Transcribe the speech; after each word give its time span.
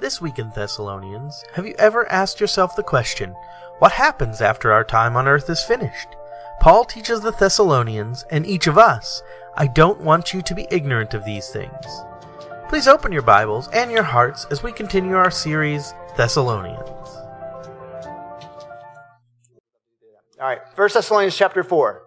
This 0.00 0.18
week 0.18 0.38
in 0.38 0.48
Thessalonians, 0.48 1.44
have 1.52 1.66
you 1.66 1.74
ever 1.78 2.10
asked 2.10 2.40
yourself 2.40 2.74
the 2.74 2.82
question, 2.82 3.36
what 3.80 3.92
happens 3.92 4.40
after 4.40 4.72
our 4.72 4.82
time 4.82 5.14
on 5.14 5.28
earth 5.28 5.50
is 5.50 5.62
finished? 5.62 6.08
Paul 6.58 6.86
teaches 6.86 7.20
the 7.20 7.32
Thessalonians, 7.32 8.24
and 8.30 8.46
each 8.46 8.66
of 8.66 8.78
us, 8.78 9.22
I 9.58 9.66
don't 9.66 10.00
want 10.00 10.32
you 10.32 10.40
to 10.40 10.54
be 10.54 10.66
ignorant 10.70 11.12
of 11.12 11.26
these 11.26 11.50
things. 11.50 11.84
Please 12.70 12.88
open 12.88 13.12
your 13.12 13.20
Bibles 13.20 13.68
and 13.74 13.90
your 13.90 14.02
hearts 14.02 14.46
as 14.50 14.62
we 14.62 14.72
continue 14.72 15.16
our 15.16 15.30
series, 15.30 15.92
Thessalonians. 16.16 16.80
All 20.40 20.48
right, 20.48 20.60
First 20.74 20.94
Thessalonians 20.94 21.36
chapter 21.36 21.62
4. 21.62 22.06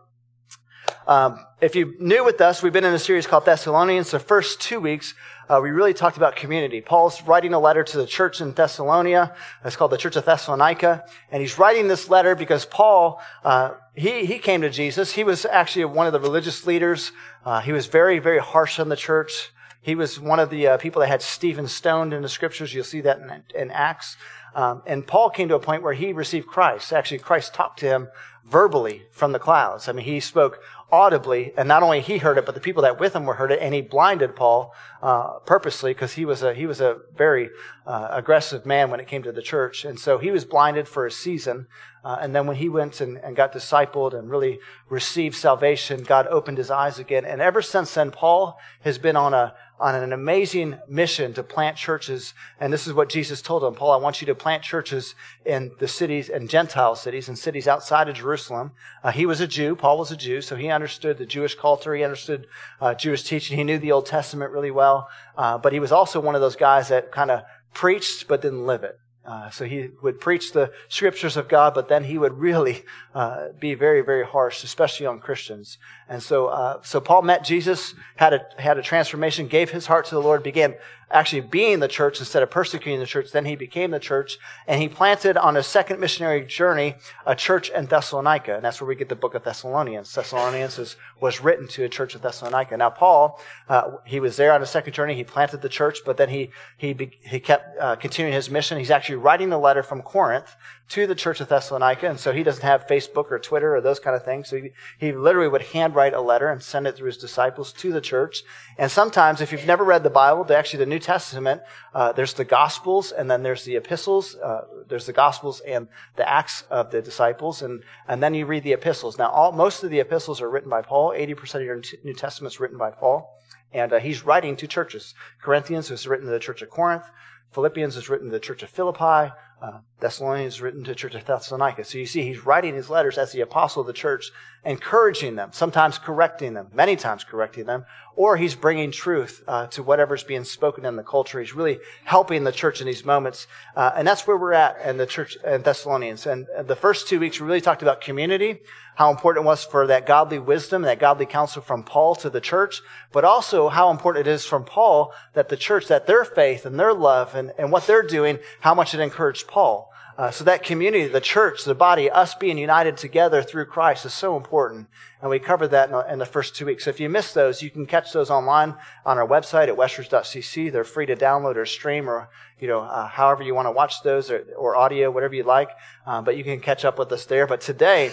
Um, 1.05 1.45
if 1.61 1.75
you're 1.75 1.93
new 1.99 2.23
with 2.23 2.41
us, 2.41 2.63
we've 2.63 2.73
been 2.73 2.85
in 2.85 2.93
a 2.93 2.99
series 2.99 3.27
called 3.27 3.45
Thessalonians. 3.45 4.11
The 4.11 4.19
first 4.19 4.61
two 4.61 4.79
weeks, 4.79 5.13
uh, 5.49 5.59
we 5.61 5.71
really 5.71 5.93
talked 5.93 6.17
about 6.17 6.35
community. 6.35 6.81
Paul's 6.81 7.21
writing 7.23 7.53
a 7.53 7.59
letter 7.59 7.83
to 7.83 7.97
the 7.97 8.07
church 8.07 8.39
in 8.41 8.53
Thessalonia. 8.53 9.35
It's 9.65 9.75
called 9.75 9.91
the 9.91 9.97
Church 9.97 10.15
of 10.15 10.25
Thessalonica. 10.25 11.05
And 11.31 11.41
he's 11.41 11.59
writing 11.59 11.87
this 11.87 12.09
letter 12.09 12.35
because 12.35 12.65
Paul, 12.65 13.21
uh, 13.43 13.71
he, 13.93 14.25
he 14.25 14.39
came 14.39 14.61
to 14.61 14.69
Jesus. 14.69 15.13
He 15.13 15.23
was 15.23 15.45
actually 15.45 15.85
one 15.85 16.07
of 16.07 16.13
the 16.13 16.19
religious 16.19 16.65
leaders. 16.65 17.11
Uh, 17.45 17.59
he 17.59 17.71
was 17.71 17.87
very, 17.87 18.19
very 18.19 18.39
harsh 18.39 18.79
on 18.79 18.89
the 18.89 18.95
church. 18.95 19.51
He 19.81 19.95
was 19.95 20.17
one 20.17 20.39
of 20.39 20.49
the 20.49 20.67
uh, 20.67 20.77
people 20.77 21.01
that 21.01 21.07
had 21.07 21.21
Stephen 21.21 21.67
stoned 21.67 22.13
in 22.13 22.21
the 22.21 22.29
scriptures. 22.29 22.73
You'll 22.73 22.85
see 22.85 23.01
that 23.01 23.19
in, 23.19 23.43
in 23.53 23.71
Acts. 23.71 24.15
Um, 24.55 24.81
and 24.85 25.05
Paul 25.05 25.29
came 25.29 25.49
to 25.49 25.55
a 25.55 25.59
point 25.59 25.83
where 25.83 25.93
he 25.93 26.13
received 26.13 26.47
Christ. 26.47 26.93
Actually, 26.93 27.19
Christ 27.19 27.53
talked 27.53 27.79
to 27.79 27.87
him 27.87 28.07
verbally 28.45 29.03
from 29.11 29.31
the 29.33 29.39
clouds. 29.39 29.87
I 29.87 29.91
mean, 29.91 30.05
he 30.05 30.19
spoke 30.19 30.59
audibly, 30.93 31.51
and 31.57 31.67
not 31.67 31.81
only 31.81 32.01
he 32.01 32.19
heard 32.19 32.37
it, 32.37 32.45
but 32.45 32.53
the 32.53 32.61
people 32.61 32.83
that 32.83 32.99
with 32.99 33.15
him 33.15 33.25
were 33.25 33.33
heard 33.33 33.51
it, 33.51 33.59
and 33.59 33.73
he 33.73 33.81
blinded 33.81 34.35
Paul 34.35 34.75
uh, 35.01 35.39
purposely 35.39 35.91
because 35.91 36.13
he 36.13 36.23
was 36.23 36.43
a 36.43 36.53
he 36.53 36.67
was 36.67 36.79
a 36.79 36.99
very 37.17 37.49
uh, 37.87 38.09
aggressive 38.11 38.63
man 38.63 38.91
when 38.91 38.99
it 38.99 39.07
came 39.07 39.23
to 39.23 39.31
the 39.31 39.41
church, 39.41 39.85
and 39.85 39.99
so 39.99 40.19
he 40.19 40.29
was 40.29 40.45
blinded 40.45 40.87
for 40.87 41.07
a 41.07 41.11
season. 41.11 41.65
Uh, 42.05 42.17
and 42.21 42.35
then 42.35 42.45
when 42.45 42.57
he 42.57 42.69
went 42.69 43.01
and, 43.01 43.17
and 43.17 43.35
got 43.35 43.53
discipled 43.53 44.13
and 44.13 44.29
really 44.29 44.59
received 44.89 45.35
salvation, 45.35 46.03
God 46.03 46.27
opened 46.27 46.57
his 46.57 46.69
eyes 46.69 46.99
again. 46.99 47.25
And 47.25 47.41
ever 47.41 47.61
since 47.61 47.93
then, 47.93 48.11
Paul 48.11 48.59
has 48.81 48.97
been 48.97 49.15
on 49.15 49.33
a 49.33 49.55
on 49.79 49.95
an 49.95 50.13
amazing 50.13 50.79
mission 50.87 51.33
to 51.33 51.43
plant 51.43 51.77
churches. 51.77 52.33
And 52.59 52.71
this 52.71 52.87
is 52.87 52.93
what 52.93 53.09
Jesus 53.09 53.41
told 53.41 53.63
him 53.63 53.73
Paul, 53.73 53.91
I 53.91 53.97
want 53.97 54.21
you 54.21 54.25
to 54.27 54.35
plant 54.35 54.63
churches 54.63 55.15
in 55.45 55.71
the 55.79 55.87
cities 55.87 56.29
and 56.29 56.49
Gentile 56.49 56.95
cities 56.95 57.27
and 57.27 57.37
cities 57.37 57.67
outside 57.67 58.07
of 58.07 58.15
Jerusalem. 58.15 58.71
Uh, 59.03 59.11
he 59.11 59.25
was 59.25 59.41
a 59.41 59.47
Jew. 59.47 59.75
Paul 59.75 59.97
was 59.97 60.11
a 60.11 60.17
Jew, 60.17 60.41
so 60.41 60.55
he 60.55 60.69
understood 60.69 61.17
the 61.17 61.25
Jewish 61.25 61.55
culture. 61.55 61.95
He 61.95 62.03
understood 62.03 62.47
uh, 62.79 62.93
Jewish 62.93 63.23
teaching. 63.23 63.57
He 63.57 63.63
knew 63.63 63.79
the 63.79 63.91
Old 63.91 64.05
Testament 64.05 64.51
really 64.51 64.71
well. 64.71 65.09
Uh, 65.37 65.57
but 65.57 65.73
he 65.73 65.79
was 65.79 65.91
also 65.91 66.19
one 66.19 66.35
of 66.35 66.41
those 66.41 66.55
guys 66.55 66.89
that 66.89 67.11
kind 67.11 67.31
of 67.31 67.43
preached 67.73 68.27
but 68.27 68.41
didn't 68.41 68.65
live 68.65 68.83
it. 68.83 68.99
Uh, 69.25 69.49
so 69.49 69.63
he 69.65 69.89
would 70.01 70.19
preach 70.19 70.51
the 70.51 70.71
scriptures 70.89 71.37
of 71.37 71.47
God, 71.47 71.73
but 71.73 71.87
then 71.87 72.03
he 72.03 72.17
would 72.17 72.37
really 72.37 72.83
uh, 73.15 73.49
be 73.57 73.73
very, 73.73 74.01
very 74.01 74.25
harsh, 74.25 74.63
especially 74.63 75.05
on 75.05 75.19
Christians. 75.19 75.77
And 76.09 76.21
so, 76.21 76.47
uh, 76.47 76.81
so 76.83 76.99
Paul 76.99 77.21
met 77.21 77.45
Jesus, 77.45 77.95
had 78.17 78.33
a 78.33 78.45
had 78.57 78.77
a 78.77 78.81
transformation, 78.81 79.47
gave 79.47 79.71
his 79.71 79.85
heart 79.85 80.05
to 80.07 80.15
the 80.15 80.21
Lord, 80.21 80.43
began 80.43 80.75
actually 81.13 81.41
being 81.41 81.79
the 81.79 81.87
church 81.87 82.19
instead 82.19 82.43
of 82.43 82.49
persecuting 82.49 82.99
the 82.99 83.05
church. 83.05 83.31
Then 83.31 83.45
he 83.45 83.55
became 83.55 83.91
the 83.91 83.99
church, 83.99 84.39
and 84.67 84.81
he 84.81 84.89
planted 84.89 85.37
on 85.37 85.55
a 85.55 85.63
second 85.63 85.99
missionary 85.99 86.45
journey 86.45 86.95
a 87.25 87.35
church 87.35 87.69
in 87.69 87.85
Thessalonica, 87.85 88.55
and 88.55 88.65
that's 88.65 88.81
where 88.81 88.87
we 88.87 88.95
get 88.95 89.09
the 89.09 89.15
book 89.15 89.35
of 89.35 89.43
Thessalonians. 89.43 90.13
Thessalonians 90.13 90.79
is, 90.79 90.95
was 91.21 91.41
written 91.41 91.67
to 91.69 91.83
a 91.83 91.89
church 91.89 92.15
of 92.15 92.21
Thessalonica. 92.21 92.75
Now, 92.75 92.89
Paul, 92.89 93.39
uh, 93.69 93.91
he 94.05 94.19
was 94.19 94.35
there 94.35 94.51
on 94.51 94.61
a 94.61 94.65
second 94.65 94.93
journey. 94.93 95.13
He 95.13 95.23
planted 95.23 95.61
the 95.61 95.69
church, 95.69 95.99
but 96.05 96.17
then 96.17 96.29
he 96.29 96.49
he 96.77 97.11
he 97.21 97.39
kept 97.39 97.79
uh, 97.79 97.95
continuing 97.95 98.33
his 98.33 98.49
mission. 98.49 98.77
He's 98.77 98.91
actually 98.91 99.17
writing 99.17 99.51
a 99.53 99.59
letter 99.59 99.83
from 99.83 100.01
Corinth 100.01 100.55
to 100.89 101.07
the 101.07 101.15
church 101.15 101.39
of 101.39 101.47
Thessalonica. 101.47 102.07
And 102.09 102.19
so 102.19 102.33
he 102.33 102.43
doesn't 102.43 102.63
have 102.63 102.87
Facebook 102.87 103.31
or 103.31 103.39
Twitter 103.39 103.75
or 103.75 103.81
those 103.81 103.99
kind 103.99 104.15
of 104.15 104.23
things. 104.23 104.49
So 104.49 104.57
he, 104.57 104.69
he 104.97 105.11
literally 105.11 105.47
would 105.47 105.61
handwrite 105.61 106.13
a 106.13 106.21
letter 106.21 106.49
and 106.49 106.61
send 106.61 106.87
it 106.87 106.95
through 106.95 107.07
his 107.07 107.17
disciples 107.17 107.71
to 107.73 107.91
the 107.91 108.01
church. 108.01 108.43
And 108.77 108.91
sometimes, 108.91 109.41
if 109.41 109.51
you've 109.51 109.65
never 109.65 109.83
read 109.83 110.03
the 110.03 110.09
Bible, 110.09 110.45
actually 110.53 110.79
the 110.79 110.85
New 110.85 110.99
Testament, 110.99 111.61
uh, 111.93 112.11
there's 112.11 112.33
the 112.33 112.45
Gospels 112.45 113.11
and 113.11 113.31
then 113.31 113.43
there's 113.43 113.63
the 113.63 113.75
epistles. 113.75 114.35
Uh, 114.35 114.65
there's 114.87 115.05
the 115.05 115.13
Gospels 115.13 115.61
and 115.61 115.87
the 116.15 116.29
Acts 116.29 116.63
of 116.69 116.91
the 116.91 117.01
disciples. 117.01 117.61
And, 117.61 117.83
and 118.07 118.21
then 118.21 118.33
you 118.33 118.45
read 118.45 118.63
the 118.63 118.73
epistles. 118.73 119.17
Now, 119.17 119.29
all, 119.29 119.51
most 119.51 119.83
of 119.83 119.89
the 119.89 119.99
epistles 119.99 120.41
are 120.41 120.49
written 120.49 120.69
by 120.69 120.81
Paul. 120.81 121.11
80% 121.11 121.55
of 121.55 121.61
your 121.61 121.81
New 122.03 122.13
Testament 122.13 122.53
is 122.53 122.59
written 122.59 122.77
by 122.77 122.91
Paul. 122.91 123.39
And 123.71 123.93
uh, 123.93 123.99
he's 123.99 124.23
writing 124.23 124.55
to 124.57 124.67
churches. 124.67 125.15
Corinthians 125.41 125.89
is 125.89 126.05
written 126.05 126.27
to 126.27 126.31
the 126.31 126.39
church 126.39 126.61
of 126.61 126.69
Corinth. 126.69 127.05
Philippians 127.53 127.95
is 127.95 128.09
written 128.09 128.27
to 128.27 128.31
the 128.31 128.39
church 128.39 128.63
of 128.63 128.69
Philippi. 128.69 129.31
Uh, 129.63 129.79
Thessalonians 130.01 130.59
written 130.59 130.83
to 130.83 130.93
church 130.93 131.15
of 131.15 131.23
Thessalonica. 131.23 131.85
So 131.85 131.97
you 131.97 132.05
see, 132.05 132.23
he's 132.23 132.45
writing 132.45 132.75
his 132.75 132.89
letters 132.89 133.17
as 133.17 133.31
the 133.31 133.39
apostle 133.39 133.79
of 133.79 133.87
the 133.87 133.93
church, 133.93 134.29
encouraging 134.65 135.37
them, 135.37 135.51
sometimes 135.53 135.97
correcting 135.97 136.53
them, 136.53 136.67
many 136.73 136.97
times 136.97 137.23
correcting 137.23 137.65
them, 137.65 137.85
or 138.17 138.35
he's 138.35 138.55
bringing 138.55 138.91
truth 138.91 139.41
uh, 139.47 139.67
to 139.67 139.81
whatever's 139.81 140.25
being 140.25 140.43
spoken 140.43 140.83
in 140.83 140.97
the 140.97 141.03
culture. 141.03 141.39
He's 141.39 141.55
really 141.55 141.79
helping 142.03 142.43
the 142.43 142.51
church 142.51 142.81
in 142.81 142.87
these 142.87 143.05
moments. 143.05 143.47
Uh, 143.77 143.93
and 143.95 144.05
that's 144.05 144.27
where 144.27 144.35
we're 144.35 144.51
at 144.51 144.85
in 144.85 144.97
the 144.97 145.05
church 145.05 145.37
in 145.45 145.61
Thessalonians. 145.61 146.25
And 146.25 146.47
the 146.65 146.75
first 146.75 147.07
two 147.07 147.21
weeks, 147.21 147.39
we 147.39 147.47
really 147.47 147.61
talked 147.61 147.81
about 147.81 148.01
community, 148.01 148.59
how 148.95 149.09
important 149.09 149.45
it 149.45 149.47
was 149.47 149.63
for 149.63 149.87
that 149.87 150.05
godly 150.05 150.37
wisdom, 150.37 150.81
that 150.81 150.99
godly 150.99 151.25
counsel 151.25 151.61
from 151.61 151.83
Paul 151.83 152.13
to 152.15 152.29
the 152.29 152.41
church, 152.41 152.81
but 153.13 153.23
also 153.23 153.69
how 153.69 153.89
important 153.89 154.27
it 154.27 154.31
is 154.31 154.45
from 154.45 154.65
Paul 154.65 155.13
that 155.33 155.47
the 155.47 155.57
church, 155.57 155.87
that 155.87 156.07
their 156.07 156.25
faith 156.25 156.65
and 156.65 156.77
their 156.77 156.93
love 156.93 157.33
and, 157.35 157.53
and 157.57 157.71
what 157.71 157.87
they're 157.87 158.03
doing, 158.03 158.39
how 158.59 158.75
much 158.75 158.93
it 158.93 158.99
encouraged 158.99 159.47
Paul. 159.53 159.93
Uh, 160.17 160.31
so 160.31 160.43
that 160.43 160.63
community, 160.63 161.07
the 161.07 161.21
church, 161.21 161.63
the 161.63 161.75
body, 161.75 162.09
us 162.09 162.33
being 162.33 162.57
united 162.57 162.97
together 162.97 163.43
through 163.43 163.65
Christ 163.65 164.03
is 164.03 164.13
so 164.13 164.35
important. 164.35 164.87
And 165.21 165.29
we 165.29 165.37
covered 165.37 165.69
that 165.69 165.89
in, 165.89 166.13
in 166.13 166.19
the 166.19 166.25
first 166.25 166.55
two 166.55 166.65
weeks. 166.65 166.85
So 166.85 166.89
if 166.89 166.99
you 166.99 167.07
missed 167.07 167.35
those, 167.35 167.61
you 167.61 167.69
can 167.69 167.85
catch 167.85 168.13
those 168.13 168.31
online 168.31 168.75
on 169.05 169.19
our 169.19 169.27
website 169.27 169.67
at 169.67 169.75
westridge.cc. 169.75 170.71
They're 170.71 170.83
free 170.83 171.05
to 171.05 171.15
download 171.15 171.55
or 171.55 171.67
stream 171.67 172.09
or, 172.09 172.29
you 172.59 172.67
know, 172.67 172.81
uh, 172.81 173.07
however 173.07 173.43
you 173.43 173.53
want 173.53 173.67
to 173.67 173.71
watch 173.71 174.01
those 174.03 174.31
or, 174.31 174.43
or 174.57 174.75
audio, 174.75 175.11
whatever 175.11 175.35
you 175.35 175.43
like. 175.43 175.69
Uh, 176.05 176.21
but 176.21 176.35
you 176.35 176.43
can 176.43 176.59
catch 176.59 176.83
up 176.83 176.97
with 176.97 177.11
us 177.11 177.25
there. 177.25 177.45
But 177.45 177.61
today, 177.61 178.11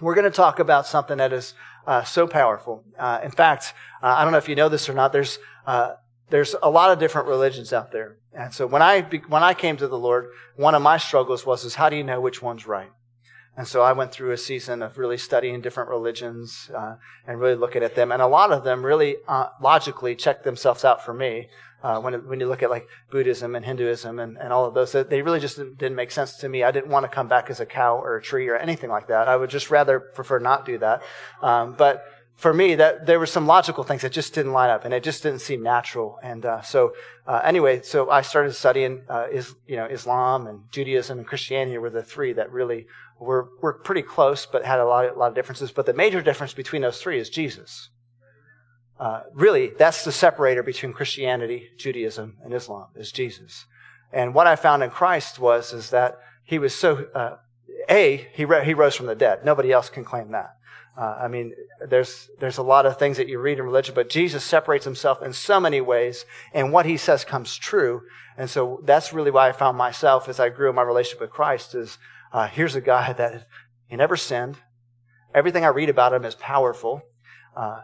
we're 0.00 0.14
going 0.14 0.30
to 0.30 0.36
talk 0.36 0.58
about 0.58 0.86
something 0.86 1.18
that 1.18 1.34
is 1.34 1.52
uh, 1.86 2.02
so 2.04 2.26
powerful. 2.26 2.82
Uh, 2.98 3.20
in 3.22 3.30
fact, 3.30 3.74
uh, 4.02 4.14
I 4.18 4.22
don't 4.22 4.32
know 4.32 4.38
if 4.38 4.48
you 4.48 4.54
know 4.54 4.70
this 4.70 4.88
or 4.88 4.94
not. 4.94 5.12
There's 5.12 5.38
there's 6.30 6.54
a 6.62 6.70
lot 6.70 6.90
of 6.90 6.98
different 6.98 7.28
religions 7.28 7.72
out 7.72 7.92
there, 7.92 8.16
and 8.32 8.52
so 8.52 8.66
when 8.66 8.82
I 8.82 9.02
when 9.28 9.42
I 9.42 9.54
came 9.54 9.76
to 9.76 9.88
the 9.88 9.98
Lord, 9.98 10.28
one 10.56 10.74
of 10.74 10.82
my 10.82 10.98
struggles 10.98 11.46
was 11.46 11.64
is 11.64 11.76
how 11.76 11.88
do 11.88 11.96
you 11.96 12.04
know 12.04 12.20
which 12.20 12.42
one's 12.42 12.66
right? 12.66 12.90
And 13.56 13.66
so 13.66 13.80
I 13.80 13.92
went 13.92 14.12
through 14.12 14.32
a 14.32 14.36
season 14.36 14.82
of 14.82 14.98
really 14.98 15.16
studying 15.16 15.62
different 15.62 15.88
religions 15.88 16.70
uh, 16.76 16.96
and 17.26 17.40
really 17.40 17.54
looking 17.54 17.82
at 17.82 17.94
them, 17.94 18.12
and 18.12 18.20
a 18.20 18.26
lot 18.26 18.52
of 18.52 18.64
them 18.64 18.84
really 18.84 19.16
uh, 19.26 19.48
logically 19.60 20.14
checked 20.14 20.44
themselves 20.44 20.84
out 20.84 21.04
for 21.04 21.14
me. 21.14 21.48
Uh, 21.82 22.00
when, 22.00 22.14
when 22.26 22.40
you 22.40 22.48
look 22.48 22.62
at 22.62 22.70
like 22.70 22.88
Buddhism 23.10 23.54
and 23.54 23.64
Hinduism 23.64 24.18
and, 24.18 24.36
and 24.38 24.52
all 24.52 24.64
of 24.64 24.74
those, 24.74 24.92
they 24.92 25.22
really 25.22 25.38
just 25.38 25.56
didn't 25.56 25.94
make 25.94 26.10
sense 26.10 26.36
to 26.38 26.48
me. 26.48 26.64
I 26.64 26.70
didn't 26.70 26.90
want 26.90 27.04
to 27.04 27.08
come 27.08 27.28
back 27.28 27.48
as 27.48 27.60
a 27.60 27.66
cow 27.66 27.98
or 27.98 28.16
a 28.16 28.22
tree 28.22 28.48
or 28.48 28.56
anything 28.56 28.90
like 28.90 29.06
that. 29.08 29.28
I 29.28 29.36
would 29.36 29.50
just 29.50 29.70
rather 29.70 30.00
prefer 30.00 30.38
not 30.38 30.66
do 30.66 30.78
that. 30.78 31.02
Um, 31.42 31.76
but 31.78 32.04
for 32.36 32.52
me, 32.52 32.74
that 32.74 33.06
there 33.06 33.18
were 33.18 33.26
some 33.26 33.46
logical 33.46 33.82
things 33.82 34.02
that 34.02 34.12
just 34.12 34.34
didn't 34.34 34.52
line 34.52 34.68
up, 34.68 34.84
and 34.84 34.92
it 34.92 35.02
just 35.02 35.22
didn't 35.22 35.40
seem 35.40 35.62
natural. 35.62 36.18
And 36.22 36.44
uh, 36.44 36.60
so, 36.60 36.92
uh, 37.26 37.40
anyway, 37.42 37.80
so 37.82 38.10
I 38.10 38.20
started 38.20 38.52
studying, 38.52 39.04
uh, 39.08 39.26
is, 39.32 39.54
you 39.66 39.76
know, 39.76 39.86
Islam 39.86 40.46
and 40.46 40.70
Judaism 40.70 41.18
and 41.18 41.26
Christianity 41.26 41.78
were 41.78 41.90
the 41.90 42.02
three 42.02 42.34
that 42.34 42.52
really 42.52 42.86
were 43.18 43.48
were 43.62 43.72
pretty 43.72 44.02
close, 44.02 44.44
but 44.44 44.66
had 44.66 44.78
a 44.78 44.84
lot, 44.84 45.06
a 45.06 45.18
lot 45.18 45.28
of 45.28 45.34
differences. 45.34 45.72
But 45.72 45.86
the 45.86 45.94
major 45.94 46.20
difference 46.20 46.52
between 46.52 46.82
those 46.82 47.00
three 47.00 47.18
is 47.18 47.30
Jesus. 47.30 47.88
Uh, 49.00 49.22
really, 49.32 49.72
that's 49.78 50.04
the 50.04 50.12
separator 50.12 50.62
between 50.62 50.92
Christianity, 50.92 51.70
Judaism, 51.78 52.36
and 52.42 52.52
Islam 52.52 52.88
is 52.94 53.12
Jesus. 53.12 53.66
And 54.12 54.34
what 54.34 54.46
I 54.46 54.56
found 54.56 54.82
in 54.82 54.90
Christ 54.90 55.38
was 55.38 55.72
is 55.72 55.90
that 55.90 56.18
he 56.44 56.58
was 56.58 56.74
so 56.74 57.06
uh, 57.14 57.36
a 57.88 58.28
he 58.34 58.46
he 58.64 58.74
rose 58.74 58.94
from 58.94 59.06
the 59.06 59.14
dead. 59.14 59.42
Nobody 59.42 59.72
else 59.72 59.88
can 59.88 60.04
claim 60.04 60.32
that. 60.32 60.55
Uh, 60.96 61.18
I 61.20 61.28
mean, 61.28 61.54
there's, 61.86 62.30
there's 62.38 62.56
a 62.56 62.62
lot 62.62 62.86
of 62.86 62.98
things 62.98 63.18
that 63.18 63.28
you 63.28 63.38
read 63.38 63.58
in 63.58 63.64
religion, 63.64 63.94
but 63.94 64.08
Jesus 64.08 64.42
separates 64.42 64.86
himself 64.86 65.22
in 65.22 65.34
so 65.34 65.60
many 65.60 65.80
ways, 65.80 66.24
and 66.54 66.72
what 66.72 66.86
he 66.86 66.96
says 66.96 67.24
comes 67.24 67.56
true. 67.56 68.02
And 68.38 68.48
so 68.48 68.80
that's 68.82 69.12
really 69.12 69.30
why 69.30 69.48
I 69.48 69.52
found 69.52 69.76
myself 69.76 70.28
as 70.28 70.40
I 70.40 70.48
grew 70.48 70.70
in 70.70 70.74
my 70.74 70.82
relationship 70.82 71.20
with 71.20 71.30
Christ 71.30 71.74
is, 71.74 71.98
uh, 72.32 72.46
here's 72.46 72.74
a 72.74 72.80
guy 72.80 73.12
that 73.12 73.46
he 73.88 73.96
never 73.96 74.16
sinned. 74.16 74.56
Everything 75.34 75.64
I 75.64 75.68
read 75.68 75.90
about 75.90 76.14
him 76.14 76.24
is 76.24 76.34
powerful. 76.34 77.02
Uh, 77.54 77.82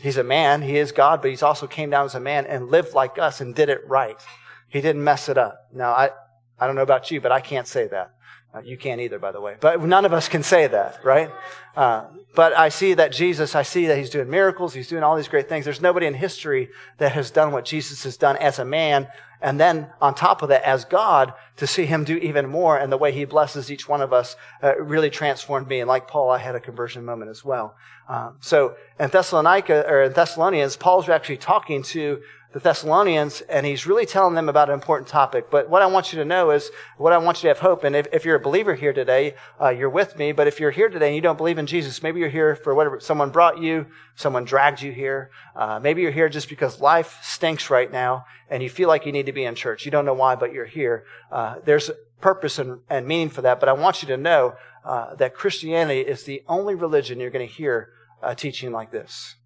he's 0.00 0.16
a 0.16 0.24
man. 0.24 0.62
He 0.62 0.76
is 0.76 0.92
God, 0.92 1.22
but 1.22 1.30
he's 1.30 1.42
also 1.42 1.66
came 1.66 1.90
down 1.90 2.06
as 2.06 2.14
a 2.14 2.20
man 2.20 2.46
and 2.46 2.68
lived 2.68 2.94
like 2.94 3.18
us 3.18 3.40
and 3.40 3.54
did 3.54 3.68
it 3.68 3.86
right. 3.86 4.20
He 4.68 4.80
didn't 4.80 5.04
mess 5.04 5.28
it 5.28 5.38
up. 5.38 5.68
Now, 5.72 5.90
I, 5.92 6.10
I 6.58 6.66
don't 6.66 6.76
know 6.76 6.82
about 6.82 7.10
you, 7.10 7.20
but 7.20 7.32
I 7.32 7.40
can't 7.40 7.66
say 7.66 7.86
that. 7.88 8.14
Uh, 8.52 8.60
you 8.64 8.76
can't 8.76 9.00
either, 9.00 9.18
by 9.18 9.30
the 9.30 9.40
way. 9.40 9.56
But 9.60 9.80
none 9.82 10.04
of 10.04 10.12
us 10.12 10.28
can 10.28 10.42
say 10.42 10.66
that, 10.66 11.04
right? 11.04 11.30
Uh, 11.76 12.06
but 12.34 12.56
I 12.56 12.68
see 12.68 12.94
that 12.94 13.12
Jesus, 13.12 13.54
I 13.54 13.62
see 13.62 13.86
that 13.86 13.96
he's 13.96 14.10
doing 14.10 14.28
miracles. 14.28 14.74
He's 14.74 14.88
doing 14.88 15.04
all 15.04 15.16
these 15.16 15.28
great 15.28 15.48
things. 15.48 15.64
There's 15.64 15.80
nobody 15.80 16.06
in 16.06 16.14
history 16.14 16.68
that 16.98 17.12
has 17.12 17.30
done 17.30 17.52
what 17.52 17.64
Jesus 17.64 18.02
has 18.02 18.16
done 18.16 18.36
as 18.38 18.58
a 18.58 18.64
man 18.64 19.06
And 19.42 19.58
then 19.58 19.88
on 20.00 20.14
top 20.14 20.42
of 20.42 20.50
that, 20.50 20.62
as 20.64 20.84
God, 20.84 21.32
to 21.56 21.66
see 21.66 21.86
him 21.86 22.04
do 22.04 22.16
even 22.16 22.48
more 22.48 22.78
and 22.78 22.92
the 22.92 22.98
way 22.98 23.12
he 23.12 23.24
blesses 23.24 23.70
each 23.70 23.88
one 23.88 24.02
of 24.02 24.12
us 24.12 24.36
uh, 24.62 24.76
really 24.76 25.10
transformed 25.10 25.66
me. 25.66 25.80
And 25.80 25.88
like 25.88 26.08
Paul, 26.08 26.30
I 26.30 26.38
had 26.38 26.54
a 26.54 26.60
conversion 26.60 27.04
moment 27.04 27.30
as 27.30 27.44
well. 27.44 27.74
Um, 28.08 28.36
so 28.40 28.76
in 28.98 29.08
Thessalonica, 29.08 29.86
or 29.88 30.02
in 30.02 30.12
Thessalonians, 30.12 30.76
Paul's 30.76 31.08
actually 31.08 31.38
talking 31.38 31.82
to 31.84 32.20
the 32.52 32.58
Thessalonians, 32.58 33.42
and 33.42 33.64
he's 33.64 33.86
really 33.86 34.06
telling 34.06 34.34
them 34.34 34.48
about 34.48 34.68
an 34.68 34.74
important 34.74 35.08
topic. 35.08 35.50
But 35.50 35.70
what 35.70 35.82
I 35.82 35.86
want 35.86 36.12
you 36.12 36.18
to 36.18 36.24
know 36.24 36.50
is, 36.50 36.70
what 36.98 37.12
I 37.12 37.18
want 37.18 37.38
you 37.38 37.42
to 37.42 37.48
have 37.48 37.60
hope. 37.60 37.84
And 37.84 37.94
if, 37.94 38.08
if 38.12 38.24
you're 38.24 38.36
a 38.36 38.40
believer 38.40 38.74
here 38.74 38.92
today, 38.92 39.34
uh, 39.60 39.68
you're 39.68 39.88
with 39.88 40.18
me. 40.18 40.32
But 40.32 40.48
if 40.48 40.58
you're 40.58 40.72
here 40.72 40.88
today 40.88 41.06
and 41.06 41.14
you 41.14 41.22
don't 41.22 41.36
believe 41.36 41.58
in 41.58 41.66
Jesus, 41.66 42.02
maybe 42.02 42.18
you're 42.18 42.28
here 42.28 42.56
for 42.56 42.74
whatever, 42.74 42.98
someone 42.98 43.30
brought 43.30 43.58
you, 43.58 43.86
someone 44.16 44.44
dragged 44.44 44.82
you 44.82 44.90
here. 44.90 45.30
Uh, 45.54 45.78
maybe 45.78 46.02
you're 46.02 46.10
here 46.10 46.28
just 46.28 46.48
because 46.48 46.80
life 46.80 47.18
stinks 47.22 47.70
right 47.70 47.92
now 47.92 48.24
and 48.48 48.64
you 48.64 48.68
feel 48.68 48.88
like 48.88 49.06
you 49.06 49.12
need 49.12 49.26
to 49.26 49.32
be 49.32 49.44
in 49.44 49.54
church. 49.54 49.84
You 49.84 49.92
don't 49.92 50.04
know 50.04 50.14
why, 50.14 50.34
but 50.34 50.52
you're 50.52 50.66
here. 50.66 51.04
Uh, 51.30 51.56
there's 51.64 51.88
purpose 52.20 52.58
and, 52.58 52.80
and, 52.90 53.06
meaning 53.06 53.30
for 53.30 53.42
that. 53.42 53.60
But 53.60 53.68
I 53.68 53.72
want 53.74 54.02
you 54.02 54.08
to 54.08 54.16
know 54.16 54.56
uh, 54.84 55.14
that 55.14 55.34
Christianity 55.34 56.00
is 56.00 56.24
the 56.24 56.42
only 56.48 56.74
religion 56.74 57.20
you're 57.20 57.30
going 57.30 57.46
to 57.46 57.54
hear 57.54 57.90
uh, 58.22 58.34
teaching 58.34 58.72
like 58.72 58.90
this. 58.90 59.36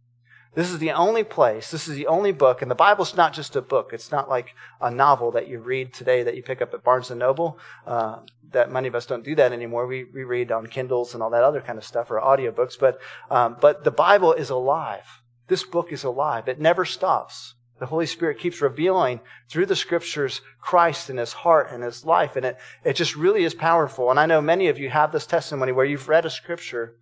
This 0.55 0.71
is 0.71 0.79
the 0.79 0.93
only 0.93 1.25
place, 1.25 1.73
this 1.73 1.89
is 1.89 1.97
the 1.97 2.07
only 2.07 2.31
book, 2.31 2.63
and 2.63 2.71
the 2.71 2.77
Bible's 2.77 3.17
not 3.17 3.33
just 3.33 3.57
a 3.57 3.63
book. 3.63 3.91
It's 3.93 4.13
not 4.13 4.29
like 4.29 4.55
a 4.81 4.89
novel 4.89 5.33
that 5.33 5.49
you 5.49 5.59
read 5.59 5.93
today 5.93 6.23
that 6.23 6.37
you 6.37 6.45
pick 6.45 6.63
up 6.63 6.73
at 6.73 6.85
Barnes 6.85 7.11
and 7.11 7.19
Noble. 7.19 7.59
Uh, 7.85 8.21
that 8.53 8.71
many 8.71 8.87
of 8.87 8.95
us 8.95 9.05
don't 9.05 9.25
do 9.25 9.35
that 9.35 9.53
anymore. 9.53 9.89
We, 9.89 10.05
we 10.05 10.23
read 10.23 10.53
on 10.53 10.69
Kindles 10.69 11.13
and 11.13 11.23
all 11.23 11.31
that 11.31 11.43
other 11.43 11.61
kind 11.61 11.77
of 11.77 11.85
stuff 11.85 12.09
or 12.09 12.21
audiobooks. 12.21 12.79
But, 12.79 13.01
um, 13.31 13.57
but 13.61 13.83
the 13.83 13.91
Bible 13.91 14.33
is 14.33 14.49
alive. 14.49 15.23
This 15.49 15.65
book 15.65 15.93
is 15.93 16.05
alive. 16.05 16.47
It 16.47 16.61
never 16.61 16.85
stops. 16.85 17.55
The 17.81 17.87
Holy 17.87 18.07
Spirit 18.07 18.39
keeps 18.39 18.61
revealing 18.61 19.21
through 19.49 19.67
the 19.67 19.75
scriptures 19.75 20.41
Christ 20.61 21.11
and 21.11 21.19
his 21.19 21.33
heart 21.33 21.73
and 21.73 21.83
his 21.83 22.05
life. 22.05 22.37
And 22.37 22.47
it, 22.47 22.59
it 22.85 22.95
just 22.95 23.17
really 23.17 23.43
is 23.43 23.55
powerful. 23.55 24.09
And 24.09 24.21
I 24.21 24.27
know 24.27 24.41
many 24.41 24.69
of 24.69 24.79
you 24.79 24.89
have 24.91 25.11
this 25.11 25.27
testimony 25.27 25.73
where 25.73 25.85
you've 25.85 26.09
read 26.09 26.25
a 26.25 26.31
scripture 26.31 26.95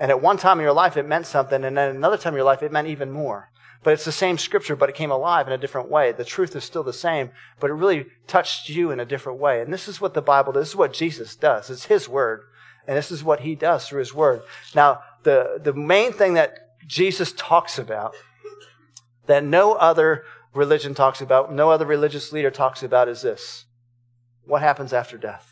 and 0.00 0.10
at 0.10 0.22
one 0.22 0.38
time 0.38 0.58
in 0.58 0.64
your 0.64 0.72
life, 0.72 0.96
it 0.96 1.06
meant 1.06 1.26
something, 1.26 1.62
and 1.62 1.76
then 1.76 1.94
another 1.94 2.16
time 2.16 2.32
in 2.32 2.38
your 2.38 2.44
life, 2.44 2.62
it 2.62 2.72
meant 2.72 2.88
even 2.88 3.10
more. 3.10 3.50
But 3.82 3.92
it's 3.92 4.04
the 4.06 4.12
same 4.12 4.38
scripture, 4.38 4.74
but 4.74 4.88
it 4.88 4.94
came 4.94 5.10
alive 5.10 5.46
in 5.46 5.52
a 5.52 5.58
different 5.58 5.90
way. 5.90 6.12
The 6.12 6.24
truth 6.24 6.56
is 6.56 6.64
still 6.64 6.82
the 6.82 6.92
same, 6.92 7.30
but 7.60 7.70
it 7.70 7.74
really 7.74 8.06
touched 8.26 8.70
you 8.70 8.90
in 8.90 8.98
a 8.98 9.04
different 9.04 9.38
way. 9.38 9.60
And 9.60 9.72
this 9.72 9.88
is 9.88 10.00
what 10.00 10.14
the 10.14 10.22
Bible 10.22 10.52
does. 10.52 10.62
This 10.62 10.68
is 10.70 10.76
what 10.76 10.94
Jesus 10.94 11.36
does. 11.36 11.68
It's 11.68 11.84
His 11.84 12.08
Word. 12.08 12.44
And 12.88 12.96
this 12.96 13.10
is 13.10 13.22
what 13.22 13.40
He 13.40 13.54
does 13.54 13.86
through 13.86 14.00
His 14.00 14.14
Word. 14.14 14.42
Now, 14.74 15.02
the, 15.22 15.60
the 15.62 15.74
main 15.74 16.12
thing 16.12 16.34
that 16.34 16.54
Jesus 16.86 17.32
talks 17.32 17.78
about, 17.78 18.14
that 19.26 19.44
no 19.44 19.74
other 19.74 20.24
religion 20.54 20.94
talks 20.94 21.20
about, 21.20 21.52
no 21.52 21.70
other 21.70 21.86
religious 21.86 22.32
leader 22.32 22.50
talks 22.50 22.82
about, 22.82 23.08
is 23.08 23.20
this. 23.20 23.66
What 24.44 24.62
happens 24.62 24.94
after 24.94 25.18
death? 25.18 25.49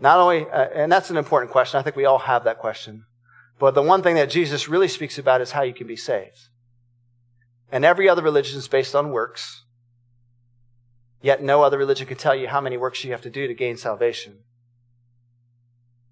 Not 0.00 0.18
only, 0.18 0.48
uh, 0.50 0.68
and 0.74 0.90
that's 0.90 1.10
an 1.10 1.16
important 1.16 1.52
question. 1.52 1.78
I 1.78 1.82
think 1.82 1.96
we 1.96 2.04
all 2.04 2.18
have 2.18 2.44
that 2.44 2.58
question. 2.58 3.06
But 3.58 3.74
the 3.74 3.82
one 3.82 4.02
thing 4.02 4.16
that 4.16 4.30
Jesus 4.30 4.68
really 4.68 4.88
speaks 4.88 5.18
about 5.18 5.40
is 5.40 5.52
how 5.52 5.62
you 5.62 5.74
can 5.74 5.86
be 5.86 5.96
saved. 5.96 6.48
And 7.70 7.84
every 7.84 8.08
other 8.08 8.22
religion 8.22 8.58
is 8.58 8.68
based 8.68 8.94
on 8.94 9.10
works. 9.10 9.62
Yet 11.22 11.42
no 11.42 11.62
other 11.62 11.78
religion 11.78 12.06
can 12.06 12.16
tell 12.16 12.34
you 12.34 12.48
how 12.48 12.60
many 12.60 12.76
works 12.76 13.04
you 13.04 13.12
have 13.12 13.22
to 13.22 13.30
do 13.30 13.46
to 13.46 13.54
gain 13.54 13.76
salvation. 13.76 14.40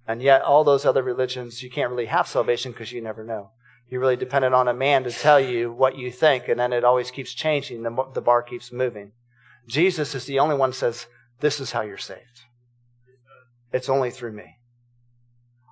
And 0.06 0.22
yet 0.22 0.42
all 0.42 0.64
those 0.64 0.84
other 0.84 1.02
religions, 1.02 1.62
you 1.62 1.70
can't 1.70 1.90
really 1.90 2.06
have 2.06 2.26
salvation 2.26 2.72
because 2.72 2.92
you 2.92 3.00
never 3.00 3.22
know. 3.22 3.50
You're 3.88 4.00
really 4.00 4.16
dependent 4.16 4.54
on 4.54 4.68
a 4.68 4.74
man 4.74 5.04
to 5.04 5.10
tell 5.10 5.38
you 5.38 5.70
what 5.70 5.98
you 5.98 6.10
think, 6.10 6.48
and 6.48 6.58
then 6.58 6.72
it 6.72 6.82
always 6.82 7.10
keeps 7.10 7.34
changing. 7.34 7.82
The, 7.82 8.06
the 8.14 8.22
bar 8.22 8.42
keeps 8.42 8.72
moving. 8.72 9.12
Jesus 9.66 10.14
is 10.14 10.24
the 10.24 10.38
only 10.38 10.56
one 10.56 10.72
says, 10.72 11.06
this 11.40 11.60
is 11.60 11.72
how 11.72 11.82
you're 11.82 11.98
saved. 11.98 12.42
It's 13.72 13.88
only 13.88 14.10
through 14.10 14.32
me. 14.32 14.58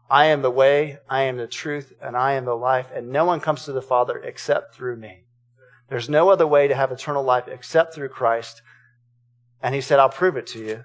I 0.08 0.26
am 0.26 0.42
the 0.42 0.50
way, 0.50 0.98
I 1.08 1.22
am 1.22 1.36
the 1.36 1.46
truth, 1.46 1.92
and 2.02 2.16
I 2.16 2.32
am 2.32 2.44
the 2.44 2.56
life, 2.56 2.90
and 2.92 3.10
no 3.10 3.24
one 3.24 3.38
comes 3.38 3.64
to 3.64 3.72
the 3.72 3.82
Father 3.82 4.18
except 4.18 4.74
through 4.74 4.96
me. 4.96 5.24
There's 5.88 6.08
no 6.08 6.30
other 6.30 6.46
way 6.46 6.66
to 6.68 6.74
have 6.74 6.90
eternal 6.90 7.22
life 7.22 7.46
except 7.46 7.94
through 7.94 8.08
Christ. 8.08 8.62
And 9.62 9.74
he 9.74 9.80
said, 9.80 9.98
I'll 9.98 10.08
prove 10.08 10.36
it 10.36 10.46
to 10.48 10.58
you. 10.58 10.84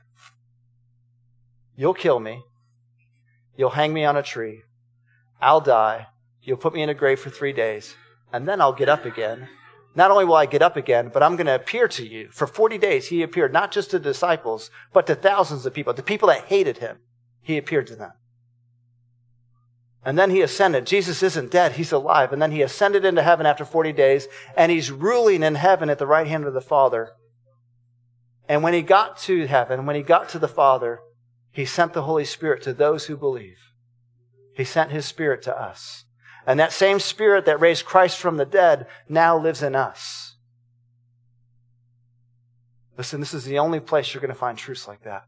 You'll 1.76 1.94
kill 1.94 2.20
me. 2.20 2.44
You'll 3.56 3.72
hang 3.72 3.94
me 3.94 4.04
on 4.04 4.18
a 4.18 4.24
tree. 4.24 4.64
I'll 5.42 5.62
die. 5.62 6.08
You'll 6.42 6.58
put 6.58 6.74
me 6.74 6.82
in 6.82 6.90
a 6.90 6.94
grave 6.94 7.20
for 7.20 7.30
three 7.30 7.54
days. 7.54 7.96
And 8.34 8.48
then 8.48 8.62
I'll 8.62 8.74
get 8.74 8.90
up 8.90 9.06
again. 9.06 9.48
Not 9.96 10.12
only 10.12 10.26
will 10.26 10.36
I 10.36 10.46
get 10.46 10.62
up 10.62 10.76
again, 10.76 11.10
but 11.12 11.24
I'm 11.24 11.38
going 11.38 11.48
to 11.48 11.56
appear 11.56 11.88
to 11.88 12.06
you. 12.06 12.30
For 12.32 12.48
40 12.48 12.78
days, 12.78 13.08
he 13.08 13.24
appeared 13.24 13.54
not 13.54 13.72
just 13.72 13.92
to 13.92 14.00
disciples, 14.00 14.70
but 14.92 15.08
to 15.08 15.16
thousands 15.16 15.66
of 15.66 15.74
people, 15.74 15.94
to 15.94 16.04
people 16.04 16.28
that 16.28 16.46
hated 16.46 16.80
him. 16.80 16.98
He 17.42 17.58
appeared 17.58 17.88
to 17.88 17.96
them. 17.96 18.12
And 20.04 20.20
then 20.20 20.30
he 20.30 20.42
ascended. 20.42 20.86
Jesus 20.86 21.24
isn't 21.24 21.50
dead. 21.50 21.74
He's 21.74 21.92
alive. 21.92 22.34
And 22.34 22.42
then 22.42 22.52
he 22.52 22.62
ascended 22.62 23.06
into 23.06 23.24
heaven 23.24 23.46
after 23.46 23.66
40 23.66 23.94
days, 23.94 24.28
and 24.56 24.72
he's 24.72 24.92
ruling 24.92 25.42
in 25.42 25.56
heaven 25.56 25.90
at 25.90 25.98
the 25.98 26.06
right 26.06 26.28
hand 26.28 26.46
of 26.46 26.54
the 26.54 26.62
Father. 26.62 27.14
And 28.48 28.62
when 28.62 28.74
he 28.74 28.82
got 28.82 29.18
to 29.20 29.48
heaven, 29.48 29.86
when 29.86 29.96
he 29.96 30.04
got 30.04 30.30
to 30.30 30.40
the 30.40 30.48
Father, 30.48 31.00
he 31.52 31.66
sent 31.66 31.94
the 31.94 32.04
Holy 32.04 32.26
Spirit 32.26 32.62
to 32.64 32.74
those 32.74 33.06
who 33.06 33.18
believe. 33.18 33.72
He 34.54 34.64
sent 34.64 34.92
his 34.92 35.06
Spirit 35.06 35.42
to 35.44 35.60
us. 35.60 36.05
And 36.46 36.60
that 36.60 36.72
same 36.72 37.00
spirit 37.00 37.46
that 37.46 37.60
raised 37.60 37.86
Christ 37.86 38.20
from 38.20 38.38
the 38.38 38.46
dead 38.46 38.88
now 39.10 39.38
lives 39.38 39.64
in 39.64 39.76
us. 39.76 40.36
Listen, 42.98 43.20
this 43.20 43.34
is 43.34 43.46
the 43.46 43.60
only 43.60 43.80
place 43.80 44.14
you're 44.14 44.22
going 44.22 44.34
to 44.34 44.40
find 44.40 44.58
truths 44.58 44.88
like 44.88 45.04
that. 45.04 45.26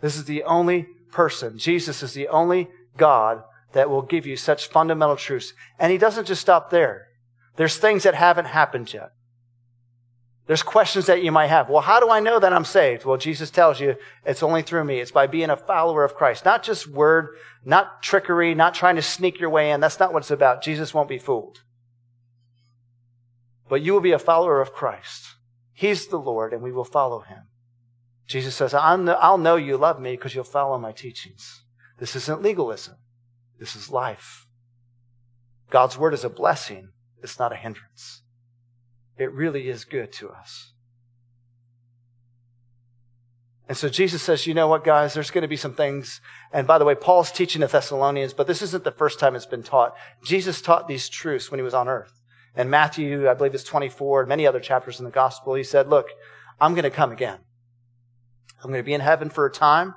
This 0.00 0.16
is 0.16 0.26
the 0.26 0.44
only 0.44 0.86
person. 1.10 1.58
Jesus 1.58 2.02
is 2.02 2.12
the 2.12 2.28
only 2.28 2.68
God 2.96 3.42
that 3.72 3.90
will 3.90 4.02
give 4.02 4.26
you 4.26 4.36
such 4.36 4.68
fundamental 4.68 5.16
truths. 5.16 5.52
And 5.78 5.90
he 5.90 5.98
doesn't 5.98 6.26
just 6.26 6.40
stop 6.40 6.70
there. 6.70 7.08
There's 7.56 7.78
things 7.78 8.02
that 8.02 8.14
haven't 8.14 8.46
happened 8.46 8.92
yet. 8.92 9.10
There's 10.46 10.62
questions 10.62 11.06
that 11.06 11.22
you 11.22 11.32
might 11.32 11.46
have. 11.46 11.70
Well, 11.70 11.80
how 11.80 12.00
do 12.00 12.10
I 12.10 12.20
know 12.20 12.38
that 12.38 12.52
I'm 12.52 12.66
saved? 12.66 13.06
Well, 13.06 13.16
Jesus 13.16 13.50
tells 13.50 13.80
you 13.80 13.96
it's 14.26 14.42
only 14.42 14.60
through 14.60 14.84
me. 14.84 15.00
It's 15.00 15.10
by 15.10 15.26
being 15.26 15.48
a 15.48 15.56
follower 15.56 16.04
of 16.04 16.14
Christ. 16.14 16.44
Not 16.44 16.62
just 16.62 16.86
word, 16.86 17.28
not 17.64 18.02
trickery, 18.02 18.54
not 18.54 18.74
trying 18.74 18.96
to 18.96 19.02
sneak 19.02 19.40
your 19.40 19.48
way 19.48 19.70
in. 19.70 19.80
That's 19.80 19.98
not 19.98 20.12
what 20.12 20.22
it's 20.22 20.30
about. 20.30 20.62
Jesus 20.62 20.92
won't 20.92 21.08
be 21.08 21.18
fooled. 21.18 21.62
But 23.70 23.80
you 23.80 23.94
will 23.94 24.02
be 24.02 24.12
a 24.12 24.18
follower 24.18 24.60
of 24.60 24.74
Christ. 24.74 25.36
He's 25.72 26.08
the 26.08 26.18
Lord 26.18 26.52
and 26.52 26.62
we 26.62 26.72
will 26.72 26.84
follow 26.84 27.20
him. 27.20 27.44
Jesus 28.26 28.54
says, 28.54 28.74
I'll 28.74 29.38
know 29.38 29.56
you 29.56 29.78
love 29.78 29.98
me 29.98 30.12
because 30.12 30.34
you'll 30.34 30.44
follow 30.44 30.78
my 30.78 30.92
teachings. 30.92 31.62
This 31.98 32.14
isn't 32.16 32.42
legalism. 32.42 32.96
This 33.58 33.74
is 33.74 33.90
life. 33.90 34.46
God's 35.70 35.96
word 35.96 36.12
is 36.12 36.24
a 36.24 36.28
blessing. 36.28 36.90
It's 37.22 37.38
not 37.38 37.52
a 37.52 37.56
hindrance. 37.56 38.20
It 39.18 39.32
really 39.32 39.68
is 39.68 39.84
good 39.84 40.12
to 40.14 40.30
us. 40.30 40.72
And 43.66 43.78
so 43.78 43.88
Jesus 43.88 44.22
says, 44.22 44.46
you 44.46 44.52
know 44.52 44.68
what, 44.68 44.84
guys, 44.84 45.14
there's 45.14 45.30
going 45.30 45.42
to 45.42 45.48
be 45.48 45.56
some 45.56 45.74
things. 45.74 46.20
And 46.52 46.66
by 46.66 46.76
the 46.76 46.84
way, 46.84 46.94
Paul's 46.94 47.32
teaching 47.32 47.60
the 47.60 47.66
Thessalonians, 47.66 48.34
but 48.34 48.46
this 48.46 48.60
isn't 48.60 48.84
the 48.84 48.90
first 48.90 49.18
time 49.18 49.34
it's 49.34 49.46
been 49.46 49.62
taught. 49.62 49.94
Jesus 50.22 50.60
taught 50.60 50.86
these 50.86 51.08
truths 51.08 51.50
when 51.50 51.58
he 51.58 51.64
was 51.64 51.72
on 51.72 51.88
earth. 51.88 52.20
And 52.54 52.70
Matthew, 52.70 53.28
I 53.28 53.34
believe 53.34 53.54
it's 53.54 53.64
24, 53.64 54.20
and 54.20 54.28
many 54.28 54.46
other 54.46 54.60
chapters 54.60 54.98
in 54.98 55.06
the 55.06 55.10
gospel, 55.10 55.54
he 55.54 55.64
said, 55.64 55.88
look, 55.88 56.08
I'm 56.60 56.74
going 56.74 56.84
to 56.84 56.90
come 56.90 57.10
again. 57.10 57.38
I'm 58.62 58.70
going 58.70 58.82
to 58.82 58.86
be 58.86 58.94
in 58.94 59.00
heaven 59.00 59.30
for 59.30 59.46
a 59.46 59.50
time, 59.50 59.94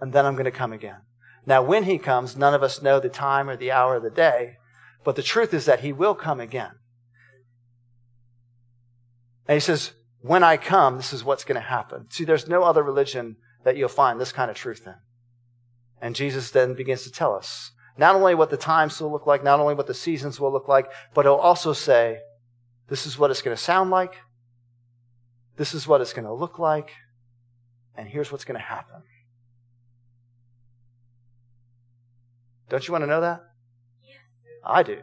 and 0.00 0.12
then 0.12 0.26
I'm 0.26 0.34
going 0.34 0.44
to 0.44 0.50
come 0.50 0.72
again. 0.72 0.98
Now, 1.46 1.62
when 1.62 1.84
he 1.84 1.98
comes, 1.98 2.36
none 2.36 2.52
of 2.52 2.62
us 2.62 2.82
know 2.82 3.00
the 3.00 3.08
time 3.08 3.48
or 3.48 3.56
the 3.56 3.70
hour 3.70 3.96
of 3.96 4.02
the 4.02 4.10
day, 4.10 4.56
but 5.04 5.16
the 5.16 5.22
truth 5.22 5.54
is 5.54 5.66
that 5.66 5.80
he 5.80 5.92
will 5.92 6.14
come 6.14 6.40
again. 6.40 6.72
And 9.46 9.56
he 9.56 9.60
says, 9.60 9.92
when 10.20 10.42
I 10.42 10.56
come, 10.56 10.96
this 10.96 11.12
is 11.12 11.24
what's 11.24 11.44
going 11.44 11.60
to 11.60 11.68
happen. 11.68 12.06
See, 12.10 12.24
there's 12.24 12.48
no 12.48 12.62
other 12.62 12.82
religion 12.82 13.36
that 13.64 13.76
you'll 13.76 13.88
find 13.88 14.20
this 14.20 14.32
kind 14.32 14.50
of 14.50 14.56
truth 14.56 14.86
in. 14.86 14.94
And 16.00 16.16
Jesus 16.16 16.50
then 16.50 16.74
begins 16.74 17.02
to 17.04 17.12
tell 17.12 17.34
us 17.34 17.72
not 17.96 18.16
only 18.16 18.34
what 18.34 18.50
the 18.50 18.56
times 18.56 19.00
will 19.00 19.12
look 19.12 19.26
like, 19.26 19.44
not 19.44 19.60
only 19.60 19.74
what 19.74 19.86
the 19.86 19.94
seasons 19.94 20.40
will 20.40 20.52
look 20.52 20.68
like, 20.68 20.90
but 21.14 21.24
he'll 21.24 21.34
also 21.34 21.72
say, 21.72 22.18
this 22.88 23.06
is 23.06 23.18
what 23.18 23.30
it's 23.30 23.42
going 23.42 23.56
to 23.56 23.62
sound 23.62 23.90
like. 23.90 24.16
This 25.56 25.74
is 25.74 25.86
what 25.86 26.00
it's 26.00 26.12
going 26.12 26.26
to 26.26 26.32
look 26.32 26.58
like. 26.58 26.90
And 27.96 28.08
here's 28.08 28.32
what's 28.32 28.44
going 28.44 28.58
to 28.58 28.66
happen. 28.66 29.02
Don't 32.68 32.86
you 32.86 32.92
want 32.92 33.02
to 33.02 33.08
know 33.08 33.20
that? 33.20 33.40
I 34.64 34.82
do. 34.82 34.98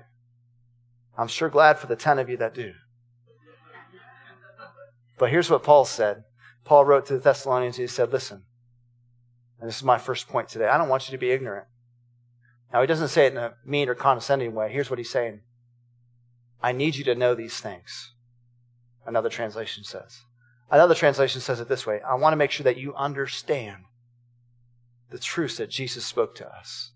I'm 1.17 1.27
sure 1.27 1.49
glad 1.49 1.77
for 1.77 1.87
the 1.87 1.95
10 1.95 2.19
of 2.19 2.29
you 2.29 2.37
that 2.37 2.53
do. 2.53 2.73
But 5.21 5.29
here's 5.29 5.51
what 5.51 5.61
Paul 5.61 5.85
said. 5.85 6.23
Paul 6.65 6.83
wrote 6.83 7.05
to 7.05 7.13
the 7.13 7.19
Thessalonians, 7.19 7.77
he 7.77 7.85
said, 7.85 8.11
Listen, 8.11 8.41
and 9.59 9.69
this 9.69 9.77
is 9.77 9.83
my 9.83 9.99
first 9.99 10.27
point 10.27 10.49
today. 10.49 10.67
I 10.67 10.79
don't 10.79 10.89
want 10.89 11.07
you 11.07 11.11
to 11.11 11.19
be 11.19 11.29
ignorant. 11.29 11.67
Now, 12.73 12.81
he 12.81 12.87
doesn't 12.87 13.09
say 13.09 13.27
it 13.27 13.33
in 13.33 13.37
a 13.37 13.53
mean 13.63 13.87
or 13.87 13.93
condescending 13.93 14.55
way. 14.55 14.71
Here's 14.71 14.89
what 14.89 14.97
he's 14.97 15.11
saying 15.11 15.41
I 16.59 16.71
need 16.71 16.95
you 16.95 17.03
to 17.03 17.13
know 17.13 17.35
these 17.35 17.59
things. 17.59 18.13
another 19.05 19.29
translation 19.29 19.83
says. 19.83 20.21
Another 20.71 20.95
translation 20.95 21.39
says 21.39 21.59
it 21.59 21.69
this 21.69 21.85
way 21.85 22.01
I 22.01 22.15
want 22.15 22.33
to 22.33 22.37
make 22.37 22.49
sure 22.49 22.63
that 22.63 22.77
you 22.77 22.95
understand 22.95 23.83
the 25.11 25.19
truths 25.19 25.57
that 25.57 25.69
Jesus 25.69 26.03
spoke 26.03 26.33
to 26.37 26.51
us. 26.51 26.93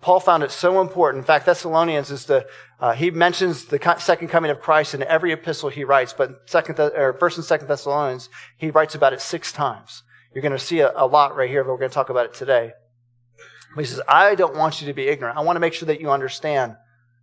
Paul 0.00 0.20
found 0.20 0.42
it 0.42 0.50
so 0.50 0.80
important. 0.80 1.22
In 1.22 1.26
fact, 1.26 1.44
Thessalonians 1.44 2.10
is 2.10 2.24
the, 2.24 2.46
uh, 2.80 2.92
he 2.92 3.10
mentions 3.10 3.66
the 3.66 3.96
second 3.98 4.28
coming 4.28 4.50
of 4.50 4.60
Christ 4.60 4.94
in 4.94 5.02
every 5.02 5.32
epistle 5.32 5.68
he 5.68 5.84
writes, 5.84 6.14
but 6.14 6.48
second, 6.48 6.80
or 6.80 7.12
first 7.20 7.36
and 7.36 7.44
second 7.44 7.68
Thessalonians, 7.68 8.30
he 8.56 8.70
writes 8.70 8.94
about 8.94 9.12
it 9.12 9.20
six 9.20 9.52
times. 9.52 10.02
You're 10.34 10.42
going 10.42 10.52
to 10.52 10.58
see 10.58 10.80
a, 10.80 10.92
a 10.96 11.06
lot 11.06 11.36
right 11.36 11.50
here, 11.50 11.64
but 11.64 11.72
we're 11.72 11.78
going 11.78 11.90
to 11.90 11.94
talk 11.94 12.08
about 12.08 12.26
it 12.26 12.34
today. 12.34 12.72
He 13.76 13.84
says, 13.84 14.00
I 14.08 14.34
don't 14.34 14.56
want 14.56 14.80
you 14.80 14.86
to 14.86 14.94
be 14.94 15.08
ignorant. 15.08 15.36
I 15.36 15.42
want 15.42 15.56
to 15.56 15.60
make 15.60 15.74
sure 15.74 15.86
that 15.86 16.00
you 16.00 16.10
understand 16.10 16.76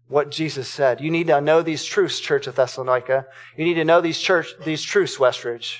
what 0.07 0.31
Jesus 0.31 0.69
said. 0.69 1.01
You 1.01 1.11
need 1.11 1.27
to 1.27 1.41
know 1.41 1.61
these 1.61 1.83
truths, 1.83 2.19
Church 2.19 2.47
of 2.47 2.55
Thessalonica. 2.55 3.25
You 3.57 3.65
need 3.65 3.73
to 3.75 3.85
know 3.85 3.99
these 3.99 4.19
church, 4.19 4.53
these 4.63 4.83
truths, 4.83 5.17
Westridge. 5.17 5.79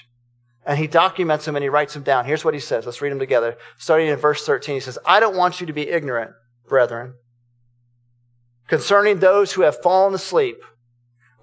And 0.65 0.77
he 0.77 0.87
documents 0.87 1.45
them 1.45 1.55
and 1.55 1.63
he 1.63 1.69
writes 1.69 1.93
them 1.93 2.03
down. 2.03 2.25
Here's 2.25 2.43
what 2.43 2.53
he 2.53 2.59
says. 2.59 2.85
Let's 2.85 3.01
read 3.01 3.11
them 3.11 3.19
together. 3.19 3.55
Starting 3.77 4.07
in 4.07 4.17
verse 4.17 4.45
13, 4.45 4.75
he 4.75 4.81
says, 4.81 4.99
I 5.05 5.21
don't 5.21 5.37
want 5.37 5.61
you 5.61 5.67
to 5.67 5.73
be 5.73 5.87
ignorant, 5.87 6.31
brethren, 6.67 7.15
concerning 8.67 9.19
those 9.19 9.53
who 9.53 9.61
have 9.61 9.81
fallen 9.81 10.13
asleep, 10.13 10.63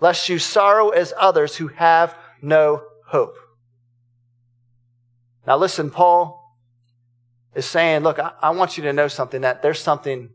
lest 0.00 0.28
you 0.28 0.38
sorrow 0.38 0.90
as 0.90 1.12
others 1.16 1.57
who 1.57 1.69
have 1.69 2.16
no 2.43 2.85
hope. 3.07 3.37
Now 5.47 5.57
listen, 5.57 5.90
Paul 5.90 6.57
is 7.54 7.66
saying, 7.66 8.02
look, 8.02 8.19
I, 8.19 8.50
want 8.50 8.76
you 8.76 8.83
to 8.85 8.93
know 8.93 9.09
something 9.09 9.43
that 9.43 9.62
there's 9.62 9.81
something 9.81 10.31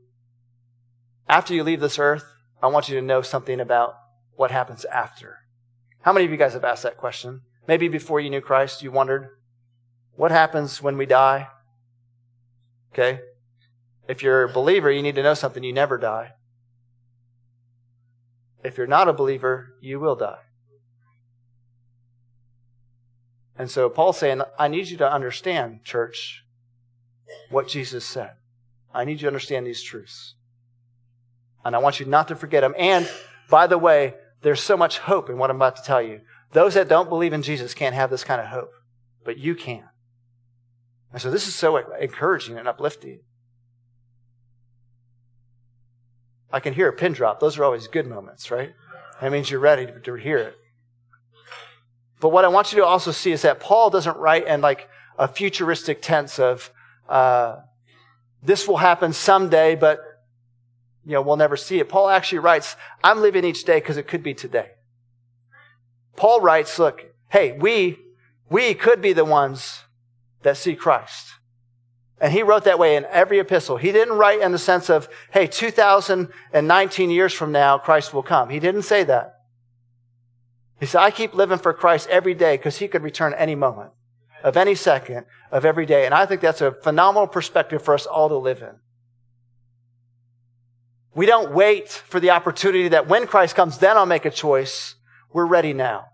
after 1.27 1.53
you 1.53 1.63
leave 1.63 1.79
this 1.79 1.99
earth, 1.99 2.25
I 2.61 2.67
want 2.67 2.89
you 2.89 2.95
to 2.95 3.05
know 3.05 3.21
something 3.21 3.59
about 3.59 3.95
what 4.35 4.51
happens 4.51 4.83
after. 4.85 5.37
How 6.01 6.11
many 6.11 6.25
of 6.25 6.31
you 6.31 6.37
guys 6.37 6.53
have 6.53 6.63
asked 6.63 6.83
that 6.83 6.97
question? 6.97 7.41
Maybe 7.67 7.87
before 7.87 8.19
you 8.19 8.29
knew 8.29 8.41
Christ, 8.41 8.81
you 8.81 8.91
wondered, 8.91 9.29
what 10.15 10.31
happens 10.31 10.81
when 10.81 10.97
we 10.97 11.05
die? 11.05 11.49
Okay. 12.93 13.19
If 14.09 14.23
you're 14.23 14.43
a 14.43 14.51
believer, 14.51 14.91
you 14.91 15.03
need 15.03 15.13
to 15.15 15.23
know 15.23 15.35
something. 15.35 15.63
You 15.63 15.71
never 15.71 15.99
die. 15.99 16.31
If 18.63 18.75
you're 18.75 18.87
not 18.87 19.07
a 19.07 19.13
believer, 19.13 19.75
you 19.81 19.99
will 19.99 20.15
die. 20.15 20.39
And 23.55 23.69
so 23.69 23.87
Paul's 23.87 24.17
saying, 24.17 24.41
I 24.57 24.67
need 24.67 24.87
you 24.87 24.97
to 24.97 25.09
understand, 25.09 25.83
church, 25.83 26.43
what 27.51 27.67
Jesus 27.67 28.03
said. 28.03 28.31
I 28.91 29.05
need 29.05 29.13
you 29.13 29.19
to 29.19 29.27
understand 29.27 29.67
these 29.67 29.83
truths. 29.83 30.33
And 31.63 31.75
I 31.75 31.79
want 31.79 31.99
you 31.99 32.07
not 32.07 32.27
to 32.29 32.35
forget 32.35 32.61
them. 32.61 32.73
And 32.79 33.07
by 33.47 33.67
the 33.67 33.77
way, 33.77 34.15
there's 34.41 34.63
so 34.63 34.75
much 34.75 34.97
hope 34.97 35.29
in 35.29 35.37
what 35.37 35.51
I'm 35.51 35.57
about 35.57 35.75
to 35.75 35.83
tell 35.83 36.01
you. 36.01 36.21
Those 36.53 36.73
that 36.73 36.89
don't 36.89 37.09
believe 37.09 37.33
in 37.33 37.43
Jesus 37.43 37.75
can't 37.75 37.93
have 37.93 38.09
this 38.09 38.23
kind 38.23 38.41
of 38.41 38.47
hope, 38.47 38.71
but 39.23 39.37
you 39.37 39.53
can. 39.53 39.83
And 41.13 41.21
so 41.21 41.29
this 41.29 41.47
is 41.47 41.53
so 41.53 41.77
encouraging 41.77 42.57
and 42.57 42.67
uplifting. 42.67 43.19
I 46.51 46.59
can 46.59 46.73
hear 46.73 46.89
a 46.89 46.93
pin 46.93 47.13
drop. 47.13 47.39
Those 47.39 47.57
are 47.57 47.63
always 47.63 47.87
good 47.87 48.07
moments, 48.07 48.49
right? 48.51 48.73
That 49.21 49.31
means 49.31 49.51
you're 49.51 49.59
ready 49.59 49.87
to 50.03 50.13
hear 50.15 50.37
it. 50.37 50.55
But 52.19 52.29
what 52.29 52.45
I 52.45 52.47
want 52.47 52.71
you 52.71 52.79
to 52.79 52.85
also 52.85 53.11
see 53.11 53.31
is 53.31 53.43
that 53.43 53.59
Paul 53.59 53.89
doesn't 53.89 54.17
write 54.17 54.47
in 54.47 54.61
like 54.61 54.89
a 55.17 55.27
futuristic 55.27 56.01
tense 56.01 56.39
of, 56.39 56.71
uh, 57.07 57.57
this 58.43 58.67
will 58.67 58.77
happen 58.77 59.13
someday, 59.13 59.75
but 59.75 59.99
you 61.05 61.13
know, 61.13 61.21
we'll 61.21 61.37
never 61.37 61.57
see 61.57 61.79
it. 61.79 61.89
Paul 61.89 62.09
actually 62.09 62.39
writes, 62.39 62.75
I'm 63.03 63.21
living 63.21 63.45
each 63.45 63.63
day 63.63 63.77
because 63.77 63.97
it 63.97 64.07
could 64.07 64.23
be 64.23 64.33
today. 64.33 64.71
Paul 66.15 66.41
writes, 66.41 66.77
look, 66.77 67.05
hey, 67.29 67.53
we, 67.53 67.97
we 68.49 68.73
could 68.73 69.01
be 69.01 69.13
the 69.13 69.25
ones 69.25 69.83
that 70.41 70.57
see 70.57 70.75
Christ. 70.75 71.27
And 72.21 72.33
he 72.33 72.43
wrote 72.43 72.65
that 72.65 72.79
way 72.79 72.95
in 72.95 73.05
every 73.05 73.39
epistle. 73.39 73.77
He 73.77 73.91
didn't 73.91 74.17
write 74.17 74.41
in 74.41 74.51
the 74.51 74.57
sense 74.57 74.89
of, 74.89 75.07
hey, 75.31 75.47
2019 75.47 77.09
years 77.09 77.33
from 77.33 77.51
now, 77.51 77.77
Christ 77.77 78.13
will 78.13 78.23
come. 78.23 78.49
He 78.49 78.59
didn't 78.59 78.81
say 78.81 79.03
that. 79.05 79.35
He 80.79 80.85
said, 80.85 81.01
I 81.01 81.11
keep 81.11 81.33
living 81.33 81.57
for 81.57 81.73
Christ 81.73 82.09
every 82.09 82.33
day 82.33 82.57
because 82.57 82.77
he 82.77 82.87
could 82.87 83.03
return 83.03 83.33
any 83.33 83.55
moment 83.55 83.91
of 84.43 84.57
any 84.57 84.75
second 84.75 85.25
of 85.51 85.65
every 85.65 85.85
day. 85.85 86.05
And 86.05 86.13
I 86.13 86.25
think 86.25 86.41
that's 86.41 86.61
a 86.61 86.71
phenomenal 86.71 87.27
perspective 87.27 87.81
for 87.81 87.93
us 87.93 88.05
all 88.05 88.29
to 88.29 88.37
live 88.37 88.61
in. 88.61 88.75
We 91.13 91.25
don't 91.25 91.51
wait 91.53 91.89
for 91.89 92.19
the 92.19 92.29
opportunity 92.29 92.89
that 92.89 93.07
when 93.07 93.27
Christ 93.27 93.55
comes, 93.55 93.77
then 93.77 93.97
I'll 93.97 94.05
make 94.05 94.25
a 94.25 94.31
choice. 94.31 94.95
We're 95.33 95.45
ready 95.45 95.73
now. 95.73 96.05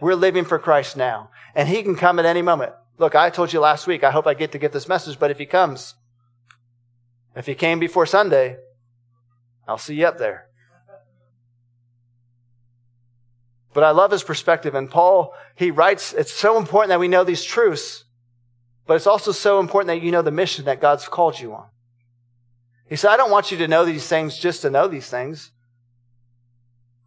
We're 0.00 0.14
living 0.14 0.44
for 0.44 0.58
Christ 0.58 0.96
now. 0.96 1.30
And 1.54 1.68
he 1.68 1.82
can 1.82 1.96
come 1.96 2.18
at 2.18 2.26
any 2.26 2.42
moment. 2.42 2.72
Look, 2.98 3.14
I 3.14 3.30
told 3.30 3.52
you 3.52 3.60
last 3.60 3.86
week, 3.86 4.02
I 4.04 4.10
hope 4.10 4.26
I 4.26 4.34
get 4.34 4.52
to 4.52 4.58
get 4.58 4.72
this 4.72 4.88
message, 4.88 5.18
but 5.18 5.30
if 5.30 5.38
he 5.38 5.46
comes, 5.46 5.94
if 7.34 7.46
he 7.46 7.54
came 7.54 7.78
before 7.78 8.06
Sunday, 8.06 8.56
I'll 9.68 9.78
see 9.78 9.96
you 9.96 10.06
up 10.06 10.18
there. 10.18 10.48
But 13.74 13.84
I 13.84 13.90
love 13.90 14.10
his 14.10 14.22
perspective. 14.22 14.74
And 14.74 14.90
Paul, 14.90 15.34
he 15.54 15.70
writes, 15.70 16.14
it's 16.14 16.32
so 16.32 16.56
important 16.56 16.88
that 16.88 17.00
we 17.00 17.08
know 17.08 17.24
these 17.24 17.44
truths, 17.44 18.04
but 18.86 18.94
it's 18.94 19.06
also 19.06 19.32
so 19.32 19.60
important 19.60 19.88
that 19.88 20.02
you 20.02 20.10
know 20.10 20.22
the 20.22 20.30
mission 20.30 20.64
that 20.64 20.80
God's 20.80 21.06
called 21.08 21.38
you 21.38 21.52
on. 21.52 21.66
He 22.88 22.96
said, 22.96 23.10
I 23.10 23.18
don't 23.18 23.30
want 23.30 23.50
you 23.50 23.58
to 23.58 23.68
know 23.68 23.84
these 23.84 24.08
things 24.08 24.38
just 24.38 24.62
to 24.62 24.70
know 24.70 24.88
these 24.88 25.10
things. 25.10 25.50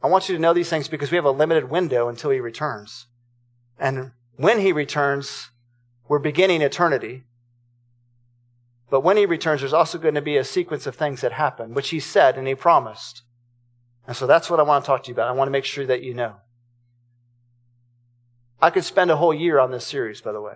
I 0.03 0.08
want 0.08 0.29
you 0.29 0.36
to 0.36 0.41
know 0.41 0.53
these 0.53 0.69
things 0.69 0.88
because 0.88 1.10
we 1.10 1.15
have 1.15 1.25
a 1.25 1.31
limited 1.31 1.72
window 1.72 2.08
until 2.08 2.29
he 2.29 2.39
returns. 2.39 3.08
And 3.79 4.12
when 4.36 4.60
he 4.60 4.72
returns, 4.72 5.50
we're 6.09 6.19
beginning 6.19 6.61
eternity. 6.61 7.23
But 8.89 9.01
when 9.01 9.15
he 9.15 9.27
returns, 9.27 9.61
there's 9.61 9.71
also 9.71 9.99
going 9.99 10.15
to 10.15 10.21
be 10.21 10.35
a 10.35 10.43
sequence 10.43 10.87
of 10.87 10.95
things 10.95 11.21
that 11.21 11.33
happen, 11.33 11.73
which 11.73 11.89
he 11.89 11.99
said 11.99 12.37
and 12.37 12.47
he 12.47 12.55
promised. 12.55 13.21
And 14.07 14.17
so 14.17 14.25
that's 14.25 14.49
what 14.49 14.59
I 14.59 14.63
want 14.63 14.83
to 14.83 14.87
talk 14.87 15.03
to 15.03 15.09
you 15.09 15.13
about. 15.13 15.29
I 15.29 15.33
want 15.33 15.47
to 15.47 15.51
make 15.51 15.65
sure 15.65 15.85
that 15.85 16.01
you 16.01 16.15
know. 16.15 16.37
I 18.59 18.71
could 18.71 18.83
spend 18.83 19.11
a 19.11 19.17
whole 19.17 19.33
year 19.33 19.59
on 19.59 19.71
this 19.71 19.85
series, 19.85 20.19
by 20.19 20.31
the 20.31 20.41
way. 20.41 20.55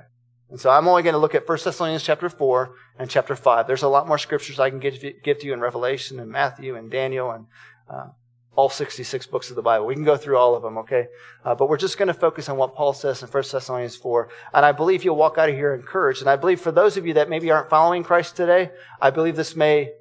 And 0.50 0.60
so 0.60 0.72
I'm 0.72 0.88
only 0.88 1.04
going 1.04 1.14
to 1.14 1.20
look 1.20 1.36
at 1.36 1.48
1 1.48 1.58
Thessalonians 1.64 2.04
chapter 2.04 2.30
4 2.30 2.76
and 2.98 3.10
chapter 3.10 3.36
5. 3.36 3.68
There's 3.68 3.84
a 3.84 3.88
lot 3.88 4.08
more 4.08 4.18
scriptures 4.18 4.60
I 4.60 4.72
can 4.72 4.80
give, 4.80 5.00
to 5.00 5.46
you 5.46 5.54
in 5.54 5.62
Revelation 5.62 6.20
and 6.20 6.32
Matthew 6.32 6.76
and 6.76 6.90
Daniel 6.90 7.32
and 7.32 7.46
uh, 7.88 8.08
all 8.56 8.70
66 8.70 9.26
books 9.28 9.50
of 9.50 9.56
the 9.56 9.62
Bible. 9.62 9.86
We 9.86 9.96
can 9.96 10.04
go 10.04 10.16
through 10.16 10.38
all 10.38 10.56
of 10.56 10.62
them, 10.62 10.78
okay? 10.80 11.08
Uh, 11.44 11.56
but 11.56 11.70
we're 11.70 11.78
just 11.78 11.98
going 11.98 12.08
to 12.08 12.14
focus 12.14 12.50
on 12.50 12.58
what 12.58 12.76
Paul 12.76 12.94
says 12.94 13.24
in 13.24 13.28
1 13.28 13.44
Thessalonians 13.52 13.96
4. 13.96 14.30
And 14.54 14.66
I 14.66 14.72
believe 14.72 15.04
you'll 15.04 15.16
walk 15.16 15.38
out 15.38 15.50
of 15.50 15.56
here 15.56 15.74
encouraged. 15.74 16.22
And 16.22 16.30
I 16.30 16.36
believe 16.36 16.62
for 16.62 16.72
those 16.72 16.96
of 16.96 17.06
you 17.08 17.16
that 17.16 17.30
maybe 17.30 17.50
aren't 17.50 17.70
following 17.70 18.04
Christ 18.04 18.36
today, 18.36 18.72
I 19.02 19.10
believe 19.10 19.36
this 19.36 19.56
may 19.56 19.94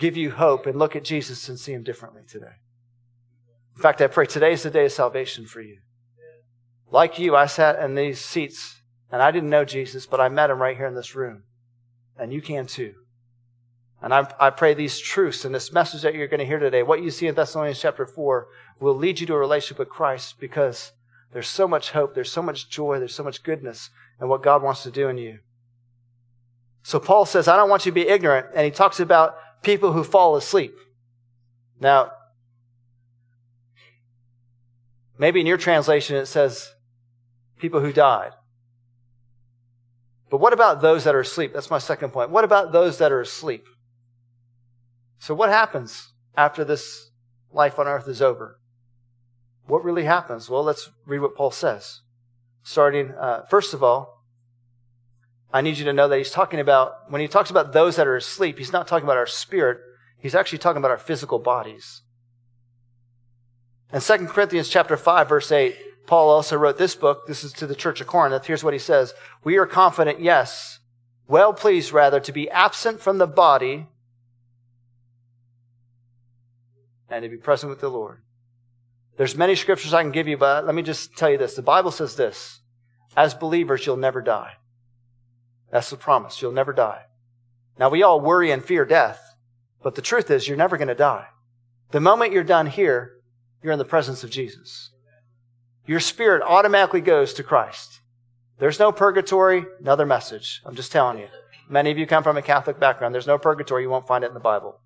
give 0.00 0.16
you 0.16 0.30
hope 0.30 0.66
and 0.66 0.78
look 0.78 0.96
at 0.96 1.04
Jesus 1.04 1.48
and 1.48 1.58
see 1.58 1.72
him 1.72 1.82
differently 1.82 2.22
today. 2.26 2.56
In 3.76 3.82
fact, 3.82 4.00
I 4.00 4.06
pray 4.06 4.26
today 4.26 4.52
is 4.52 4.62
the 4.62 4.70
day 4.70 4.86
of 4.86 4.92
salvation 4.92 5.46
for 5.46 5.60
you. 5.60 5.78
Like 6.90 7.18
you, 7.18 7.36
I 7.36 7.46
sat 7.46 7.78
in 7.78 7.94
these 7.94 8.20
seats 8.20 8.82
and 9.10 9.22
I 9.22 9.30
didn't 9.30 9.50
know 9.50 9.64
Jesus, 9.64 10.06
but 10.06 10.20
I 10.20 10.28
met 10.28 10.50
him 10.50 10.60
right 10.60 10.76
here 10.76 10.86
in 10.86 10.94
this 10.94 11.14
room. 11.14 11.44
And 12.18 12.32
you 12.32 12.40
can 12.40 12.66
too. 12.66 12.94
And 14.02 14.12
I, 14.12 14.26
I 14.40 14.50
pray 14.50 14.74
these 14.74 14.98
truths 14.98 15.44
and 15.44 15.54
this 15.54 15.72
message 15.72 16.02
that 16.02 16.14
you're 16.14 16.26
going 16.26 16.40
to 16.40 16.46
hear 16.46 16.58
today, 16.58 16.82
what 16.82 17.02
you 17.02 17.10
see 17.10 17.28
in 17.28 17.36
Thessalonians 17.36 17.80
chapter 17.80 18.04
4, 18.04 18.48
will 18.80 18.96
lead 18.96 19.20
you 19.20 19.26
to 19.28 19.34
a 19.34 19.38
relationship 19.38 19.78
with 19.78 19.88
Christ 19.88 20.40
because 20.40 20.92
there's 21.32 21.48
so 21.48 21.68
much 21.68 21.92
hope, 21.92 22.14
there's 22.14 22.32
so 22.32 22.42
much 22.42 22.68
joy, 22.68 22.98
there's 22.98 23.14
so 23.14 23.22
much 23.22 23.44
goodness 23.44 23.90
in 24.20 24.28
what 24.28 24.42
God 24.42 24.62
wants 24.62 24.82
to 24.82 24.90
do 24.90 25.08
in 25.08 25.18
you. 25.18 25.38
So 26.82 26.98
Paul 26.98 27.26
says, 27.26 27.46
I 27.46 27.56
don't 27.56 27.70
want 27.70 27.86
you 27.86 27.92
to 27.92 27.94
be 27.94 28.08
ignorant. 28.08 28.48
And 28.54 28.64
he 28.64 28.72
talks 28.72 28.98
about 28.98 29.36
people 29.62 29.92
who 29.92 30.02
fall 30.02 30.34
asleep. 30.34 30.74
Now, 31.80 32.10
maybe 35.16 35.40
in 35.40 35.46
your 35.46 35.56
translation 35.56 36.16
it 36.16 36.26
says 36.26 36.74
people 37.58 37.80
who 37.80 37.92
died. 37.92 38.32
But 40.28 40.38
what 40.38 40.52
about 40.52 40.80
those 40.80 41.04
that 41.04 41.14
are 41.14 41.20
asleep? 41.20 41.52
That's 41.52 41.70
my 41.70 41.78
second 41.78 42.10
point. 42.10 42.30
What 42.30 42.42
about 42.42 42.72
those 42.72 42.98
that 42.98 43.12
are 43.12 43.20
asleep? 43.20 43.64
So, 45.22 45.36
what 45.36 45.50
happens 45.50 46.10
after 46.36 46.64
this 46.64 47.12
life 47.52 47.78
on 47.78 47.86
earth 47.86 48.08
is 48.08 48.20
over? 48.20 48.58
What 49.68 49.84
really 49.84 50.02
happens? 50.02 50.50
Well, 50.50 50.64
let's 50.64 50.90
read 51.06 51.20
what 51.20 51.36
Paul 51.36 51.52
says. 51.52 52.00
Starting, 52.64 53.12
uh, 53.12 53.44
first 53.48 53.72
of 53.72 53.84
all, 53.84 54.24
I 55.52 55.60
need 55.60 55.78
you 55.78 55.84
to 55.84 55.92
know 55.92 56.08
that 56.08 56.18
he's 56.18 56.32
talking 56.32 56.58
about, 56.58 57.08
when 57.08 57.20
he 57.20 57.28
talks 57.28 57.50
about 57.50 57.72
those 57.72 57.94
that 57.94 58.08
are 58.08 58.16
asleep, 58.16 58.58
he's 58.58 58.72
not 58.72 58.88
talking 58.88 59.04
about 59.04 59.16
our 59.16 59.28
spirit, 59.28 59.78
he's 60.18 60.34
actually 60.34 60.58
talking 60.58 60.78
about 60.78 60.90
our 60.90 60.98
physical 60.98 61.38
bodies. 61.38 62.02
In 63.92 64.00
2 64.00 64.26
Corinthians 64.26 64.68
chapter 64.68 64.96
5, 64.96 65.28
verse 65.28 65.52
8, 65.52 65.76
Paul 66.04 66.30
also 66.30 66.56
wrote 66.56 66.78
this 66.78 66.96
book. 66.96 67.28
This 67.28 67.44
is 67.44 67.52
to 67.52 67.68
the 67.68 67.76
church 67.76 68.00
of 68.00 68.08
Corinth. 68.08 68.46
Here's 68.46 68.64
what 68.64 68.74
he 68.74 68.80
says. 68.80 69.14
We 69.44 69.56
are 69.56 69.66
confident, 69.66 70.18
yes, 70.18 70.80
well 71.28 71.52
pleased 71.52 71.92
rather, 71.92 72.18
to 72.18 72.32
be 72.32 72.50
absent 72.50 72.98
from 72.98 73.18
the 73.18 73.28
body 73.28 73.86
and 77.12 77.22
to 77.22 77.28
be 77.28 77.36
present 77.36 77.70
with 77.70 77.80
the 77.80 77.90
Lord. 77.90 78.22
There's 79.18 79.36
many 79.36 79.54
scriptures 79.54 79.92
I 79.92 80.02
can 80.02 80.10
give 80.10 80.26
you, 80.26 80.36
but 80.38 80.64
let 80.64 80.74
me 80.74 80.82
just 80.82 81.16
tell 81.16 81.30
you 81.30 81.38
this. 81.38 81.54
The 81.54 81.62
Bible 81.62 81.90
says 81.90 82.16
this. 82.16 82.60
As 83.16 83.34
believers, 83.34 83.84
you'll 83.84 83.98
never 83.98 84.22
die. 84.22 84.54
That's 85.70 85.90
the 85.90 85.96
promise. 85.96 86.40
You'll 86.40 86.52
never 86.52 86.72
die. 86.72 87.02
Now 87.78 87.90
we 87.90 88.02
all 88.02 88.20
worry 88.20 88.50
and 88.50 88.64
fear 88.64 88.84
death, 88.84 89.36
but 89.82 89.94
the 89.94 90.02
truth 90.02 90.30
is 90.30 90.48
you're 90.48 90.56
never 90.56 90.78
going 90.78 90.88
to 90.88 90.94
die. 90.94 91.26
The 91.90 92.00
moment 92.00 92.32
you're 92.32 92.44
done 92.44 92.66
here, 92.66 93.12
you're 93.62 93.72
in 93.72 93.78
the 93.78 93.84
presence 93.84 94.24
of 94.24 94.30
Jesus. 94.30 94.90
Your 95.86 96.00
spirit 96.00 96.42
automatically 96.42 97.00
goes 97.00 97.34
to 97.34 97.42
Christ. 97.42 98.00
There's 98.58 98.78
no 98.78 98.92
purgatory, 98.92 99.66
another 99.80 100.06
message. 100.06 100.62
I'm 100.64 100.74
just 100.74 100.92
telling 100.92 101.18
you. 101.18 101.28
Many 101.68 101.90
of 101.90 101.98
you 101.98 102.06
come 102.06 102.22
from 102.22 102.36
a 102.36 102.42
Catholic 102.42 102.78
background. 102.78 103.14
There's 103.14 103.26
no 103.26 103.38
purgatory. 103.38 103.82
You 103.82 103.90
won't 103.90 104.06
find 104.06 104.24
it 104.24 104.28
in 104.28 104.34
the 104.34 104.40
Bible. 104.40 104.78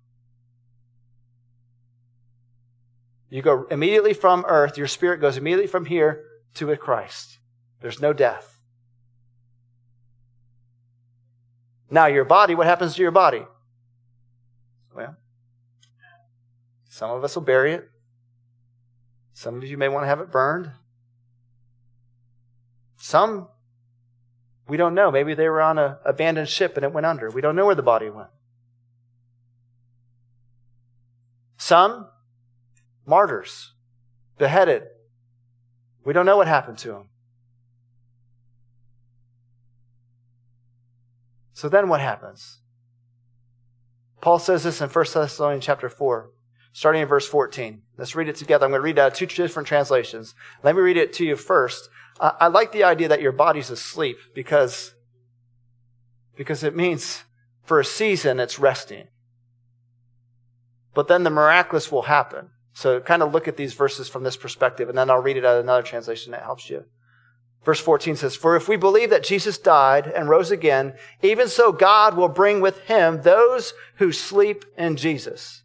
You 3.29 3.41
go 3.41 3.67
immediately 3.69 4.13
from 4.13 4.45
earth, 4.47 4.77
your 4.77 4.87
spirit 4.87 5.19
goes 5.19 5.37
immediately 5.37 5.67
from 5.67 5.85
here 5.85 6.23
to 6.55 6.75
Christ. 6.77 7.39
There's 7.81 8.01
no 8.01 8.13
death. 8.13 8.57
Now, 11.89 12.07
your 12.07 12.25
body, 12.25 12.55
what 12.55 12.67
happens 12.67 12.95
to 12.95 13.01
your 13.01 13.11
body? 13.11 13.45
Well, 14.95 15.15
some 16.89 17.11
of 17.11 17.23
us 17.23 17.35
will 17.35 17.43
bury 17.43 17.73
it. 17.73 17.89
Some 19.33 19.57
of 19.57 19.63
you 19.63 19.77
may 19.77 19.87
want 19.87 20.03
to 20.03 20.07
have 20.07 20.19
it 20.19 20.31
burned. 20.31 20.71
Some, 22.97 23.47
we 24.67 24.75
don't 24.77 24.95
know. 24.95 25.11
Maybe 25.11 25.33
they 25.33 25.47
were 25.47 25.61
on 25.61 25.77
an 25.77 25.95
abandoned 26.03 26.49
ship 26.49 26.75
and 26.75 26.83
it 26.83 26.91
went 26.91 27.05
under. 27.05 27.29
We 27.29 27.41
don't 27.41 27.55
know 27.55 27.65
where 27.65 27.75
the 27.75 27.83
body 27.83 28.09
went. 28.09 28.29
Some, 31.57 32.07
martyrs, 33.07 33.73
beheaded. 34.37 34.83
We 36.03 36.13
don't 36.13 36.25
know 36.25 36.37
what 36.37 36.47
happened 36.47 36.77
to 36.79 36.89
them. 36.89 37.09
So 41.53 41.69
then 41.69 41.89
what 41.89 42.01
happens? 42.01 42.59
Paul 44.21 44.37
says 44.37 44.63
this 44.63 44.81
in 44.81 44.89
1 44.89 45.05
Thessalonians 45.13 45.65
chapter 45.65 45.89
4, 45.89 46.29
starting 46.71 47.01
in 47.01 47.07
verse 47.07 47.27
14. 47.27 47.81
Let's 47.97 48.15
read 48.15 48.27
it 48.27 48.35
together. 48.35 48.65
I'm 48.65 48.71
going 48.71 48.79
to 48.79 48.83
read 48.83 48.99
out 48.99 49.15
two 49.15 49.25
different 49.25 49.67
translations. 49.67 50.35
Let 50.63 50.75
me 50.75 50.81
read 50.81 50.97
it 50.97 51.13
to 51.13 51.25
you 51.25 51.35
first. 51.35 51.89
I 52.19 52.47
like 52.47 52.71
the 52.71 52.83
idea 52.83 53.07
that 53.07 53.21
your 53.21 53.31
body's 53.31 53.69
asleep 53.69 54.17
because, 54.33 54.95
because 56.35 56.63
it 56.63 56.75
means 56.75 57.23
for 57.63 57.79
a 57.79 57.85
season 57.85 58.39
it's 58.39 58.59
resting. 58.59 59.07
But 60.93 61.07
then 61.07 61.23
the 61.23 61.29
miraculous 61.29 61.91
will 61.91 62.03
happen. 62.03 62.49
So 62.77 62.99
kind 62.99 63.23
of 63.23 63.33
look 63.33 63.47
at 63.47 63.57
these 63.57 63.73
verses 63.73 64.07
from 64.07 64.23
this 64.23 64.37
perspective, 64.37 64.87
and 64.87 64.95
then 64.95 65.09
I'll 65.09 65.17
read 65.17 65.35
it 65.35 65.43
out 65.43 65.59
another 65.59 65.81
translation 65.81 66.31
that 66.31 66.43
helps 66.43 66.69
you. 66.69 66.85
Verse 67.65 67.79
14 67.79 68.17
says, 68.17 68.35
For 68.35 68.55
if 68.55 68.67
we 68.69 68.77
believe 68.77 69.09
that 69.09 69.23
Jesus 69.23 69.57
died 69.57 70.05
and 70.05 70.29
rose 70.29 70.51
again, 70.51 70.93
even 71.23 71.47
so 71.47 71.71
God 71.71 72.15
will 72.15 72.27
bring 72.27 72.61
with 72.61 72.81
him 72.81 73.23
those 73.23 73.73
who 73.95 74.11
sleep 74.11 74.63
in 74.77 74.95
Jesus. 74.95 75.63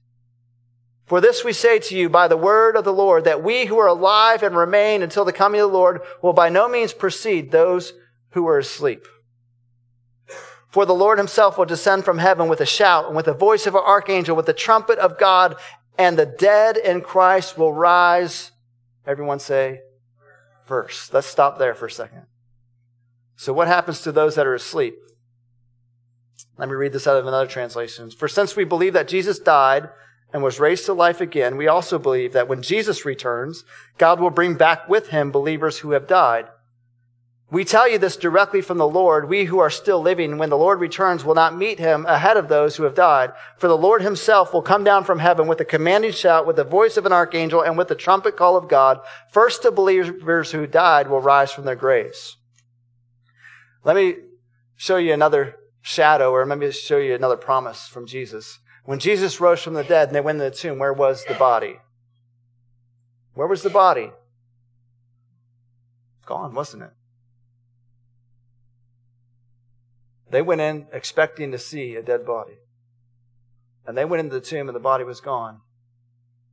For 1.05 1.21
this 1.21 1.45
we 1.45 1.53
say 1.53 1.79
to 1.81 1.95
you 1.95 2.09
by 2.09 2.29
the 2.29 2.37
word 2.39 2.77
of 2.77 2.85
the 2.85 2.95
Lord, 2.95 3.25
that 3.25 3.45
we 3.45 3.67
who 3.67 3.79
are 3.79 3.89
alive 3.89 4.43
and 4.43 4.57
remain 4.57 5.03
until 5.03 5.27
the 5.27 5.35
coming 5.35 5.61
of 5.61 5.71
the 5.71 5.77
Lord 5.77 6.01
will 6.23 6.33
by 6.33 6.49
no 6.49 6.67
means 6.67 6.95
precede 6.95 7.51
those 7.51 7.93
who 8.31 8.49
are 8.49 8.59
asleep. 8.59 9.07
For 10.71 10.87
the 10.87 10.95
Lord 10.95 11.19
himself 11.19 11.59
will 11.59 11.67
descend 11.67 12.07
from 12.07 12.17
heaven 12.17 12.49
with 12.49 12.63
a 12.63 12.67
shout 12.67 13.05
and 13.07 13.15
with 13.15 13.27
the 13.27 13.35
voice 13.35 13.67
of 13.67 13.75
an 13.75 13.83
archangel, 13.85 14.35
with 14.35 14.47
the 14.47 14.55
trumpet 14.55 14.99
of 14.99 15.19
God, 15.19 15.57
and 15.99 16.19
the 16.19 16.27
dead 16.27 16.77
in 16.77 17.01
Christ 17.01 17.59
will 17.59 17.73
rise. 17.73 18.53
Everyone 19.07 19.39
say, 19.39 19.81
first. 20.65 21.13
Let's 21.13 21.27
stop 21.27 21.59
there 21.59 21.75
for 21.75 21.87
a 21.87 21.91
second. 21.91 22.27
So, 23.37 23.53
what 23.53 23.69
happens 23.69 24.01
to 24.03 24.13
those 24.13 24.37
that 24.37 24.47
are 24.47 24.55
asleep? 24.55 24.95
Let 26.59 26.69
me 26.69 26.75
read 26.75 26.93
this 26.93 27.07
out 27.07 27.17
of 27.17 27.27
another 27.27 27.47
translation. 27.47 28.11
For 28.11 28.29
since 28.29 28.55
we 28.55 28.65
believe 28.65 28.93
that 28.93 29.09
Jesus 29.09 29.39
died 29.39 29.89
and 30.33 30.43
was 30.43 30.61
raised 30.61 30.87
to 30.87 30.93
life 30.93 31.21
again, 31.21 31.57
we 31.57 31.67
also 31.67 31.99
believe 31.99 32.33
that 32.33 32.49
when 32.49 32.63
Jesus 32.63 33.05
returns, 33.05 33.65
God 33.99 34.21
will 34.21 34.31
bring 34.31 34.55
back 34.55 34.89
with 34.89 35.09
him 35.09 35.31
believers 35.31 35.79
who 35.79 35.93
have 35.93 36.07
died. 36.07 36.47
We 37.53 37.67
tell 37.67 37.87
you 37.87 37.99
this 37.99 38.17
directly 38.17 38.63
from 38.63 38.79
the 38.79 38.89
Lord. 38.89 39.29
We 39.29 39.45
who 39.45 39.59
are 39.59 39.69
still 39.69 40.01
living, 40.01 40.39
when 40.39 40.49
the 40.49 40.57
Lord 40.57 40.81
returns, 40.81 41.23
will 41.23 41.35
not 41.35 41.55
meet 41.55 41.79
him 41.79 42.07
ahead 42.07 42.39
of 42.39 42.49
those 42.49 42.77
who 42.77 42.85
have 42.85 42.95
died. 42.95 43.35
For 43.59 43.69
the 43.69 43.77
Lord 43.77 44.01
himself 44.01 44.55
will 44.55 44.63
come 44.63 44.85
down 44.85 45.05
from 45.05 45.19
heaven 45.19 45.47
with 45.47 45.61
a 45.61 45.67
commanding 45.67 46.13
shout, 46.13 46.47
with 46.47 46.57
the 46.57 46.65
voice 46.65 46.97
of 46.97 47.05
an 47.05 47.13
archangel, 47.13 47.61
and 47.61 47.77
with 47.77 47.89
the 47.89 47.95
trumpet 47.95 48.39
call 48.39 48.57
of 48.57 48.71
God. 48.71 49.01
First, 49.31 49.63
the 49.63 49.71
believers 49.71 50.53
who 50.53 50.67
died 50.67 51.11
will 51.11 51.21
rise 51.21 51.53
from 51.53 51.67
their 51.67 51.77
graves. 51.77 52.39
Let 53.85 53.97
me 53.97 54.15
show 54.75 54.97
you 54.97 55.13
another 55.13 55.57
shadow, 55.83 56.31
or 56.31 56.47
let 56.47 56.57
me 56.57 56.71
show 56.71 56.97
you 56.97 57.15
another 57.15 57.37
promise 57.37 57.87
from 57.87 58.07
Jesus. 58.07 58.61
When 58.87 58.99
Jesus 58.99 59.43
rose 59.43 59.61
from 59.61 59.75
the 59.75 59.85
dead 59.85 60.09
and 60.09 60.17
they 60.17 60.23
went 60.23 60.39
to 60.39 60.45
the 60.45 60.51
tomb, 60.51 60.79
where 60.79 60.95
was 60.95 61.27
the 61.27 61.35
body? 61.35 61.81
Where 63.35 63.47
was 63.47 63.63
the 63.63 63.69
body? 63.69 64.13
Gone, 66.25 66.55
wasn't 66.55 66.85
it? 66.85 66.93
They 70.33 70.41
went 70.41 70.63
in 70.63 70.87
expecting 70.95 71.53
to 71.53 71.59
see 71.59 71.95
a 71.95 72.03
dead 72.03 72.25
body. 72.25 72.55
And 73.87 73.99
they 73.99 74.07
went 74.07 74.21
into 74.21 74.35
the 74.35 74.41
tomb 74.41 74.67
and 74.67 74.75
the 74.75 74.81
body 74.81 75.05
was 75.05 75.21
gone. 75.21 75.61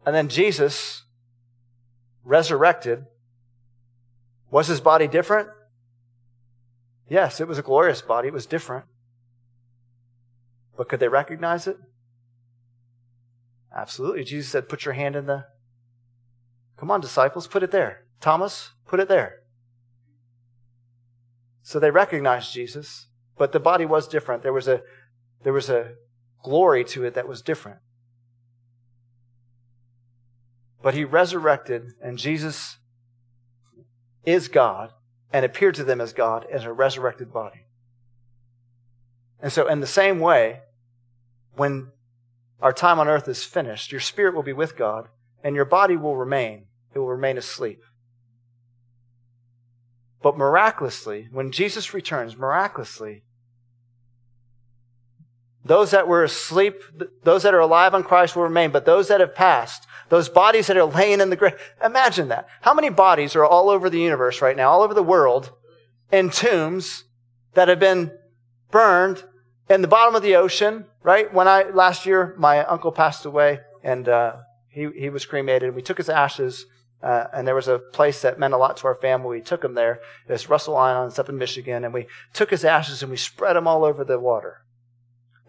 And 0.06 0.13
then 0.13 0.28
Jesus, 0.28 1.04
resurrected, 2.26 3.06
was 4.52 4.68
his 4.68 4.82
body 4.82 5.08
different? 5.08 5.48
Yes, 7.08 7.39
it 7.39 7.48
was 7.48 7.58
a 7.58 7.63
glorious 7.63 8.02
body. 8.02 8.28
It 8.28 8.34
was 8.34 8.46
different. 8.46 8.84
But 10.76 10.89
could 10.89 11.00
they 11.00 11.08
recognize 11.08 11.65
it? 11.65 11.78
Absolutely. 13.74 14.26
Jesus 14.26 14.52
said, 14.52 14.68
Put 14.68 14.84
your 14.84 14.94
hand 14.94 15.15
in 15.15 15.26
the. 15.26 15.46
Come 16.78 16.92
on, 16.92 17.00
disciples, 17.00 17.48
put 17.48 17.63
it 17.63 17.72
there. 17.72 18.04
Thomas, 18.20 18.72
put 18.86 19.00
it 19.00 19.08
there. 19.08 19.38
So 21.62 21.80
they 21.80 21.92
recognized 21.92 22.54
Jesus. 22.54 23.09
But 23.39 23.54
the 23.54 23.60
body 23.60 23.86
was 23.86 24.08
different. 24.08 24.43
There 24.43 24.54
was 24.54 24.67
a, 24.67 24.82
there 25.43 25.54
was 25.54 25.69
a 25.69 25.93
glory 26.43 26.84
to 26.84 27.06
it 27.06 27.13
that 27.15 27.28
was 27.28 27.41
different. 27.41 27.80
But 30.84 30.93
he 30.93 31.06
resurrected, 31.06 31.93
and 32.04 32.17
Jesus 32.17 32.78
is 34.25 34.49
God 34.49 34.91
and 35.32 35.45
appeared 35.45 35.75
to 35.75 35.86
them 35.86 36.02
as 36.02 36.12
God 36.12 36.45
in 36.52 36.62
a 36.63 36.73
resurrected 36.73 37.32
body. 37.32 37.65
And 39.41 39.54
so, 39.54 39.67
in 39.67 39.80
the 39.80 39.88
same 39.88 40.19
way, 40.19 40.62
when 41.56 41.91
our 42.62 42.73
time 42.73 42.99
on 42.99 43.08
earth 43.08 43.28
is 43.30 43.45
finished, 43.45 43.89
your 43.89 44.02
spirit 44.02 44.36
will 44.36 44.43
be 44.43 44.54
with 44.54 44.75
God, 44.75 45.08
and 45.43 45.56
your 45.56 45.65
body 45.65 45.95
will 45.95 46.17
remain. 46.17 46.65
It 46.93 46.99
will 46.99 47.08
remain 47.08 47.38
asleep. 47.38 47.82
But 50.21 50.38
miraculously, 50.38 51.30
when 51.32 51.54
Jesus 51.54 51.93
returns, 51.93 52.36
miraculously, 52.36 53.23
those 55.63 55.91
that 55.91 56.08
were 56.08 56.24
asleep, 56.24 56.82
those 57.24 57.43
that 57.43 57.54
are 57.54 57.60
alive 57.60 57.93
on 57.93 58.04
Christ 58.04 58.36
will 58.36 58.43
remain, 58.43 58.72
but 58.72 58.86
those 58.86 59.08
that 59.10 59.19
have 59.19 59.36
passed, 59.36 59.86
those 60.10 60.30
bodies 60.30 60.67
that 60.67 60.78
are 60.78 60.86
laying 60.86 61.19
in 61.19 61.30
the 61.30 61.36
grave, 61.36 61.60
imagine 61.84 62.30
that. 62.30 62.48
How 62.62 62.74
many 62.74 62.89
bodies 62.89 63.36
are 63.36 63.45
all 63.45 63.69
over 63.69 63.89
the 63.89 64.00
universe 64.00 64.41
right 64.41 64.56
now, 64.56 64.69
all 64.69 64.82
over 64.82 64.93
the 64.93 65.04
world, 65.04 65.52
in 66.12 66.30
tombs 66.30 67.04
that 67.54 67.67
have 67.67 67.80
been 67.80 68.12
burned 68.72 69.24
in 69.69 69.82
the 69.82 69.88
bottom 69.88 70.15
of 70.15 70.24
the 70.24 70.36
ocean, 70.36 70.86
right? 71.04 71.32
When 71.34 71.48
I, 71.48 71.63
last 71.63 72.06
year, 72.06 72.36
my 72.38 72.65
uncle 72.65 72.91
passed 72.91 73.26
away 73.26 73.60
and, 73.84 74.08
uh, 74.08 74.38
he, 74.69 74.88
he 74.95 75.10
was 75.10 75.26
cremated. 75.26 75.63
and 75.63 75.76
We 75.76 75.82
took 75.82 75.98
his 75.98 76.10
ashes, 76.10 76.65
uh, 77.02 77.26
and 77.34 77.48
there 77.48 77.56
was 77.56 77.67
a 77.67 77.80
place 77.80 78.22
that 78.22 78.39
meant 78.39 78.54
a 78.54 78.58
lot 78.58 78.78
to 78.78 78.88
our 78.88 78.95
family. 78.95 79.38
We 79.38 79.43
took 79.43 79.63
him 79.63 79.74
there. 79.74 80.00
It's 80.28 80.50
Russell 80.50 80.78
Island. 80.78 81.12
It's 81.12 81.19
up 81.19 81.30
in 81.30 81.38
Michigan. 81.38 81.84
And 81.84 81.93
we 81.93 82.08
took 82.34 82.50
his 82.50 82.65
ashes 82.65 83.02
and 83.02 83.10
we 83.10 83.17
spread 83.17 83.56
them 83.56 83.67
all 83.67 83.84
over 83.84 84.04
the 84.04 84.19
water. 84.19 84.62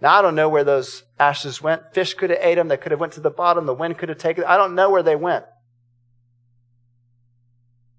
Now 0.00 0.18
I 0.18 0.22
don't 0.22 0.34
know 0.34 0.48
where 0.48 0.64
those 0.64 1.04
ashes 1.18 1.60
went. 1.60 1.92
Fish 1.92 2.14
could 2.14 2.30
have 2.30 2.38
ate 2.40 2.54
them. 2.54 2.68
They 2.68 2.76
could 2.76 2.92
have 2.92 3.00
went 3.00 3.12
to 3.14 3.20
the 3.20 3.30
bottom. 3.30 3.66
The 3.66 3.74
wind 3.74 3.98
could 3.98 4.08
have 4.08 4.18
taken. 4.18 4.44
I 4.44 4.56
don't 4.56 4.74
know 4.74 4.90
where 4.90 5.02
they 5.02 5.16
went. 5.16 5.44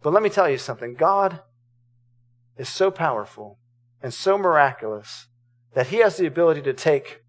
But 0.02 0.14
let 0.14 0.24
me 0.24 0.30
tell 0.30 0.50
you 0.50 0.58
something. 0.58 0.96
God 0.96 1.42
is 2.58 2.70
so 2.70 2.90
powerful 2.90 3.60
and 4.02 4.14
so 4.14 4.38
miraculous 4.38 5.28
that 5.74 5.88
He 5.88 5.98
has 5.98 6.18
the 6.18 6.26
ability 6.26 6.62
to 6.64 6.74
take 6.74 7.22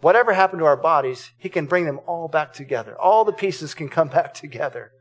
whatever 0.00 0.32
happened 0.32 0.60
to 0.60 0.66
our 0.66 0.76
bodies, 0.76 1.30
He 1.38 1.48
can 1.48 1.66
bring 1.66 1.86
them 1.86 2.00
all 2.06 2.28
back 2.28 2.52
together. 2.52 2.98
All 3.00 3.24
the 3.24 3.32
pieces 3.32 3.72
can 3.72 3.88
come 3.88 4.08
back 4.08 4.34
together. 4.34 4.92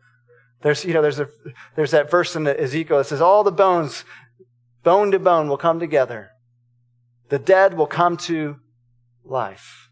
There's, 0.61 0.85
you 0.85 0.93
know, 0.93 1.01
there's 1.01 1.19
a, 1.19 1.27
there's 1.75 1.91
that 1.91 2.11
verse 2.11 2.35
in 2.35 2.45
Ezekiel 2.45 2.99
that 2.99 3.07
says 3.07 3.19
all 3.19 3.43
the 3.43 3.51
bones, 3.51 4.05
bone 4.83 5.09
to 5.11 5.17
bone 5.17 5.49
will 5.49 5.57
come 5.57 5.79
together. 5.79 6.29
The 7.31 7.39
dead 7.39 7.77
will 7.77 7.87
come 7.87 8.17
to 8.17 8.57
life. 9.23 9.89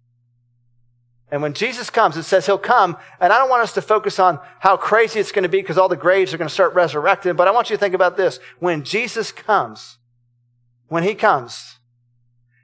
And 1.31 1.41
when 1.41 1.53
Jesus 1.53 1.89
comes, 1.89 2.17
it 2.17 2.23
says 2.23 2.45
he'll 2.47 2.57
come. 2.57 2.97
And 3.21 3.31
I 3.31 3.37
don't 3.37 3.49
want 3.49 3.63
us 3.63 3.73
to 3.75 3.81
focus 3.81 4.19
on 4.19 4.39
how 4.59 4.75
crazy 4.75 5.21
it's 5.21 5.31
going 5.31 5.43
to 5.43 5.49
be 5.49 5.61
because 5.61 5.77
all 5.77 5.87
the 5.87 5.95
graves 5.95 6.33
are 6.33 6.37
going 6.37 6.49
to 6.49 6.53
start 6.53 6.73
resurrecting. 6.73 7.37
But 7.37 7.47
I 7.47 7.51
want 7.51 7.69
you 7.69 7.77
to 7.77 7.79
think 7.79 7.95
about 7.95 8.17
this. 8.17 8.41
When 8.59 8.83
Jesus 8.83 9.31
comes, 9.31 9.99
when 10.89 11.03
he 11.03 11.15
comes, 11.15 11.77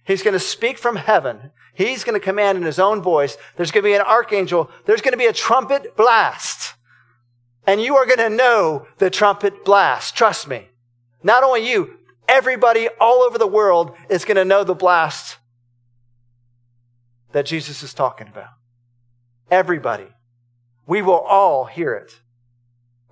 he's 0.03 0.23
going 0.23 0.33
to 0.33 0.41
speak 0.41 0.77
from 0.77 0.97
heaven. 0.97 1.51
He's 1.73 2.03
going 2.03 2.19
to 2.19 2.25
command 2.25 2.57
in 2.57 2.65
his 2.65 2.77
own 2.77 3.01
voice. 3.01 3.37
There's 3.55 3.71
going 3.71 3.83
to 3.83 3.89
be 3.89 3.95
an 3.95 4.01
archangel. 4.01 4.69
There's 4.85 5.01
going 5.01 5.13
to 5.13 5.17
be 5.17 5.27
a 5.27 5.31
trumpet 5.31 5.95
blast. 5.95 6.73
And 7.65 7.81
you 7.81 7.95
are 7.95 8.05
going 8.05 8.19
to 8.19 8.29
know 8.29 8.87
the 8.97 9.09
trumpet 9.09 9.63
blast. 9.63 10.17
Trust 10.17 10.49
me. 10.49 10.67
Not 11.23 11.43
only 11.43 11.65
you, 11.65 11.99
everybody 12.27 12.87
all 12.99 13.21
over 13.23 13.37
the 13.37 13.47
world 13.47 13.95
is 14.09 14.25
going 14.25 14.37
to 14.37 14.45
know 14.45 14.63
the 14.63 14.75
blast 14.75 15.37
that 17.31 17.45
Jesus 17.45 17.83
is 17.83 17.93
talking 17.93 18.27
about. 18.27 18.49
Everybody. 19.51 20.07
We 20.87 21.01
will 21.01 21.19
all 21.19 21.65
hear 21.65 21.93
it. 21.93 22.19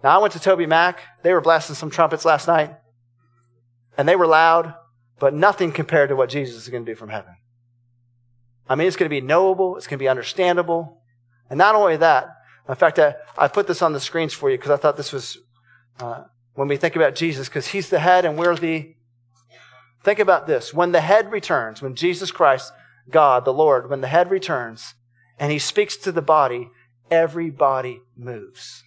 Now, 0.04 0.18
I 0.18 0.22
went 0.22 0.34
to 0.34 0.40
TobyMac. 0.40 0.96
They 1.24 1.34
were 1.34 1.42
blasting 1.42 1.76
some 1.76 1.90
trumpets 1.90 2.26
last 2.26 2.48
night, 2.48 2.76
and 3.98 4.08
they 4.08 4.16
were 4.16 4.28
loud, 4.28 4.76
but 5.20 5.34
nothing 5.34 5.72
compared 5.72 6.10
to 6.10 6.16
what 6.16 6.30
Jesus 6.30 6.62
is 6.62 6.70
going 6.70 6.86
to 6.86 6.92
do 6.92 6.96
from 6.96 7.10
heaven. 7.10 7.36
I 8.68 8.76
mean, 8.76 8.88
it's 8.88 8.96
going 8.96 9.10
to 9.10 9.14
be 9.14 9.22
knowable, 9.22 9.78
it's 9.78 9.88
going 9.88 9.98
to 9.98 10.04
be 10.04 10.10
understandable. 10.10 11.02
And 11.50 11.58
not 11.58 11.76
only 11.76 11.98
that, 11.98 12.30
in 12.68 12.76
fact, 12.76 13.00
I, 13.00 13.16
I 13.38 13.48
put 13.48 13.68
this 13.68 13.82
on 13.82 13.94
the 13.94 14.00
screens 14.00 14.34
for 14.34 14.50
you 14.50 14.58
because 14.58 14.72
I 14.72 14.78
thought 14.78 14.98
this 14.98 15.12
was, 15.12 15.38
uh, 16.00 16.24
when 16.54 16.68
we 16.68 16.78
think 16.78 16.96
about 16.96 17.16
Jesus, 17.16 17.50
because 17.50 17.68
he's 17.68 17.90
the 17.90 18.00
head 18.00 18.26
and 18.26 18.38
we're 18.38 18.56
the. 18.56 18.96
Think 20.04 20.20
about 20.20 20.48
this. 20.48 20.74
When 20.74 20.92
the 20.92 21.02
head 21.02 21.32
returns, 21.32 21.82
when 21.82 21.96
Jesus 21.96 22.32
Christ 22.32 22.74
God, 23.10 23.46
the 23.46 23.54
Lord, 23.54 23.90
when 23.90 24.02
the 24.02 24.08
head 24.08 24.30
returns 24.32 24.96
and 25.40 25.52
he 25.52 25.60
speaks 25.60 25.98
to 25.98 26.12
the 26.12 26.22
body, 26.22 26.70
every 27.10 27.50
body 27.50 28.02
moves. 28.16 28.84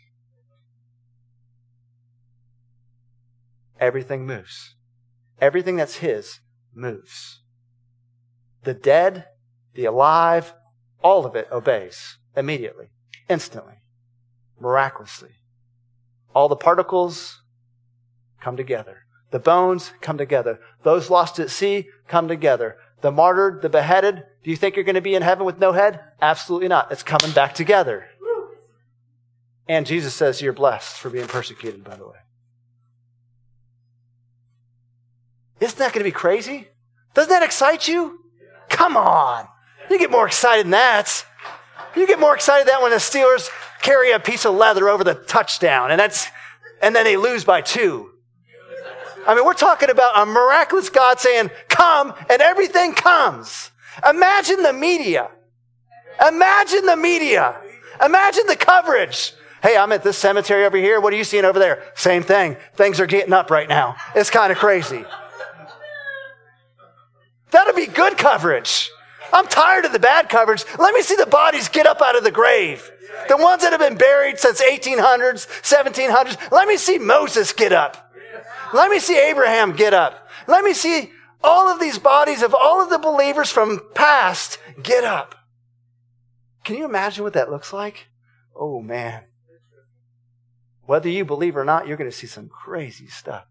Everything 3.79 4.27
moves. 4.27 4.75
Everything 5.41 5.77
that's 5.77 5.97
his 5.97 6.41
moves. 6.75 7.43
The 8.65 8.75
dead, 8.75 9.27
the 9.75 9.85
alive, 9.85 10.55
all 11.03 11.27
of 11.27 11.37
it 11.37 11.49
obeys 11.53 12.19
immediately, 12.35 12.89
instantly, 13.29 13.83
miraculously. 14.59 15.37
All 16.35 16.49
the 16.49 16.57
particles 16.57 17.43
come 18.41 18.57
together. 18.57 19.06
The 19.31 19.39
bones 19.39 19.93
come 20.01 20.19
together. 20.19 20.61
Those 20.83 21.11
lost 21.11 21.39
at 21.39 21.51
sea 21.51 21.89
come 22.07 22.29
together 22.29 22.77
the 23.03 23.13
martyred, 23.13 23.63
the 23.63 23.69
beheaded, 23.69 24.25
do 24.43 24.51
you 24.51 24.57
think 24.57 24.75
you're 24.75 24.85
going 24.85 24.95
to 24.95 25.01
be 25.01 25.15
in 25.15 25.23
heaven 25.23 25.45
with 25.45 25.59
no 25.59 25.73
head? 25.73 26.01
Absolutely 26.21 26.69
not. 26.69 26.91
It's 26.91 27.03
coming 27.03 27.31
back 27.33 27.55
together. 27.55 28.07
And 29.69 29.87
Jesus 29.87 30.15
says 30.15 30.41
you're 30.41 30.53
blessed 30.53 30.97
for 30.97 31.11
being 31.11 31.27
persecuted, 31.27 31.85
by 31.85 31.97
the 31.97 32.07
way. 32.07 32.19
Isn't 35.61 35.79
that 35.79 35.93
going 35.93 36.01
to 36.01 36.09
be 36.09 36.13
crazy? 36.13 36.69
Doesn't 37.15 37.31
that 37.31 37.43
excite 37.43 37.89
you? 37.89 38.21
Come 38.69 38.97
on. 38.97 39.47
You 39.91 39.99
get 39.99 40.11
more 40.11 40.27
excited 40.27 40.67
than 40.67 40.73
that. 40.73 41.25
You 41.95 42.07
get 42.07 42.21
more 42.21 42.35
excited 42.35 42.69
than 42.69 42.83
when 42.83 42.91
the 42.91 42.97
Steelers 42.97 43.51
carry 43.83 44.13
a 44.13 44.21
piece 44.21 44.45
of 44.45 44.55
leather 44.55 44.89
over 44.89 45.05
the 45.05 45.15
touchdown 45.15 45.91
and 45.91 46.01
that's, 46.01 46.29
and 46.83 46.95
then 46.95 47.05
they 47.05 47.17
lose 47.17 47.45
by 47.45 47.61
two. 47.61 48.11
I 49.27 49.35
mean, 49.35 49.45
we're 49.45 49.55
talking 49.55 49.91
about 49.91 50.19
a 50.19 50.27
miraculous 50.27 50.89
God 50.89 51.19
saying, 51.19 51.51
come, 51.69 52.15
and 52.31 52.41
everything 52.41 52.95
comes. 52.95 53.71
Imagine 54.09 54.63
the 54.63 54.73
media. 54.73 55.31
Imagine 56.27 56.87
the 56.87 56.97
media. 56.97 57.61
Imagine 58.05 58.47
the 58.47 58.57
coverage. 58.57 59.35
Hey, 59.63 59.77
I'm 59.77 59.91
at 59.93 60.05
this 60.05 60.17
cemetery 60.17 60.65
over 60.65 60.77
here. 60.77 61.01
What 61.01 61.13
are 61.13 61.17
you 61.17 61.25
seeing 61.25 61.45
over 61.45 61.59
there? 61.59 61.83
Same 61.95 62.23
thing. 62.23 62.57
Things 62.75 63.01
are 63.01 63.07
getting 63.07 63.33
up 63.33 63.51
right 63.51 63.69
now. 63.69 63.97
It's 64.15 64.31
kind 64.31 64.53
of 64.53 64.59
crazy. 64.59 65.05
That'll 67.51 67.75
be 67.75 67.87
good 67.87 68.19
coverage. 68.19 68.91
I'm 69.33 69.47
tired 69.47 69.85
of 69.85 69.93
the 69.93 69.99
bad 69.99 70.29
coverage. 70.29 70.65
Let 70.79 70.95
me 70.95 71.03
see 71.03 71.17
the 71.17 71.27
bodies 71.27 71.69
get 71.69 71.87
up 71.87 72.01
out 72.01 72.17
of 72.17 72.23
the 72.23 72.31
grave. 72.31 72.91
The 73.29 73.37
ones 73.37 73.63
that 73.63 73.73
have 73.73 73.81
been 73.81 73.97
buried 73.97 74.39
since 74.39 74.63
1800s, 74.63 75.49
1700s. 75.63 76.53
Let 76.53 76.69
me 76.69 76.77
see 76.77 76.99
Moses 76.99 77.53
get 77.53 77.73
up. 77.73 78.06
Let 78.73 78.91
me 78.91 78.99
see 78.99 79.19
Abraham 79.19 79.75
get 79.75 79.95
up. 79.95 80.29
Let 80.47 80.65
me 80.65 80.73
see 80.73 81.11
all 81.43 81.69
of 81.69 81.81
these 81.81 81.99
bodies 81.99 82.43
of 82.43 82.55
all 82.55 82.83
of 82.83 82.91
the 82.91 82.99
believers 82.99 83.51
from 83.51 83.81
past 83.95 84.59
get 84.83 85.05
up. 85.05 85.35
Can 86.65 86.77
you 86.77 86.85
imagine 86.85 87.25
what 87.25 87.35
that 87.35 87.51
looks 87.51 87.73
like? 87.73 88.09
Oh 88.55 88.81
man. 88.81 89.25
Whether 90.85 91.09
you 91.09 91.25
believe 91.25 91.57
or 91.57 91.65
not, 91.65 91.87
you're 91.87 91.97
going 91.97 92.11
to 92.11 92.17
see 92.17 92.29
some 92.29 92.49
crazy 92.49 93.09
stuff. 93.09 93.45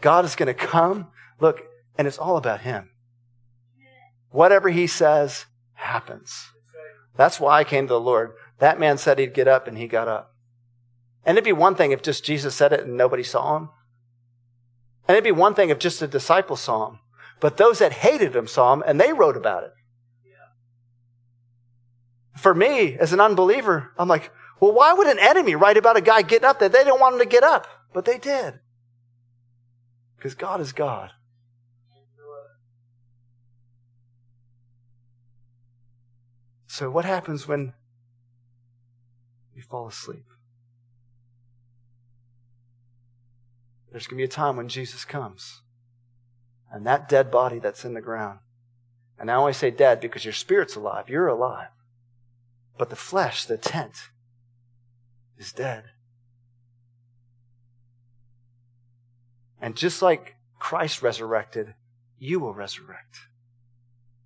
God 0.00 0.24
is 0.24 0.36
going 0.36 0.46
to 0.46 0.54
come. 0.54 1.08
Look, 1.40 1.62
and 1.96 2.06
it's 2.06 2.18
all 2.18 2.36
about 2.36 2.60
Him. 2.60 2.90
Whatever 4.30 4.70
He 4.70 4.86
says 4.86 5.46
happens. 5.74 6.52
That's 7.16 7.40
why 7.40 7.58
I 7.58 7.64
came 7.64 7.86
to 7.86 7.94
the 7.94 8.00
Lord. 8.00 8.32
That 8.58 8.80
man 8.80 8.98
said 8.98 9.18
he'd 9.18 9.34
get 9.34 9.48
up 9.48 9.66
and 9.66 9.76
he 9.76 9.86
got 9.86 10.08
up. 10.08 10.31
And 11.24 11.36
it'd 11.36 11.44
be 11.44 11.52
one 11.52 11.74
thing 11.74 11.92
if 11.92 12.02
just 12.02 12.24
Jesus 12.24 12.54
said 12.54 12.72
it 12.72 12.80
and 12.80 12.96
nobody 12.96 13.22
saw 13.22 13.56
him. 13.56 13.68
And 15.06 15.16
it'd 15.16 15.24
be 15.24 15.32
one 15.32 15.54
thing 15.54 15.70
if 15.70 15.78
just 15.78 16.00
the 16.00 16.08
disciples 16.08 16.60
saw 16.60 16.90
him, 16.90 16.98
but 17.40 17.56
those 17.56 17.78
that 17.78 17.92
hated 17.92 18.34
him 18.34 18.46
saw 18.46 18.72
him 18.72 18.82
and 18.86 19.00
they 19.00 19.12
wrote 19.12 19.36
about 19.36 19.64
it. 19.64 19.72
For 22.36 22.54
me, 22.54 22.96
as 22.96 23.12
an 23.12 23.20
unbeliever, 23.20 23.92
I'm 23.98 24.08
like, 24.08 24.32
well, 24.58 24.72
why 24.72 24.92
would 24.92 25.06
an 25.06 25.18
enemy 25.18 25.54
write 25.54 25.76
about 25.76 25.96
a 25.96 26.00
guy 26.00 26.22
getting 26.22 26.48
up 26.48 26.58
that 26.60 26.72
they 26.72 26.84
didn't 26.84 27.00
want 27.00 27.14
him 27.14 27.20
to 27.20 27.26
get 27.26 27.42
up? 27.42 27.66
But 27.92 28.04
they 28.04 28.18
did. 28.18 28.60
Because 30.16 30.34
God 30.34 30.60
is 30.60 30.72
God. 30.72 31.10
So, 36.68 36.90
what 36.90 37.04
happens 37.04 37.46
when 37.46 37.74
you 39.54 39.62
fall 39.62 39.88
asleep? 39.88 40.24
There's 43.92 44.06
going 44.06 44.16
to 44.16 44.22
be 44.22 44.24
a 44.24 44.28
time 44.28 44.56
when 44.56 44.68
Jesus 44.68 45.04
comes. 45.04 45.60
And 46.72 46.86
that 46.86 47.10
dead 47.10 47.30
body 47.30 47.58
that's 47.58 47.84
in 47.84 47.92
the 47.92 48.00
ground. 48.00 48.38
And 49.18 49.30
I 49.30 49.34
only 49.34 49.52
say 49.52 49.70
dead 49.70 50.00
because 50.00 50.24
your 50.24 50.32
spirit's 50.32 50.74
alive. 50.74 51.10
You're 51.10 51.28
alive. 51.28 51.68
But 52.78 52.88
the 52.88 52.96
flesh, 52.96 53.44
the 53.44 53.58
tent, 53.58 54.08
is 55.36 55.52
dead. 55.52 55.84
And 59.60 59.76
just 59.76 60.00
like 60.00 60.36
Christ 60.58 61.02
resurrected, 61.02 61.74
you 62.18 62.40
will 62.40 62.54
resurrect. 62.54 63.26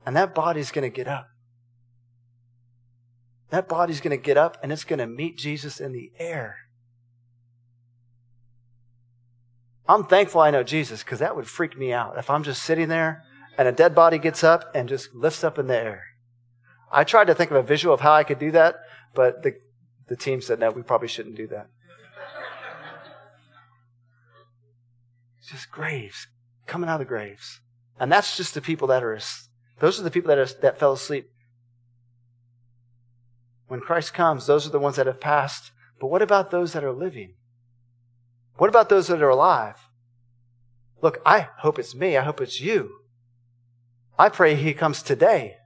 And 0.07 0.14
that 0.14 0.35
body's 0.35 0.70
going 0.70 0.88
to 0.88 0.96
get 0.96 1.09
up. 1.09 1.29
That 3.50 3.68
body's 3.68 4.00
going 4.00 4.16
to 4.16 4.22
get 4.22 4.37
up 4.37 4.57
and 4.62 4.72
it's 4.72 4.85
going 4.85 5.00
to 5.00 5.07
meet 5.07 5.37
Jesus 5.37 5.81
in 5.81 5.92
the 5.92 6.12
air. 6.18 6.65
I'm 9.88 10.05
thankful 10.05 10.40
I 10.40 10.51
know 10.51 10.62
Jesus 10.62 11.03
because 11.03 11.20
that 11.20 11.37
would 11.37 11.46
freak 11.46 11.79
me 11.79 11.92
out 11.92 12.18
if 12.18 12.29
I'm 12.29 12.42
just 12.42 12.62
sitting 12.62 12.88
there 12.88 13.22
and 13.57 13.68
a 13.68 13.72
dead 13.72 13.94
body 13.94 14.18
gets 14.18 14.42
up 14.42 14.70
and 14.75 14.88
just 14.88 15.14
lifts 15.14 15.44
up 15.44 15.59
in 15.59 15.68
the 15.68 15.77
air. 15.77 16.05
I 16.90 17.05
tried 17.05 17.27
to 17.27 17.35
think 17.35 17.51
of 17.51 17.57
a 17.57 17.62
visual 17.62 17.94
of 17.94 18.01
how 18.01 18.12
I 18.12 18.25
could 18.25 18.38
do 18.38 18.51
that, 18.53 18.77
but 19.14 19.42
the, 19.42 19.55
the 20.09 20.16
team 20.16 20.40
said, 20.40 20.59
no, 20.59 20.70
we 20.70 20.83
probably 20.83 21.09
shouldn't 21.09 21.37
do 21.37 21.46
that. 21.49 21.68
It's 25.38 25.51
just 25.51 25.70
graves 25.70 26.27
coming 26.66 26.90
out 26.90 26.94
of 26.94 27.01
the 27.01 27.05
graves. 27.05 27.61
And 27.99 28.11
that's 28.11 28.37
just 28.37 28.55
the 28.55 28.61
people 28.61 28.88
that 28.88 29.05
are, 29.05 29.18
those 29.79 30.01
are 30.01 30.03
the 30.03 30.11
people 30.11 30.29
that, 30.29 30.38
are, 30.38 30.61
that 30.61 30.79
fell 30.79 30.92
asleep. 30.92 31.31
When 33.68 33.81
Christ 33.81 34.14
comes, 34.14 34.46
those 34.46 34.66
are 34.66 34.70
the 34.70 34.79
ones 34.79 34.96
that 34.96 35.07
have 35.07 35.20
passed. 35.20 35.70
But 36.01 36.09
what 36.09 36.22
about 36.22 36.51
those 36.51 36.72
that 36.72 36.85
are 36.85 36.92
living? 36.92 37.35
What 38.57 38.69
about 38.69 38.88
those 38.88 39.09
that 39.09 39.23
are 39.23 39.29
alive? 39.29 39.77
Look, 41.03 41.21
I 41.27 41.49
hope 41.59 41.79
it's 41.79 41.95
me. 41.95 42.16
I 42.16 42.23
hope 42.23 42.40
it's 42.40 42.61
you. 42.61 43.01
I 44.19 44.29
pray 44.29 44.55
he 44.55 44.73
comes 44.73 45.03
today. 45.03 45.57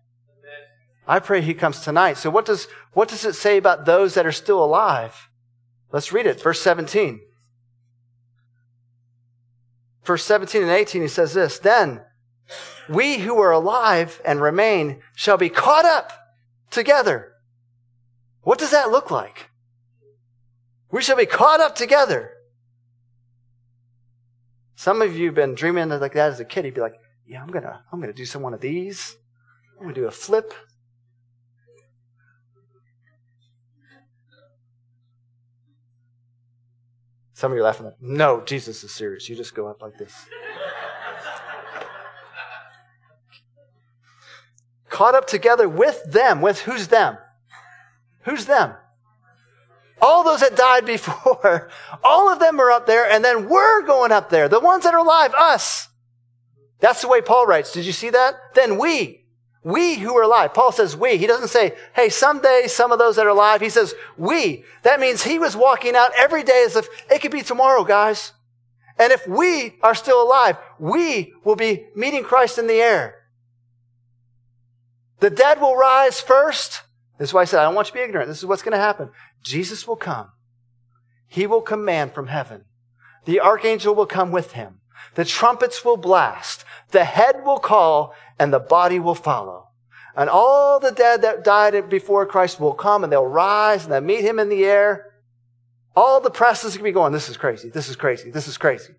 I 1.07 1.18
pray 1.18 1.40
he 1.40 1.55
comes 1.55 1.81
tonight. 1.81 2.18
So 2.18 2.31
what 2.31 2.44
does, 2.44 2.68
what 2.92 3.09
does 3.09 3.24
it 3.24 3.35
say 3.35 3.57
about 3.57 3.85
those 3.85 4.14
that 4.14 4.26
are 4.26 4.33
still 4.33 4.62
alive? 4.62 5.29
Let's 5.92 6.12
read 6.12 6.26
it. 6.26 6.40
Verse 6.40 6.61
17. 6.61 7.20
Verse 10.05 10.24
17 10.24 10.62
and 10.62 10.70
18, 10.70 11.03
he 11.03 11.09
says 11.09 11.35
this, 11.35 11.59
Then 11.59 12.03
we 12.88 13.18
who 13.18 13.38
are 13.40 13.53
alive 13.53 14.20
and 14.24 14.40
remain 14.40 15.00
shall 15.14 15.37
be 15.37 15.48
caught 15.48 15.85
up 15.85 16.12
together. 16.70 17.33
What 18.42 18.59
does 18.59 18.70
that 18.70 18.90
look 18.90 19.11
like? 19.11 19.50
We 20.90 21.03
shall 21.03 21.16
be 21.16 21.26
caught 21.26 21.61
up 21.61 21.76
together 21.76 22.33
some 24.80 25.02
of 25.02 25.14
you 25.14 25.26
have 25.26 25.34
been 25.34 25.54
dreaming 25.54 25.90
like 25.90 26.14
that 26.14 26.32
as 26.32 26.40
a 26.40 26.44
kid. 26.46 26.64
You'd 26.64 26.72
be 26.72 26.80
like, 26.80 26.98
yeah, 27.26 27.42
I'm 27.42 27.50
gonna, 27.50 27.82
I'm 27.92 28.00
gonna 28.00 28.14
do 28.14 28.24
some 28.24 28.40
one 28.40 28.54
of 28.54 28.62
these. 28.62 29.14
I'm 29.76 29.82
gonna 29.82 29.92
do 29.92 30.06
a 30.06 30.10
flip. 30.10 30.54
Some 37.34 37.52
of 37.52 37.56
you 37.56 37.60
are 37.60 37.66
laughing 37.66 37.84
like, 37.84 38.00
no, 38.00 38.40
Jesus 38.40 38.82
is 38.82 38.90
serious. 38.90 39.28
You 39.28 39.36
just 39.36 39.54
go 39.54 39.66
up 39.66 39.82
like 39.82 39.98
this. 39.98 40.14
Caught 44.88 45.14
up 45.14 45.26
together 45.26 45.68
with 45.68 46.02
them. 46.04 46.40
With 46.40 46.60
who's 46.60 46.88
them? 46.88 47.18
Who's 48.22 48.46
them? 48.46 48.76
All 50.02 50.24
those 50.24 50.40
that 50.40 50.56
died 50.56 50.86
before, 50.86 51.70
all 52.04 52.32
of 52.32 52.38
them 52.38 52.60
are 52.60 52.70
up 52.70 52.86
there, 52.86 53.10
and 53.10 53.24
then 53.24 53.48
we're 53.48 53.82
going 53.82 54.12
up 54.12 54.30
there. 54.30 54.48
The 54.48 54.60
ones 54.60 54.84
that 54.84 54.94
are 54.94 55.00
alive, 55.00 55.34
us. 55.34 55.88
That's 56.80 57.02
the 57.02 57.08
way 57.08 57.20
Paul 57.20 57.46
writes. 57.46 57.72
Did 57.72 57.84
you 57.84 57.92
see 57.92 58.10
that? 58.10 58.36
Then 58.54 58.78
we, 58.78 59.24
we 59.62 59.96
who 59.96 60.16
are 60.16 60.22
alive. 60.22 60.54
Paul 60.54 60.72
says 60.72 60.96
we. 60.96 61.18
He 61.18 61.26
doesn't 61.26 61.48
say, 61.48 61.74
hey, 61.94 62.08
someday 62.08 62.64
some 62.66 62.92
of 62.92 62.98
those 62.98 63.16
that 63.16 63.26
are 63.26 63.30
alive. 63.30 63.60
He 63.60 63.68
says 63.68 63.94
we. 64.16 64.64
That 64.82 65.00
means 65.00 65.22
he 65.22 65.38
was 65.38 65.54
walking 65.54 65.94
out 65.94 66.12
every 66.16 66.42
day 66.42 66.64
as 66.66 66.76
if 66.76 66.88
it 67.10 67.20
could 67.20 67.30
be 67.30 67.42
tomorrow, 67.42 67.84
guys. 67.84 68.32
And 68.98 69.12
if 69.12 69.26
we 69.26 69.76
are 69.82 69.94
still 69.94 70.22
alive, 70.22 70.56
we 70.78 71.34
will 71.44 71.56
be 71.56 71.86
meeting 71.94 72.24
Christ 72.24 72.58
in 72.58 72.66
the 72.66 72.80
air. 72.80 73.16
The 75.20 75.30
dead 75.30 75.60
will 75.60 75.76
rise 75.76 76.20
first. 76.20 76.82
This 77.20 77.28
is 77.28 77.35
why 77.35 77.42
I 77.42 77.44
said, 77.44 77.61
I 77.61 77.64
don't 77.64 77.74
want 77.74 77.88
you 77.88 77.92
to 77.92 77.98
be 77.98 78.02
ignorant. 78.02 78.28
This 78.28 78.38
is 78.38 78.46
what's 78.46 78.62
going 78.62 78.72
to 78.72 78.78
happen. 78.78 79.11
Jesus 79.42 79.87
will 79.87 79.94
come. 79.94 80.30
He 81.28 81.46
will 81.46 81.61
command 81.61 82.14
from 82.14 82.28
heaven. 82.28 82.64
The 83.26 83.40
archangel 83.40 83.94
will 83.94 84.06
come 84.06 84.33
with 84.33 84.52
him. 84.52 84.80
The 85.16 85.26
trumpets 85.26 85.85
will 85.85 85.98
blast. 85.98 86.64
The 86.92 87.04
head 87.04 87.44
will 87.44 87.59
call 87.59 88.14
and 88.38 88.50
the 88.50 88.59
body 88.59 88.98
will 88.98 89.14
follow. 89.14 89.68
And 90.16 90.30
all 90.30 90.80
the 90.80 90.92
dead 90.92 91.20
that 91.20 91.44
died 91.44 91.90
before 91.90 92.24
Christ 92.24 92.59
will 92.59 92.72
come 92.72 93.04
and 93.04 93.12
they'll 93.12 93.26
rise 93.26 93.85
and 93.85 93.92
they'll 93.92 94.00
meet 94.00 94.24
him 94.24 94.38
in 94.38 94.48
the 94.48 94.64
air. 94.64 95.12
All 95.94 96.22
the 96.22 96.30
press 96.30 96.64
is 96.64 96.72
going 96.72 96.85
to 96.85 96.85
be 96.85 96.92
going, 96.92 97.12
this 97.12 97.28
is 97.28 97.37
crazy. 97.37 97.68
This 97.68 97.90
is 97.90 97.96
crazy. 97.96 98.30
This 98.30 98.48
is 98.48 98.56
crazy. 98.56 98.94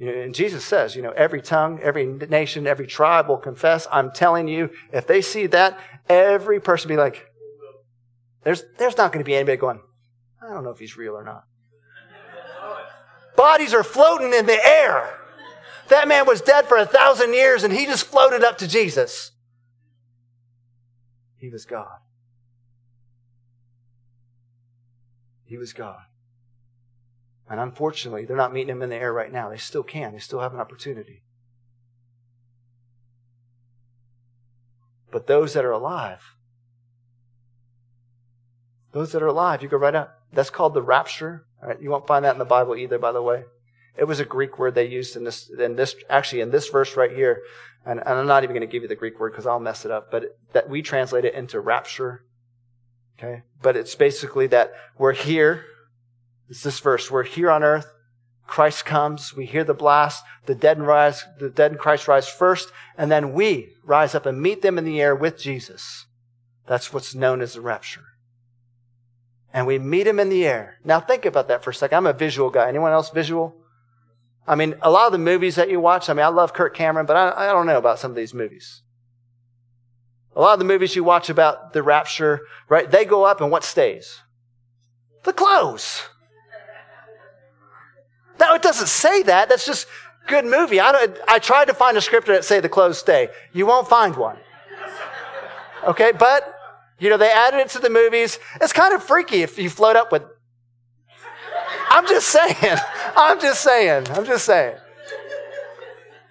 And 0.00 0.34
Jesus 0.34 0.64
says, 0.64 0.96
you 0.96 1.02
know, 1.02 1.12
every 1.12 1.40
tongue, 1.40 1.78
every 1.80 2.04
nation, 2.04 2.66
every 2.66 2.86
tribe 2.86 3.28
will 3.28 3.36
confess. 3.36 3.86
I'm 3.92 4.10
telling 4.10 4.48
you, 4.48 4.70
if 4.92 5.06
they 5.06 5.22
see 5.22 5.46
that, 5.46 5.78
every 6.08 6.60
person 6.60 6.88
be 6.88 6.96
like, 6.96 7.30
there's, 8.42 8.64
there's 8.78 8.96
not 8.96 9.12
going 9.12 9.24
to 9.24 9.28
be 9.28 9.36
anybody 9.36 9.56
going, 9.56 9.80
I 10.42 10.52
don't 10.52 10.64
know 10.64 10.70
if 10.70 10.78
he's 10.78 10.96
real 10.96 11.14
or 11.14 11.24
not. 11.24 11.44
Bodies 13.36 13.72
are 13.72 13.84
floating 13.84 14.34
in 14.34 14.46
the 14.46 14.64
air. 14.66 15.18
That 15.88 16.08
man 16.08 16.26
was 16.26 16.40
dead 16.40 16.66
for 16.66 16.76
a 16.76 16.86
thousand 16.86 17.34
years 17.34 17.62
and 17.62 17.72
he 17.72 17.86
just 17.86 18.04
floated 18.04 18.42
up 18.42 18.58
to 18.58 18.68
Jesus. 18.68 19.32
He 21.36 21.50
was 21.50 21.64
God. 21.64 21.98
He 25.44 25.56
was 25.56 25.72
God. 25.72 26.02
And 27.48 27.60
unfortunately, 27.60 28.24
they're 28.24 28.36
not 28.36 28.54
meeting 28.54 28.70
him 28.70 28.82
in 28.82 28.90
the 28.90 28.96
air 28.96 29.12
right 29.12 29.32
now. 29.32 29.50
They 29.50 29.58
still 29.58 29.82
can. 29.82 30.12
They 30.12 30.18
still 30.18 30.40
have 30.40 30.54
an 30.54 30.60
opportunity. 30.60 31.22
But 35.10 35.26
those 35.26 35.52
that 35.52 35.64
are 35.64 35.70
alive, 35.70 36.34
those 38.92 39.12
that 39.12 39.22
are 39.22 39.28
alive, 39.28 39.62
you 39.62 39.68
go 39.68 39.76
right 39.76 39.94
up. 39.94 40.22
That's 40.32 40.50
called 40.50 40.74
the 40.74 40.82
rapture. 40.82 41.46
You 41.80 41.90
won't 41.90 42.06
find 42.06 42.24
that 42.24 42.34
in 42.34 42.38
the 42.38 42.44
Bible 42.44 42.76
either, 42.76 42.98
by 42.98 43.12
the 43.12 43.22
way. 43.22 43.44
It 43.96 44.04
was 44.04 44.18
a 44.18 44.24
Greek 44.24 44.58
word 44.58 44.74
they 44.74 44.86
used 44.86 45.14
in 45.14 45.24
this, 45.24 45.48
in 45.50 45.76
this, 45.76 45.94
actually 46.10 46.40
in 46.40 46.50
this 46.50 46.68
verse 46.68 46.96
right 46.96 47.12
here. 47.12 47.42
And, 47.86 48.00
and 48.00 48.08
I'm 48.08 48.26
not 48.26 48.42
even 48.42 48.56
going 48.56 48.66
to 48.66 48.72
give 48.72 48.82
you 48.82 48.88
the 48.88 48.96
Greek 48.96 49.20
word 49.20 49.30
because 49.30 49.46
I'll 49.46 49.60
mess 49.60 49.84
it 49.84 49.90
up, 49.90 50.10
but 50.10 50.24
it, 50.24 50.38
that 50.52 50.68
we 50.68 50.82
translate 50.82 51.24
it 51.24 51.34
into 51.34 51.60
rapture. 51.60 52.24
Okay. 53.18 53.42
But 53.62 53.76
it's 53.76 53.94
basically 53.94 54.48
that 54.48 54.72
we're 54.98 55.12
here 55.12 55.64
it's 56.48 56.62
this 56.62 56.80
verse. 56.80 57.10
We're 57.10 57.22
here 57.24 57.50
on 57.50 57.62
earth. 57.62 57.92
Christ 58.46 58.84
comes. 58.84 59.34
We 59.34 59.46
hear 59.46 59.64
the 59.64 59.74
blast. 59.74 60.24
The 60.46 60.54
dead 60.54 60.76
and 60.76 60.86
rise, 60.86 61.24
the 61.38 61.48
dead 61.48 61.72
in 61.72 61.78
Christ 61.78 62.06
rise 62.06 62.28
first. 62.28 62.70
And 62.98 63.10
then 63.10 63.32
we 63.32 63.70
rise 63.82 64.14
up 64.14 64.26
and 64.26 64.40
meet 64.40 64.62
them 64.62 64.78
in 64.78 64.84
the 64.84 65.00
air 65.00 65.14
with 65.14 65.38
Jesus. 65.38 66.06
That's 66.66 66.92
what's 66.92 67.14
known 67.14 67.40
as 67.40 67.54
the 67.54 67.60
rapture. 67.60 68.04
And 69.52 69.66
we 69.66 69.78
meet 69.78 70.06
him 70.06 70.18
in 70.18 70.28
the 70.28 70.46
air. 70.46 70.78
Now 70.84 71.00
think 71.00 71.24
about 71.24 71.48
that 71.48 71.62
for 71.62 71.70
a 71.70 71.74
second. 71.74 71.96
I'm 71.96 72.06
a 72.06 72.12
visual 72.12 72.50
guy. 72.50 72.68
Anyone 72.68 72.92
else 72.92 73.10
visual? 73.10 73.56
I 74.46 74.56
mean, 74.56 74.74
a 74.82 74.90
lot 74.90 75.06
of 75.06 75.12
the 75.12 75.18
movies 75.18 75.54
that 75.54 75.70
you 75.70 75.80
watch, 75.80 76.10
I 76.10 76.12
mean, 76.12 76.24
I 76.24 76.28
love 76.28 76.52
Kirk 76.52 76.74
Cameron, 76.74 77.06
but 77.06 77.16
I, 77.16 77.48
I 77.48 77.52
don't 77.52 77.66
know 77.66 77.78
about 77.78 77.98
some 77.98 78.10
of 78.10 78.16
these 78.16 78.34
movies. 78.34 78.82
A 80.36 80.40
lot 80.40 80.54
of 80.54 80.58
the 80.58 80.64
movies 80.64 80.96
you 80.96 81.04
watch 81.04 81.30
about 81.30 81.72
the 81.72 81.82
rapture, 81.82 82.40
right? 82.68 82.90
They 82.90 83.04
go 83.04 83.24
up 83.24 83.40
and 83.40 83.50
what 83.50 83.64
stays? 83.64 84.20
The 85.22 85.32
clothes. 85.32 86.08
No, 88.44 88.54
it 88.54 88.60
doesn't 88.60 88.88
say 88.88 89.22
that. 89.22 89.48
That's 89.48 89.64
just 89.64 89.86
good 90.26 90.44
movie. 90.44 90.78
I, 90.78 91.08
I 91.26 91.38
tried 91.38 91.66
to 91.66 91.74
find 91.74 91.96
a 91.96 92.02
scripture 92.02 92.32
that 92.32 92.44
say 92.44 92.60
the 92.60 92.68
clothes 92.68 92.98
stay. 92.98 93.28
You 93.54 93.64
won't 93.64 93.88
find 93.88 94.14
one. 94.16 94.36
Okay, 95.86 96.12
but 96.12 96.54
you 96.98 97.08
know 97.08 97.16
they 97.16 97.30
added 97.30 97.60
it 97.60 97.68
to 97.70 97.78
the 97.78 97.88
movies. 97.88 98.38
It's 98.60 98.72
kind 98.72 98.92
of 98.92 99.02
freaky 99.02 99.42
if 99.42 99.58
you 99.58 99.70
float 99.70 99.96
up 99.96 100.12
with. 100.12 100.24
I'm 101.88 102.06
just 102.06 102.28
saying. 102.28 102.54
I'm 103.16 103.40
just 103.40 103.62
saying. 103.62 104.08
I'm 104.10 104.26
just 104.26 104.44
saying. 104.44 104.76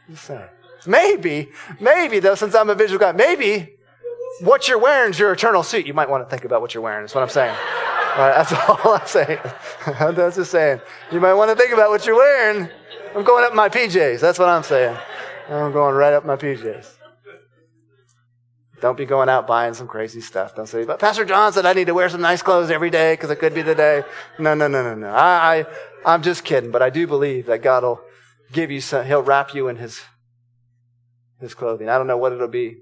Just 0.08 0.26
saying. 0.26 0.50
Maybe, 0.86 1.50
maybe 1.80 2.20
though, 2.20 2.36
since 2.36 2.54
I'm 2.54 2.70
a 2.70 2.76
visual 2.76 3.00
guy, 3.00 3.12
maybe 3.12 3.78
what 4.42 4.68
you're 4.68 4.78
wearing 4.78 5.12
is 5.12 5.20
your 5.20 5.32
eternal 5.32 5.64
suit. 5.64 5.88
You 5.88 5.96
might 5.96 6.10
want 6.10 6.24
to 6.24 6.30
think 6.30 6.46
about 6.46 6.62
what 6.62 6.76
you're 6.76 6.84
wearing. 6.84 7.06
Is 7.06 7.16
what 7.16 7.24
I'm 7.24 7.30
saying. 7.30 7.56
That's 8.16 8.54
all 8.70 8.94
I'm 8.94 9.08
saying. 9.08 9.40
that's 9.86 10.36
just 10.36 10.52
saying. 10.52 10.82
You 11.12 11.20
might 11.20 11.34
want 11.34 11.52
to 11.52 11.56
think 11.56 11.74
about 11.74 11.90
what 11.90 12.06
you're 12.06 12.16
wearing. 12.16 12.70
I'm 13.16 13.24
going 13.24 13.44
up 13.44 13.54
my 13.54 13.70
PJs. 13.70 14.20
That's 14.20 14.40
what 14.40 14.50
I'm 14.50 14.64
saying. 14.64 14.98
I'm 15.50 15.72
going 15.72 15.96
right 15.96 16.14
up 16.14 16.26
my 16.26 16.36
PJs. 16.36 16.98
Don't 18.82 18.98
be 18.98 19.06
going 19.06 19.30
out 19.30 19.48
buying 19.48 19.74
some 19.74 19.88
crazy 19.88 20.20
stuff. 20.20 20.56
Don't 20.56 20.68
say, 20.68 20.84
but 20.84 21.00
Pastor 21.00 21.24
John 21.24 21.54
said 21.54 21.66
I 21.66 21.72
need 21.72 21.88
to 21.88 21.94
wear 21.94 22.10
some 22.10 22.20
nice 22.20 22.42
clothes 22.42 22.70
every 22.70 22.90
day 22.90 23.14
because 23.14 23.30
it 23.30 23.38
could 23.38 23.54
be 23.54 23.62
the 23.62 23.76
day. 23.76 24.04
No, 24.38 24.54
no, 24.56 24.68
no, 24.68 24.84
no, 24.84 24.94
no. 24.94 25.08
I, 25.08 25.60
I, 25.60 25.66
I'm 26.06 26.22
just 26.22 26.44
kidding, 26.44 26.70
but 26.70 26.82
I 26.82 26.90
do 26.90 27.08
believe 27.08 27.46
that 27.46 27.62
God 27.62 27.84
will 27.84 28.02
give 28.52 28.72
you 28.72 28.82
some, 28.82 29.06
He'll 29.06 29.22
wrap 29.24 29.54
you 29.54 29.70
in 29.70 29.78
His, 29.78 30.02
His 31.40 31.54
clothing. 31.54 31.88
I 31.88 31.98
don't 31.98 32.08
know 32.08 32.18
what 32.18 32.34
it'll 32.34 32.50
be. 32.50 32.82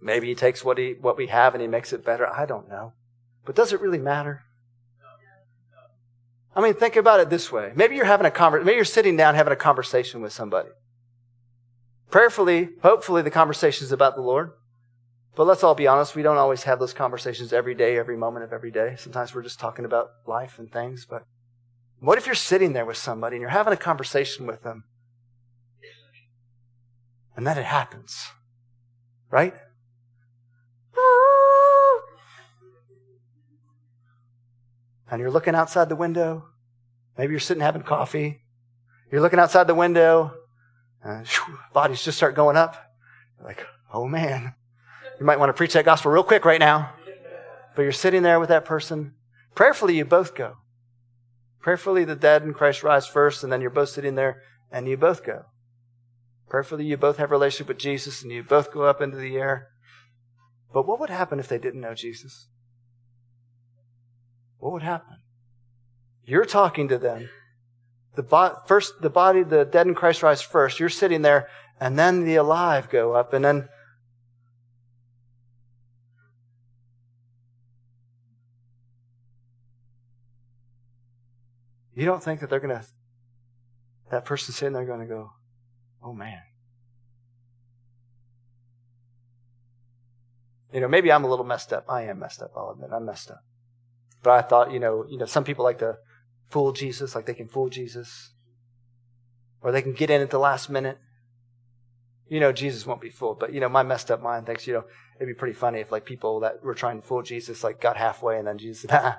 Maybe 0.00 0.28
He 0.28 0.34
takes 0.34 0.64
what 0.64 0.78
He, 0.78 0.94
what 0.98 1.18
we 1.18 1.26
have 1.26 1.54
and 1.54 1.60
He 1.60 1.68
makes 1.68 1.92
it 1.92 2.02
better. 2.02 2.26
I 2.26 2.46
don't 2.46 2.70
know. 2.70 2.94
But 3.44 3.54
does 3.54 3.72
it 3.72 3.80
really 3.80 3.98
matter? 3.98 4.44
I 6.54 6.60
mean, 6.60 6.74
think 6.74 6.96
about 6.96 7.20
it 7.20 7.30
this 7.30 7.52
way. 7.52 7.72
Maybe 7.74 7.94
you're 7.94 8.04
having 8.04 8.26
a 8.26 8.30
conversation, 8.30 8.66
maybe 8.66 8.76
you're 8.76 8.84
sitting 8.84 9.16
down 9.16 9.34
having 9.34 9.52
a 9.52 9.56
conversation 9.56 10.20
with 10.20 10.32
somebody. 10.32 10.70
Prayerfully, 12.10 12.70
hopefully 12.82 13.22
the 13.22 13.30
conversation 13.30 13.84
is 13.84 13.92
about 13.92 14.16
the 14.16 14.22
Lord. 14.22 14.52
But 15.36 15.46
let's 15.46 15.62
all 15.62 15.76
be 15.76 15.86
honest, 15.86 16.16
we 16.16 16.22
don't 16.22 16.36
always 16.36 16.64
have 16.64 16.80
those 16.80 16.92
conversations 16.92 17.52
every 17.52 17.74
day, 17.74 17.96
every 17.96 18.16
moment 18.16 18.44
of 18.44 18.52
every 18.52 18.72
day. 18.72 18.96
Sometimes 18.98 19.32
we're 19.32 19.42
just 19.42 19.60
talking 19.60 19.84
about 19.84 20.10
life 20.26 20.58
and 20.58 20.70
things. 20.72 21.06
But 21.08 21.22
what 22.00 22.18
if 22.18 22.26
you're 22.26 22.34
sitting 22.34 22.72
there 22.72 22.84
with 22.84 22.96
somebody 22.96 23.36
and 23.36 23.40
you're 23.40 23.50
having 23.50 23.72
a 23.72 23.76
conversation 23.76 24.46
with 24.46 24.62
them 24.62 24.84
and 27.36 27.46
then 27.46 27.56
it 27.58 27.64
happens? 27.64 28.26
Right? 29.30 29.54
And 35.10 35.20
you're 35.20 35.30
looking 35.30 35.54
outside 35.54 35.88
the 35.88 35.96
window. 35.96 36.44
Maybe 37.18 37.32
you're 37.32 37.40
sitting 37.40 37.62
having 37.62 37.82
coffee. 37.82 38.42
You're 39.10 39.20
looking 39.20 39.40
outside 39.40 39.66
the 39.66 39.74
window, 39.74 40.32
and 41.02 41.26
whew, 41.26 41.58
bodies 41.72 42.04
just 42.04 42.16
start 42.16 42.36
going 42.36 42.56
up. 42.56 42.76
You're 43.38 43.48
like, 43.48 43.66
oh 43.92 44.06
man. 44.06 44.54
You 45.18 45.26
might 45.26 45.38
want 45.38 45.50
to 45.50 45.54
preach 45.54 45.74
that 45.74 45.84
gospel 45.84 46.12
real 46.12 46.22
quick 46.22 46.44
right 46.44 46.60
now. 46.60 46.94
But 47.76 47.82
you're 47.82 47.92
sitting 47.92 48.22
there 48.22 48.40
with 48.40 48.48
that 48.48 48.64
person. 48.64 49.14
Prayerfully, 49.54 49.96
you 49.96 50.04
both 50.04 50.34
go. 50.34 50.56
Prayerfully, 51.60 52.04
the 52.04 52.16
dead 52.16 52.42
in 52.42 52.54
Christ 52.54 52.82
rise 52.82 53.06
first, 53.06 53.44
and 53.44 53.52
then 53.52 53.60
you're 53.60 53.68
both 53.68 53.90
sitting 53.90 54.14
there 54.14 54.42
and 54.72 54.88
you 54.88 54.96
both 54.96 55.24
go. 55.24 55.44
Prayerfully, 56.48 56.84
you 56.84 56.96
both 56.96 57.18
have 57.18 57.30
a 57.30 57.34
relationship 57.34 57.68
with 57.68 57.78
Jesus 57.78 58.22
and 58.22 58.32
you 58.32 58.42
both 58.42 58.72
go 58.72 58.82
up 58.82 59.00
into 59.00 59.16
the 59.16 59.36
air. 59.36 59.68
But 60.72 60.86
what 60.86 60.98
would 61.00 61.10
happen 61.10 61.38
if 61.38 61.48
they 61.48 61.58
didn't 61.58 61.80
know 61.80 61.94
Jesus? 61.94 62.48
What 64.60 64.72
would 64.72 64.82
happen? 64.82 65.16
You're 66.24 66.44
talking 66.44 66.86
to 66.88 66.98
them. 66.98 67.28
The 68.14 68.22
bo- 68.22 68.58
first, 68.66 69.00
the 69.00 69.10
body, 69.10 69.42
the 69.42 69.64
dead 69.64 69.86
in 69.86 69.94
Christ 69.94 70.22
rise 70.22 70.42
first. 70.42 70.78
You're 70.78 70.90
sitting 70.90 71.22
there, 71.22 71.48
and 71.80 71.98
then 71.98 72.24
the 72.24 72.36
alive 72.36 72.90
go 72.90 73.14
up, 73.14 73.32
and 73.32 73.44
then 73.44 73.68
you 81.94 82.04
don't 82.04 82.22
think 82.22 82.40
that 82.40 82.50
they're 82.50 82.60
going 82.60 82.78
to, 82.78 82.86
that 84.10 84.24
person 84.24 84.52
sitting 84.52 84.74
there 84.74 84.84
going 84.84 85.00
to 85.00 85.06
go, 85.06 85.32
oh 86.02 86.12
man. 86.12 86.42
You 90.72 90.80
know, 90.80 90.88
maybe 90.88 91.10
I'm 91.10 91.24
a 91.24 91.28
little 91.28 91.44
messed 91.44 91.72
up. 91.72 91.86
I 91.88 92.02
am 92.02 92.18
messed 92.18 92.42
up, 92.42 92.52
I'll 92.56 92.70
admit. 92.70 92.90
I'm 92.92 93.06
messed 93.06 93.30
up. 93.30 93.42
But 94.22 94.32
I 94.32 94.42
thought, 94.42 94.72
you 94.72 94.80
know, 94.80 95.06
you 95.08 95.18
know, 95.18 95.24
some 95.24 95.44
people 95.44 95.64
like 95.64 95.78
to 95.78 95.96
fool 96.48 96.72
Jesus, 96.72 97.14
like 97.14 97.26
they 97.26 97.34
can 97.34 97.48
fool 97.48 97.68
Jesus, 97.68 98.32
or 99.62 99.72
they 99.72 99.82
can 99.82 99.92
get 99.92 100.10
in 100.10 100.20
at 100.20 100.30
the 100.30 100.38
last 100.38 100.68
minute. 100.68 100.98
You 102.28 102.40
know, 102.40 102.52
Jesus 102.52 102.86
won't 102.86 103.00
be 103.00 103.10
fooled, 103.10 103.40
but 103.40 103.52
you 103.52 103.60
know, 103.60 103.68
my 103.68 103.82
messed 103.82 104.10
up 104.10 104.22
mind 104.22 104.46
thinks, 104.46 104.66
you 104.66 104.74
know, 104.74 104.84
it'd 105.16 105.28
be 105.28 105.38
pretty 105.38 105.54
funny 105.54 105.80
if 105.80 105.90
like 105.90 106.04
people 106.04 106.40
that 106.40 106.62
were 106.62 106.74
trying 106.74 107.00
to 107.00 107.06
fool 107.06 107.22
Jesus 107.22 107.64
like 107.64 107.80
got 107.80 107.96
halfway 107.96 108.38
and 108.38 108.46
then 108.46 108.58
Jesus 108.58 108.82
said, 108.82 108.90
ah, 108.92 109.18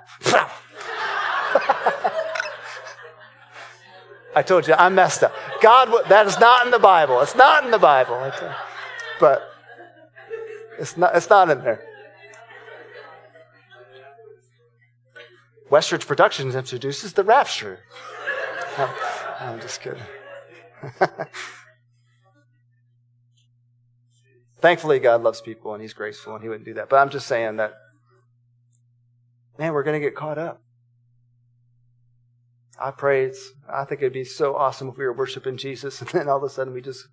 I 4.34 4.42
told 4.42 4.66
you, 4.66 4.74
I'm 4.74 4.94
messed 4.94 5.22
up. 5.22 5.34
God, 5.60 6.08
that 6.08 6.26
is 6.26 6.38
not 6.40 6.64
in 6.64 6.70
the 6.70 6.78
Bible. 6.78 7.20
It's 7.20 7.36
not 7.36 7.64
in 7.64 7.70
the 7.70 7.78
Bible. 7.78 8.32
But 9.20 9.42
it's 10.78 10.96
not, 10.96 11.14
it's 11.14 11.28
not 11.28 11.50
in 11.50 11.62
there. 11.62 11.86
Westridge 15.72 16.06
Productions 16.06 16.54
introduces 16.54 17.14
the 17.14 17.24
rapture. 17.24 17.78
I'm, 18.76 18.90
I'm 19.40 19.58
just 19.58 19.80
kidding. 19.80 20.02
Thankfully, 24.60 24.98
God 24.98 25.22
loves 25.22 25.40
people 25.40 25.72
and 25.72 25.80
He's 25.80 25.94
graceful 25.94 26.34
and 26.34 26.42
He 26.42 26.50
wouldn't 26.50 26.66
do 26.66 26.74
that. 26.74 26.90
But 26.90 26.96
I'm 26.96 27.08
just 27.08 27.26
saying 27.26 27.56
that, 27.56 27.72
man, 29.58 29.72
we're 29.72 29.82
going 29.82 29.98
to 29.98 30.06
get 30.06 30.14
caught 30.14 30.36
up. 30.36 30.60
I 32.78 32.90
pray 32.90 33.24
it's, 33.24 33.52
I 33.66 33.86
think 33.86 34.02
it'd 34.02 34.12
be 34.12 34.24
so 34.24 34.54
awesome 34.54 34.88
if 34.88 34.98
we 34.98 35.06
were 35.06 35.16
worshiping 35.16 35.56
Jesus 35.56 36.00
and 36.02 36.10
then 36.10 36.28
all 36.28 36.36
of 36.36 36.42
a 36.42 36.50
sudden 36.50 36.74
we 36.74 36.82
just 36.82 37.08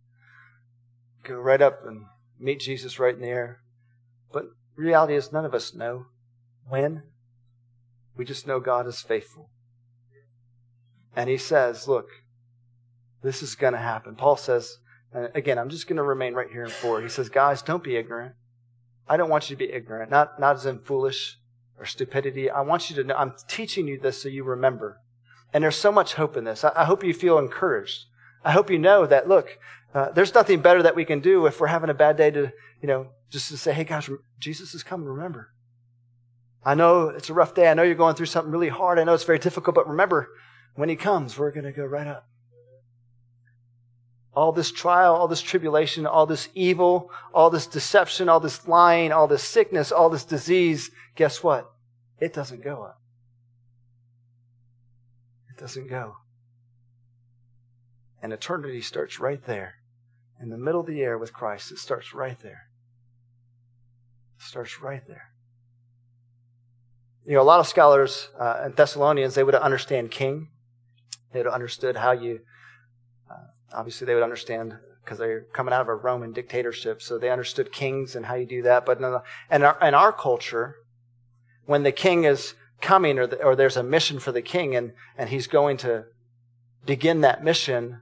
go 1.23 1.35
right 1.35 1.61
up 1.61 1.85
and 1.85 2.07
meet 2.37 2.59
Jesus 2.59 2.99
right 2.99 3.15
in 3.15 3.21
the 3.21 3.27
air. 3.27 3.61
But 4.33 4.47
reality 4.75 5.15
is 5.15 5.31
none 5.31 5.45
of 5.45 5.53
us 5.53 5.73
know 5.73 6.07
when. 6.67 7.03
We 8.19 8.25
just 8.25 8.45
know 8.45 8.59
God 8.59 8.85
is 8.85 8.99
faithful. 8.99 9.49
And 11.15 11.29
he 11.29 11.37
says, 11.37 11.87
look, 11.87 12.09
this 13.23 13.41
is 13.41 13.55
going 13.55 13.71
to 13.71 13.79
happen. 13.79 14.17
Paul 14.17 14.35
says, 14.35 14.79
and 15.13 15.29
again, 15.35 15.57
I'm 15.57 15.69
just 15.69 15.87
going 15.87 15.95
to 15.95 16.03
remain 16.03 16.33
right 16.33 16.51
here 16.51 16.65
in 16.65 16.69
four. 16.69 17.01
He 17.01 17.07
says, 17.07 17.29
guys, 17.29 17.61
don't 17.61 17.81
be 17.81 17.95
ignorant. 17.95 18.35
I 19.07 19.15
don't 19.15 19.29
want 19.29 19.49
you 19.49 19.55
to 19.55 19.65
be 19.65 19.71
ignorant, 19.71 20.11
not, 20.11 20.37
not 20.37 20.57
as 20.57 20.65
in 20.65 20.79
foolish 20.79 21.37
or 21.79 21.85
stupidity. 21.85 22.49
I 22.49 22.59
want 22.59 22.89
you 22.89 22.95
to 22.97 23.05
know, 23.05 23.15
I'm 23.15 23.35
teaching 23.47 23.87
you 23.87 23.97
this 23.97 24.21
so 24.21 24.27
you 24.27 24.43
remember. 24.43 24.99
And 25.53 25.63
there's 25.63 25.77
so 25.77 25.89
much 25.89 26.15
hope 26.15 26.35
in 26.35 26.43
this. 26.43 26.65
I, 26.65 26.73
I 26.75 26.83
hope 26.83 27.05
you 27.05 27.13
feel 27.13 27.39
encouraged. 27.39 28.03
I 28.43 28.51
hope 28.51 28.69
you 28.69 28.79
know 28.79 29.05
that, 29.05 29.29
look, 29.29 29.57
uh, 29.95 30.11
there's 30.11 30.35
nothing 30.35 30.59
better 30.59 30.83
that 30.83 30.93
we 30.97 31.05
can 31.05 31.21
do 31.21 31.45
if 31.45 31.61
we're 31.61 31.67
having 31.67 31.89
a 31.89 31.93
bad 31.93 32.17
day 32.17 32.31
to, 32.31 32.51
you 32.81 32.87
know, 32.89 33.11
just 33.29 33.47
to 33.47 33.55
say, 33.55 33.71
hey, 33.71 33.85
guys, 33.85 34.09
Jesus 34.39 34.73
is 34.73 34.83
coming, 34.83 35.07
remember. 35.07 35.53
I 36.63 36.75
know 36.75 37.07
it's 37.07 37.29
a 37.29 37.33
rough 37.33 37.53
day. 37.53 37.69
I 37.69 37.73
know 37.73 37.83
you're 37.83 37.95
going 37.95 38.15
through 38.15 38.25
something 38.25 38.51
really 38.51 38.69
hard. 38.69 38.99
I 38.99 39.03
know 39.03 39.13
it's 39.13 39.23
very 39.23 39.39
difficult, 39.39 39.75
but 39.75 39.87
remember, 39.87 40.29
when 40.75 40.89
he 40.89 40.95
comes, 40.95 41.37
we're 41.37 41.51
going 41.51 41.65
to 41.65 41.71
go 41.71 41.85
right 41.85 42.07
up. 42.07 42.27
All 44.33 44.51
this 44.51 44.71
trial, 44.71 45.15
all 45.15 45.27
this 45.27 45.41
tribulation, 45.41 46.05
all 46.05 46.25
this 46.25 46.49
evil, 46.53 47.11
all 47.33 47.49
this 47.49 47.65
deception, 47.65 48.29
all 48.29 48.39
this 48.39 48.67
lying, 48.67 49.11
all 49.11 49.27
this 49.27 49.43
sickness, 49.43 49.91
all 49.91 50.09
this 50.09 50.23
disease, 50.23 50.91
guess 51.15 51.43
what? 51.43 51.71
It 52.19 52.33
doesn't 52.33 52.63
go 52.63 52.83
up. 52.83 53.01
It 55.49 55.59
doesn't 55.59 55.89
go. 55.89 56.17
And 58.21 58.31
eternity 58.31 58.81
starts 58.81 59.19
right 59.19 59.43
there. 59.45 59.75
In 60.41 60.49
the 60.49 60.57
middle 60.57 60.81
of 60.81 60.87
the 60.87 61.01
air 61.01 61.17
with 61.17 61.33
Christ, 61.33 61.71
it 61.71 61.79
starts 61.79 62.13
right 62.13 62.39
there. 62.39 62.69
It 64.37 64.43
starts 64.43 64.81
right 64.81 65.05
there. 65.07 65.31
You 67.29 67.35
know, 67.35 67.41
a 67.41 67.43
lot 67.43 67.59
of 67.59 67.67
scholars 67.67 68.29
uh, 68.39 68.63
in 68.65 68.71
Thessalonians, 68.71 69.35
they 69.35 69.43
would 69.43 69.53
understand 69.53 70.09
king. 70.09 70.47
They 71.31 71.37
would 71.37 71.45
have 71.45 71.53
understood 71.53 71.97
how 71.97 72.11
you, 72.11 72.39
uh, 73.29 73.35
obviously, 73.71 74.07
they 74.07 74.15
would 74.15 74.23
understand 74.23 74.79
because 75.03 75.19
they're 75.19 75.45
coming 75.53 75.71
out 75.71 75.81
of 75.81 75.89
a 75.89 75.93
Roman 75.93 76.33
dictatorship, 76.33 77.03
so 77.03 77.19
they 77.19 77.29
understood 77.29 77.71
kings 77.71 78.15
and 78.15 78.25
how 78.25 78.33
you 78.33 78.47
do 78.47 78.63
that. 78.63 78.83
But 78.83 78.97
in 78.97 79.03
our, 79.63 79.77
in 79.79 79.93
our, 79.93 80.11
culture, 80.11 80.77
when 81.67 81.83
the 81.83 81.91
king 81.91 82.23
is 82.23 82.55
coming 82.81 83.19
or, 83.19 83.27
the, 83.27 83.43
or 83.43 83.55
there's 83.55 83.77
a 83.77 83.83
mission 83.83 84.17
for 84.17 84.31
the 84.31 84.41
king 84.41 84.75
and, 84.75 84.93
and 85.15 85.29
he's 85.29 85.45
going 85.45 85.77
to 85.77 86.05
begin 86.83 87.21
that 87.21 87.43
mission, 87.43 88.01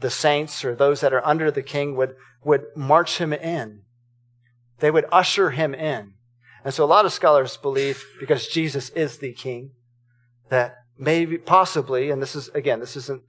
the 0.00 0.10
saints 0.10 0.64
or 0.64 0.74
those 0.74 1.00
that 1.00 1.12
are 1.12 1.24
under 1.24 1.48
the 1.52 1.62
king 1.62 1.94
would, 1.94 2.16
would 2.42 2.64
march 2.74 3.18
him 3.18 3.32
in. 3.32 3.82
They 4.80 4.90
would 4.90 5.06
usher 5.12 5.50
him 5.50 5.74
in. 5.74 6.14
And 6.64 6.74
so 6.74 6.84
a 6.84 6.86
lot 6.86 7.06
of 7.06 7.12
scholars 7.12 7.56
believe, 7.56 8.04
because 8.18 8.46
Jesus 8.46 8.90
is 8.90 9.18
the 9.18 9.32
king, 9.32 9.72
that 10.50 10.76
maybe, 10.98 11.38
possibly, 11.38 12.10
and 12.10 12.20
this 12.20 12.36
is, 12.36 12.48
again, 12.50 12.80
this 12.80 12.96
isn't, 12.96 13.22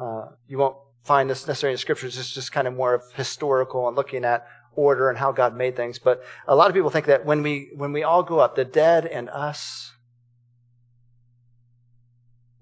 uh, 0.00 0.26
you 0.46 0.58
won't 0.58 0.76
find 1.04 1.28
this 1.28 1.46
necessarily 1.46 1.74
in 1.74 1.78
scriptures, 1.78 2.18
it's 2.18 2.32
just 2.32 2.52
kind 2.52 2.68
of 2.68 2.74
more 2.74 2.94
of 2.94 3.02
historical 3.14 3.88
and 3.88 3.96
looking 3.96 4.24
at 4.24 4.46
order 4.74 5.08
and 5.08 5.18
how 5.18 5.32
God 5.32 5.56
made 5.56 5.76
things. 5.76 5.98
But 5.98 6.22
a 6.46 6.54
lot 6.54 6.68
of 6.68 6.74
people 6.74 6.90
think 6.90 7.06
that 7.06 7.26
when 7.26 7.42
we, 7.42 7.70
when 7.74 7.92
we 7.92 8.02
all 8.02 8.22
go 8.22 8.38
up, 8.38 8.54
the 8.54 8.64
dead 8.64 9.06
and 9.06 9.28
us, 9.30 9.92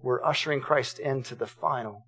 we're 0.02 0.24
ushering 0.24 0.60
Christ 0.60 0.98
into 0.98 1.34
the 1.34 1.46
final. 1.46 2.06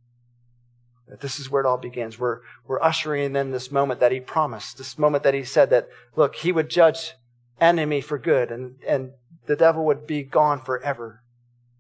That 1.08 1.20
this 1.20 1.38
is 1.38 1.50
where 1.50 1.62
it 1.62 1.66
all 1.66 1.78
begins. 1.78 2.18
We're, 2.18 2.40
we're 2.66 2.82
ushering 2.82 3.34
in 3.34 3.50
this 3.50 3.72
moment 3.72 4.00
that 4.00 4.12
he 4.12 4.20
promised, 4.20 4.78
this 4.78 4.98
moment 4.98 5.24
that 5.24 5.34
he 5.34 5.44
said 5.44 5.70
that, 5.70 5.88
look, 6.14 6.36
he 6.36 6.52
would 6.52 6.68
judge 6.68 7.14
enemy 7.60 8.00
for 8.00 8.18
good 8.18 8.50
and, 8.50 8.76
and 8.86 9.12
the 9.46 9.56
devil 9.56 9.84
would 9.86 10.06
be 10.06 10.22
gone 10.22 10.60
forever. 10.60 11.22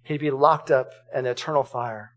He'd 0.02 0.20
be 0.20 0.30
locked 0.30 0.70
up 0.70 0.92
in 1.14 1.26
eternal 1.26 1.64
fire. 1.64 2.14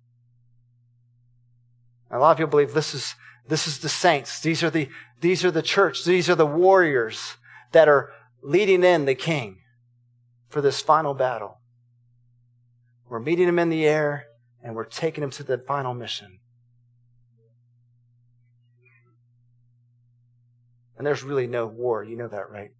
And 2.10 2.18
a 2.18 2.22
lot 2.22 2.32
of 2.32 2.38
people 2.38 2.52
believe 2.52 2.74
this 2.74 2.94
is, 2.94 3.16
this 3.48 3.68
is 3.68 3.80
the 3.80 3.90
saints. 3.90 4.40
These 4.40 4.64
are 4.64 4.70
the, 4.70 4.90
these 5.20 5.44
are 5.44 5.52
the 5.52 5.62
church. 5.62 6.06
These 6.06 6.30
are 6.30 6.36
the 6.36 6.46
warriors 6.46 7.36
that 7.74 7.90
are 7.90 8.12
leading 8.42 8.84
in 8.84 9.06
the 9.06 9.16
king 9.16 9.58
for 10.50 10.62
this 10.62 10.82
final 10.82 11.14
battle. 11.14 11.60
We're 13.10 13.20
meeting 13.20 13.48
him 13.48 13.60
in 13.60 13.70
the 13.70 13.86
air 13.86 14.28
and 14.64 14.76
we're 14.76 14.86
taking 14.86 15.24
him 15.24 15.32
to 15.32 15.44
the 15.44 15.58
final 15.58 15.94
mission. 15.94 16.40
And 20.98 21.06
there's 21.06 21.24
really 21.24 21.48
no 21.48 21.66
war. 21.66 22.04
You 22.04 22.16
know 22.16 22.28
that, 22.28 22.50
right? 22.50 22.72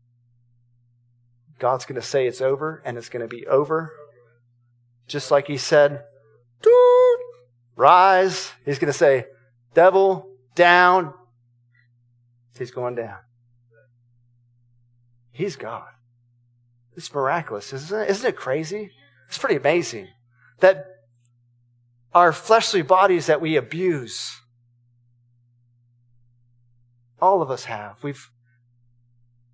God's 1.62 1.86
going 1.86 2.02
to 2.02 2.06
say 2.06 2.26
it's 2.26 2.42
over, 2.42 2.82
and 2.84 2.98
it's 2.98 3.08
going 3.08 3.22
to 3.22 3.28
be 3.28 3.46
over. 3.46 3.94
Just 5.06 5.30
like 5.30 5.46
he 5.46 5.58
said, 5.58 6.04
rise. 7.76 8.52
He's 8.66 8.80
going 8.80 8.92
to 8.92 8.98
say, 8.98 9.26
devil, 9.76 10.28
down. 10.56 11.14
He's 12.58 12.72
going 12.72 12.96
down. 12.96 13.20
He's 15.32 15.56
God. 15.56 15.90
It's 16.98 17.14
miraculous, 17.14 17.72
isn't 17.74 18.02
it? 18.02 18.10
Isn't 18.10 18.30
it 18.30 18.36
crazy? 18.36 18.90
It's 19.28 19.38
pretty 19.38 19.58
amazing 19.58 20.08
that 20.62 20.88
our 22.12 22.34
fleshly 22.34 22.82
bodies 22.82 23.28
that 23.28 23.40
we 23.40 23.56
abuse, 23.56 24.42
all 27.22 27.44
of 27.44 27.52
us 27.52 27.66
have. 27.66 27.98
We've, 28.02 28.32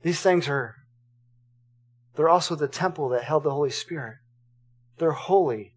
these 0.04 0.22
things 0.22 0.48
are, 0.48 0.76
they're 2.18 2.28
also 2.28 2.56
the 2.56 2.68
temple 2.68 3.10
that 3.10 3.24
held 3.24 3.44
the 3.44 3.52
Holy 3.52 3.70
Spirit. 3.70 4.16
They're 4.98 5.12
holy. 5.12 5.76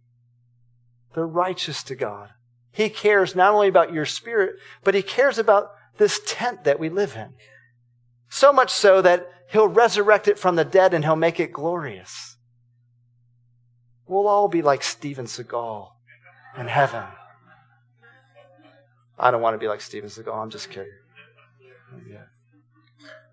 They're 1.15 1.27
righteous 1.27 1.83
to 1.85 1.95
God. 1.95 2.31
He 2.73 2.89
cares 2.89 3.37
not 3.37 3.53
only 3.53 3.69
about 3.69 3.93
your 3.93 4.07
spirit, 4.07 4.57
but 4.83 4.95
He 4.95 5.03
cares 5.03 5.39
about 5.39 5.73
this 5.99 6.19
tent 6.27 6.65
that 6.65 6.81
we 6.81 6.89
live 6.89 7.15
in. 7.15 7.35
So 8.31 8.55
much 8.55 8.71
so 8.71 9.03
that 9.03 9.29
He'll 9.51 9.69
resurrect 9.69 10.29
it 10.29 10.39
from 10.39 10.57
the 10.57 10.65
dead 10.65 10.95
and 10.95 11.05
He'll 11.05 11.15
make 11.15 11.39
it 11.39 11.53
glorious. 11.53 12.39
We'll 14.07 14.27
all 14.27 14.49
be 14.49 14.63
like 14.63 14.83
Steven 14.83 15.27
Seagal 15.27 15.91
in 16.57 16.69
heaven. 16.69 17.05
I 19.19 19.31
don't 19.31 19.43
want 19.43 19.55
to 19.55 19.59
be 19.59 19.69
like 19.69 19.83
Steven 19.83 20.09
Seagal. 20.09 20.35
I'm 20.35 20.49
just 20.49 20.71
kidding. 20.71 20.91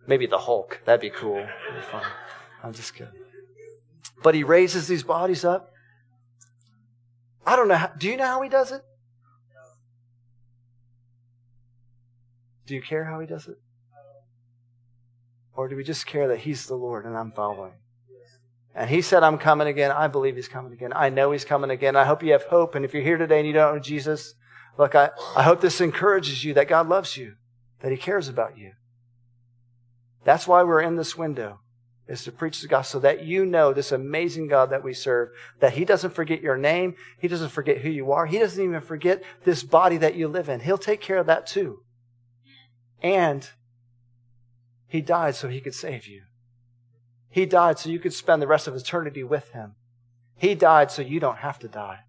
Maybe 0.06 0.26
the 0.26 0.40
Hulk. 0.40 0.82
That'd 0.84 1.00
be 1.00 1.10
cool. 1.10 1.36
That'd 1.36 1.76
be 1.76 1.82
fun. 1.90 2.04
I'm 2.64 2.74
just 2.74 2.94
kidding. 2.94 3.14
But 4.24 4.36
he 4.36 4.44
raises 4.44 4.88
these 4.88 5.04
bodies 5.04 5.46
up. 5.46 5.72
I 7.46 7.56
don't 7.56 7.68
know. 7.68 7.76
How, 7.76 7.88
do 7.88 8.08
you 8.08 8.18
know 8.18 8.26
how 8.26 8.42
he 8.42 8.50
does 8.50 8.72
it? 8.72 8.82
Do 12.66 12.76
you 12.76 12.82
care 12.82 13.06
how 13.06 13.20
he 13.20 13.28
does 13.28 13.48
it? 13.48 13.58
Or 15.56 15.68
do 15.68 15.76
we 15.76 15.84
just 15.84 16.06
care 16.06 16.28
that 16.28 16.40
he's 16.40 16.68
the 16.68 16.76
Lord 16.76 17.06
and 17.06 17.18
I'm 17.18 17.32
following? 17.32 17.74
And 18.76 18.92
he 18.92 19.02
said, 19.02 19.24
I'm 19.24 19.40
coming 19.40 19.68
again. 19.68 19.92
I 19.92 20.08
believe 20.08 20.36
he's 20.36 20.48
coming 20.48 20.72
again. 20.72 20.92
I 20.96 21.10
know 21.10 21.32
he's 21.32 21.46
coming 21.46 21.72
again. 21.72 21.96
I 21.96 22.06
hope 22.06 22.22
you 22.22 22.34
have 22.34 22.44
hope. 22.44 22.76
And 22.76 22.86
if 22.86 22.94
you're 22.94 23.02
here 23.02 23.18
today 23.18 23.40
and 23.40 23.48
you 23.48 23.54
don't 23.54 23.76
know 23.76 23.82
Jesus, 23.82 24.36
look, 24.78 24.94
I, 24.94 25.10
I 25.36 25.42
hope 25.42 25.62
this 25.62 25.82
encourages 25.82 26.44
you 26.44 26.54
that 26.54 26.68
God 26.68 26.88
loves 26.88 27.18
you, 27.18 27.36
that 27.80 27.92
he 27.92 27.98
cares 27.98 28.28
about 28.28 28.56
you. 28.56 28.74
That's 30.24 30.46
why 30.46 30.62
we're 30.62 30.82
in 30.82 30.96
this 30.96 31.18
window. 31.18 31.62
Is 32.08 32.24
to 32.24 32.32
preach 32.32 32.62
the 32.62 32.68
gospel 32.68 33.00
so 33.00 33.02
that 33.02 33.24
you 33.24 33.46
know 33.46 33.74
this 33.74 33.92
amazing 33.92 34.48
God 34.48 34.70
that 34.70 34.84
we 34.84 34.94
serve, 34.94 35.30
that 35.60 35.74
He 35.74 35.86
doesn't 35.86 36.14
forget 36.14 36.42
your 36.42 36.58
name. 36.58 36.96
He 37.20 37.28
doesn't 37.28 37.50
forget 37.50 37.80
who 37.80 37.90
you 37.90 38.12
are. 38.12 38.26
He 38.26 38.40
doesn't 38.40 38.64
even 38.64 38.82
forget 38.82 39.24
this 39.44 39.64
body 39.64 39.98
that 39.98 40.16
you 40.16 40.28
live 40.28 40.50
in. 40.50 40.62
He'll 40.62 40.78
take 40.78 41.02
care 41.02 41.18
of 41.18 41.28
that 41.28 41.46
too. 41.46 41.84
And 43.02 43.50
He 44.88 45.02
died 45.02 45.36
so 45.36 45.50
He 45.50 45.62
could 45.62 45.76
save 45.76 46.08
you. 46.08 46.24
He 47.30 47.46
died 47.46 47.78
so 47.78 47.90
you 47.90 48.00
could 48.00 48.14
spend 48.14 48.42
the 48.42 48.48
rest 48.48 48.68
of 48.68 48.76
eternity 48.76 49.24
with 49.24 49.50
Him. 49.50 49.76
He 50.38 50.56
died 50.56 50.92
so 50.92 51.02
you 51.02 51.20
don't 51.20 51.40
have 51.40 51.60
to 51.60 51.68
die. 51.68 52.00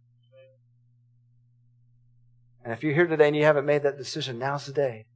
And 2.62 2.72
if 2.72 2.82
you're 2.82 2.94
here 2.94 3.06
today 3.06 3.28
and 3.28 3.36
you 3.36 3.44
haven't 3.44 3.64
made 3.64 3.82
that 3.82 3.96
decision, 3.96 4.38
now's 4.38 4.66
the 4.66 4.72
day. 4.72 5.06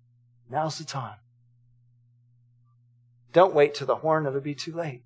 Now's 0.50 0.78
the 0.78 0.84
time. 0.84 1.16
Don't 3.32 3.54
wait 3.54 3.74
till 3.74 3.86
the 3.86 3.96
horn, 3.96 4.26
of 4.26 4.34
it'll 4.34 4.44
be 4.44 4.54
too 4.54 4.72
late. 4.72 5.02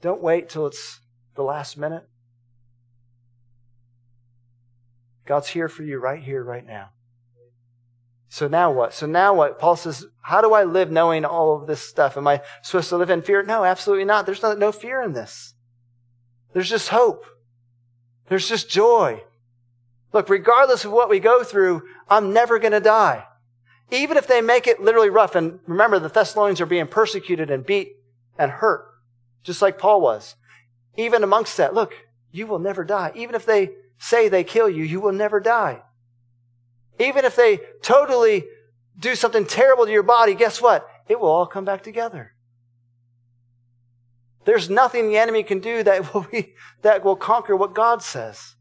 Don't 0.00 0.22
wait 0.22 0.48
till 0.48 0.66
it's 0.66 1.00
the 1.34 1.42
last 1.42 1.76
minute. 1.76 2.08
God's 5.26 5.48
here 5.48 5.68
for 5.68 5.82
you 5.82 5.98
right 5.98 6.22
here, 6.22 6.42
right 6.42 6.66
now. 6.66 6.90
So 8.28 8.48
now 8.48 8.70
what? 8.70 8.94
So 8.94 9.06
now 9.06 9.34
what? 9.34 9.58
Paul 9.58 9.76
says, 9.76 10.06
how 10.20 10.40
do 10.40 10.52
I 10.52 10.64
live 10.64 10.90
knowing 10.90 11.24
all 11.24 11.56
of 11.56 11.66
this 11.66 11.80
stuff? 11.80 12.16
Am 12.16 12.26
I 12.26 12.42
supposed 12.62 12.88
to 12.90 12.96
live 12.96 13.10
in 13.10 13.22
fear? 13.22 13.42
No, 13.42 13.64
absolutely 13.64 14.04
not. 14.04 14.26
There's 14.26 14.42
no, 14.42 14.54
no 14.54 14.72
fear 14.72 15.02
in 15.02 15.12
this. 15.12 15.54
There's 16.52 16.68
just 16.68 16.88
hope. 16.88 17.24
There's 18.28 18.48
just 18.48 18.68
joy. 18.68 19.22
Look, 20.12 20.28
regardless 20.28 20.84
of 20.84 20.92
what 20.92 21.10
we 21.10 21.20
go 21.20 21.44
through, 21.44 21.82
I'm 22.08 22.32
never 22.32 22.58
going 22.58 22.72
to 22.72 22.80
die. 22.80 23.24
Even 23.90 24.16
if 24.16 24.26
they 24.26 24.40
make 24.40 24.66
it 24.66 24.80
literally 24.80 25.10
rough, 25.10 25.34
and 25.34 25.60
remember 25.66 25.98
the 25.98 26.08
Thessalonians 26.08 26.60
are 26.60 26.66
being 26.66 26.86
persecuted 26.86 27.50
and 27.50 27.64
beat 27.64 27.96
and 28.38 28.50
hurt, 28.50 28.86
just 29.44 29.62
like 29.62 29.78
Paul 29.78 30.00
was. 30.00 30.34
Even 30.96 31.22
amongst 31.22 31.56
that, 31.56 31.74
look, 31.74 31.94
you 32.32 32.46
will 32.46 32.58
never 32.58 32.84
die. 32.84 33.12
Even 33.14 33.34
if 33.34 33.46
they 33.46 33.70
say 33.98 34.28
they 34.28 34.44
kill 34.44 34.68
you, 34.68 34.82
you 34.82 35.00
will 35.00 35.12
never 35.12 35.40
die. 35.40 35.82
Even 36.98 37.24
if 37.24 37.36
they 37.36 37.60
totally 37.82 38.44
do 38.98 39.14
something 39.14 39.46
terrible 39.46 39.84
to 39.84 39.92
your 39.92 40.02
body, 40.02 40.34
guess 40.34 40.60
what? 40.60 40.88
It 41.08 41.20
will 41.20 41.28
all 41.28 41.46
come 41.46 41.64
back 41.64 41.82
together. 41.82 42.32
There's 44.44 44.70
nothing 44.70 45.08
the 45.08 45.18
enemy 45.18 45.42
can 45.42 45.60
do 45.60 45.82
that 45.82 46.14
will, 46.14 46.26
be, 46.30 46.54
that 46.82 47.04
will 47.04 47.16
conquer 47.16 47.54
what 47.54 47.74
God 47.74 48.02
says. 48.02 48.55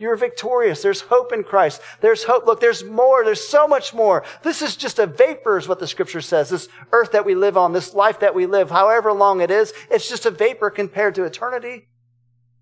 You're 0.00 0.16
victorious. 0.16 0.80
There's 0.80 1.02
hope 1.02 1.30
in 1.30 1.44
Christ. 1.44 1.82
There's 2.00 2.24
hope. 2.24 2.46
Look, 2.46 2.58
there's 2.58 2.82
more. 2.82 3.22
There's 3.22 3.46
so 3.46 3.68
much 3.68 3.92
more. 3.92 4.24
This 4.42 4.62
is 4.62 4.74
just 4.74 4.98
a 4.98 5.06
vapor 5.06 5.58
is 5.58 5.68
what 5.68 5.78
the 5.78 5.86
scripture 5.86 6.22
says. 6.22 6.48
This 6.48 6.68
earth 6.90 7.12
that 7.12 7.26
we 7.26 7.34
live 7.34 7.58
on, 7.58 7.74
this 7.74 7.92
life 7.92 8.18
that 8.20 8.34
we 8.34 8.46
live, 8.46 8.70
however 8.70 9.12
long 9.12 9.42
it 9.42 9.50
is, 9.50 9.74
it's 9.90 10.08
just 10.08 10.24
a 10.24 10.30
vapor 10.30 10.70
compared 10.70 11.14
to 11.16 11.24
eternity. 11.24 11.88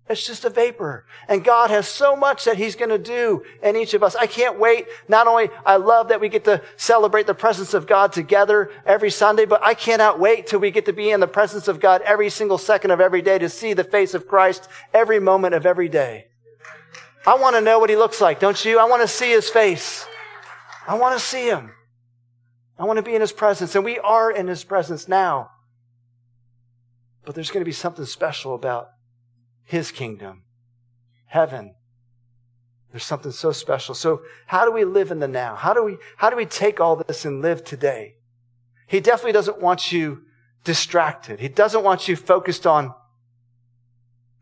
It's 0.09 0.27
just 0.27 0.43
a 0.43 0.49
vapor. 0.49 1.05
And 1.29 1.41
God 1.41 1.69
has 1.69 1.87
so 1.87 2.13
much 2.13 2.43
that 2.43 2.57
He's 2.57 2.75
going 2.75 2.89
to 2.89 2.97
do 2.97 3.45
in 3.63 3.77
each 3.77 3.93
of 3.93 4.03
us. 4.03 4.17
I 4.17 4.27
can't 4.27 4.59
wait. 4.59 4.87
Not 5.07 5.25
only 5.25 5.49
I 5.65 5.77
love 5.77 6.09
that 6.09 6.19
we 6.19 6.27
get 6.27 6.43
to 6.43 6.61
celebrate 6.75 7.25
the 7.25 7.33
presence 7.33 7.73
of 7.73 7.87
God 7.87 8.11
together 8.11 8.69
every 8.85 9.11
Sunday, 9.11 9.45
but 9.45 9.63
I 9.63 9.75
cannot 9.75 10.19
wait 10.19 10.45
till 10.45 10.59
we 10.59 10.71
get 10.71 10.87
to 10.87 10.93
be 10.93 11.09
in 11.09 11.21
the 11.21 11.27
presence 11.27 11.69
of 11.69 11.79
God 11.79 12.01
every 12.01 12.29
single 12.29 12.57
second 12.57 12.91
of 12.91 12.99
every 12.99 13.21
day 13.21 13.37
to 13.37 13.47
see 13.47 13.71
the 13.71 13.85
face 13.85 14.13
of 14.13 14.27
Christ 14.27 14.67
every 14.93 15.21
moment 15.21 15.55
of 15.55 15.65
every 15.65 15.87
day. 15.87 16.28
I 17.25 17.35
want 17.35 17.55
to 17.55 17.61
know 17.61 17.79
what 17.79 17.89
he 17.89 17.95
looks 17.95 18.21
like, 18.21 18.39
don't 18.39 18.63
you? 18.63 18.79
I 18.79 18.85
want 18.85 19.01
to 19.01 19.07
see 19.07 19.31
his 19.31 19.49
face. 19.49 20.05
I 20.87 20.95
want 20.95 21.19
to 21.19 21.23
see 21.23 21.47
him. 21.47 21.71
I 22.77 22.85
want 22.85 22.97
to 22.97 23.03
be 23.03 23.13
in 23.13 23.21
his 23.21 23.33
presence. 23.33 23.75
And 23.75 23.83
we 23.83 23.99
are 23.99 24.31
in 24.31 24.47
his 24.47 24.63
presence 24.63 25.07
now. 25.07 25.51
But 27.25 27.35
there's 27.35 27.51
going 27.51 27.61
to 27.61 27.65
be 27.65 27.71
something 27.71 28.05
special 28.05 28.55
about 28.55 28.89
his 29.63 29.91
kingdom, 29.91 30.43
heaven. 31.27 31.75
There's 32.91 33.03
something 33.03 33.31
so 33.31 33.51
special. 33.51 33.93
So 33.93 34.21
how 34.47 34.65
do 34.65 34.71
we 34.71 34.83
live 34.83 35.11
in 35.11 35.19
the 35.19 35.27
now? 35.27 35.55
How 35.55 35.73
do 35.73 35.83
we, 35.83 35.97
how 36.17 36.29
do 36.29 36.35
we 36.35 36.45
take 36.45 36.79
all 36.79 36.95
this 36.95 37.25
and 37.25 37.41
live 37.41 37.63
today? 37.63 38.15
He 38.87 38.99
definitely 38.99 39.33
doesn't 39.33 39.61
want 39.61 39.91
you 39.91 40.23
distracted. 40.63 41.39
He 41.39 41.49
doesn't 41.49 41.83
want 41.83 42.07
you 42.07 42.15
focused 42.15 42.65
on 42.65 42.95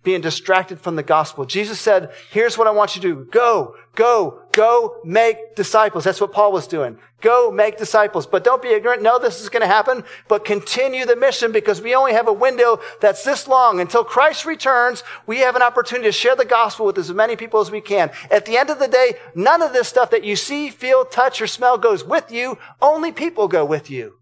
being 0.07 0.21
distracted 0.21 0.79
from 0.79 0.95
the 0.95 1.03
gospel. 1.03 1.43
Jesus 1.43 1.81
said, 1.81 2.13
here's 2.31 2.57
what 2.57 2.65
I 2.65 2.71
want 2.71 2.95
you 2.95 3.01
to 3.01 3.07
do. 3.09 3.29
Go, 3.29 3.75
go, 3.93 4.41
go 4.53 5.01
make 5.03 5.53
disciples. 5.53 6.05
That's 6.05 6.21
what 6.21 6.31
Paul 6.31 6.53
was 6.53 6.65
doing. 6.65 6.97
Go 7.19 7.51
make 7.51 7.77
disciples. 7.77 8.25
But 8.25 8.45
don't 8.45 8.61
be 8.61 8.69
ignorant. 8.69 9.01
No, 9.01 9.19
this 9.19 9.41
is 9.41 9.49
going 9.49 9.63
to 9.63 9.67
happen, 9.67 10.05
but 10.29 10.45
continue 10.45 11.05
the 11.05 11.17
mission 11.17 11.51
because 11.51 11.81
we 11.81 11.93
only 11.93 12.13
have 12.13 12.29
a 12.29 12.31
window 12.31 12.79
that's 13.01 13.25
this 13.25 13.49
long. 13.49 13.81
Until 13.81 14.05
Christ 14.05 14.45
returns, 14.45 15.03
we 15.25 15.39
have 15.39 15.57
an 15.57 15.61
opportunity 15.61 16.07
to 16.07 16.13
share 16.13 16.37
the 16.37 16.45
gospel 16.45 16.85
with 16.85 16.97
as 16.97 17.11
many 17.11 17.35
people 17.35 17.59
as 17.59 17.69
we 17.69 17.81
can. 17.81 18.09
At 18.31 18.45
the 18.45 18.55
end 18.55 18.69
of 18.69 18.79
the 18.79 18.87
day, 18.87 19.15
none 19.35 19.61
of 19.61 19.73
this 19.73 19.89
stuff 19.89 20.09
that 20.11 20.23
you 20.23 20.37
see, 20.37 20.69
feel, 20.69 21.03
touch, 21.03 21.41
or 21.41 21.47
smell 21.47 21.77
goes 21.77 22.05
with 22.05 22.31
you. 22.31 22.57
Only 22.81 23.11
people 23.11 23.49
go 23.49 23.65
with 23.65 23.91
you. 23.91 24.13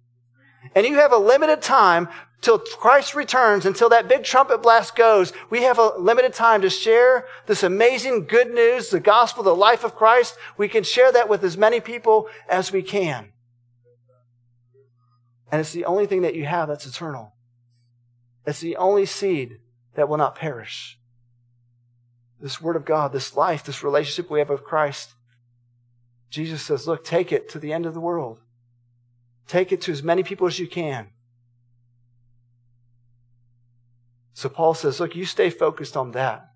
And 0.74 0.84
you 0.88 0.96
have 0.96 1.14
a 1.14 1.18
limited 1.18 1.62
time 1.62 2.10
till 2.46 2.60
Christ 2.60 3.16
returns, 3.16 3.66
until 3.66 3.90
that 3.90 4.08
big 4.08 4.24
trumpet 4.24 4.62
blast 4.62 4.96
goes, 4.96 5.34
we 5.50 5.64
have 5.64 5.80
a 5.80 5.98
limited 5.98 6.32
time 6.32 6.62
to 6.62 6.70
share 6.70 7.26
this 7.48 7.64
amazing 7.64 8.28
good 8.28 8.54
news, 8.54 8.92
the 8.92 9.00
gospel, 9.00 9.44
the 9.44 9.56
life 9.56 9.84
of 9.84 9.96
Christ. 9.96 10.38
We 10.56 10.68
can 10.68 10.84
share 10.84 11.12
that 11.12 11.28
with 11.28 11.44
as 11.44 11.58
many 11.58 11.80
people 11.80 12.30
as 12.48 12.72
we 12.72 12.84
can. 12.84 13.30
And 15.52 15.60
it's 15.60 15.72
the 15.72 15.86
only 15.86 16.06
thing 16.06 16.22
that 16.22 16.36
you 16.36 16.46
have 16.46 16.68
that's 16.68 16.86
eternal. 16.86 17.34
It's 18.46 18.60
the 18.60 18.76
only 18.76 19.08
seed 19.08 19.58
that 19.96 20.08
will 20.08 20.18
not 20.18 20.36
perish. 20.36 21.00
This 22.40 22.62
word 22.62 22.76
of 22.76 22.86
God, 22.86 23.12
this 23.12 23.36
life, 23.36 23.64
this 23.64 23.84
relationship 23.84 24.30
we 24.30 24.38
have 24.38 24.50
with 24.50 24.64
Christ. 24.64 25.16
Jesus 26.30 26.62
says, 26.62 26.86
look, 26.86 27.04
take 27.04 27.32
it 27.32 27.50
to 27.50 27.58
the 27.60 27.74
end 27.74 27.88
of 27.88 27.96
the 27.96 28.00
world. 28.00 28.42
Take 29.48 29.72
it 29.72 29.82
to 29.82 29.92
as 29.92 30.04
many 30.04 30.22
people 30.22 30.46
as 30.46 30.60
you 30.60 30.68
can. 30.68 31.08
So 34.36 34.50
Paul 34.50 34.74
says, 34.74 35.00
look, 35.00 35.16
you 35.16 35.24
stay 35.24 35.50
focused 35.50 35.96
on 35.96 36.12
that. 36.12 36.50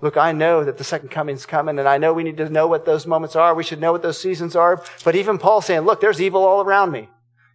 Look, 0.00 0.16
I 0.16 0.32
know 0.32 0.64
that 0.64 0.76
the 0.76 0.82
second 0.82 1.10
coming's 1.10 1.46
coming, 1.46 1.78
and 1.78 1.88
I 1.88 1.98
know 1.98 2.12
we 2.12 2.24
need 2.24 2.36
to 2.38 2.50
know 2.50 2.66
what 2.66 2.84
those 2.84 3.06
moments 3.06 3.36
are. 3.36 3.54
We 3.54 3.62
should 3.62 3.80
know 3.80 3.92
what 3.92 4.02
those 4.02 4.20
seasons 4.20 4.56
are. 4.56 4.82
But 5.04 5.14
even 5.14 5.38
Paul 5.38 5.60
saying, 5.62 5.82
look, 5.82 6.00
there's 6.00 6.20
evil 6.20 6.44
all 6.44 6.62
around 6.62 6.90
me. 6.90 7.08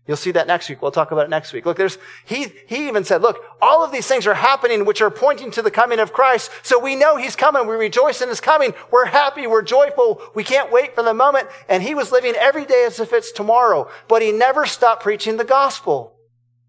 You'll 0.08 0.16
see 0.16 0.32
that 0.32 0.48
next 0.48 0.70
week. 0.70 0.82
We'll 0.82 0.92
talk 0.92 1.12
about 1.12 1.26
it 1.26 1.30
next 1.30 1.52
week. 1.52 1.66
Look, 1.66 1.76
there's, 1.76 1.98
he, 2.24 2.48
he 2.66 2.88
even 2.88 3.04
said, 3.04 3.22
look, 3.22 3.44
all 3.62 3.84
of 3.84 3.92
these 3.92 4.08
things 4.08 4.26
are 4.26 4.36
happening 4.36 4.86
which 4.86 5.02
are 5.02 5.12
pointing 5.12 5.52
to 5.52 5.62
the 5.62 5.72
coming 5.72 6.00
of 6.00 6.14
Christ. 6.14 6.50
So 6.64 6.80
we 6.80 6.96
know 6.96 7.18
he's 7.18 7.36
coming. 7.36 7.68
We 7.68 7.76
rejoice 7.76 8.22
in 8.22 8.30
his 8.30 8.40
coming. 8.40 8.74
We're 8.90 9.08
happy. 9.08 9.48
We're 9.48 9.64
joyful. 9.64 10.22
We 10.34 10.46
can't 10.46 10.72
wait 10.72 10.96
for 10.96 11.04
the 11.04 11.14
moment. 11.14 11.50
And 11.68 11.84
he 11.84 11.94
was 11.94 12.14
living 12.14 12.36
every 12.36 12.64
day 12.64 12.86
as 12.88 13.02
if 13.02 13.12
it's 13.12 13.34
tomorrow, 13.34 13.90
but 14.08 14.22
he 14.22 14.32
never 14.32 14.66
stopped 14.66 15.04
preaching 15.04 15.36
the 15.36 15.44
gospel. 15.44 16.16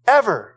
Ever. 0.05 0.56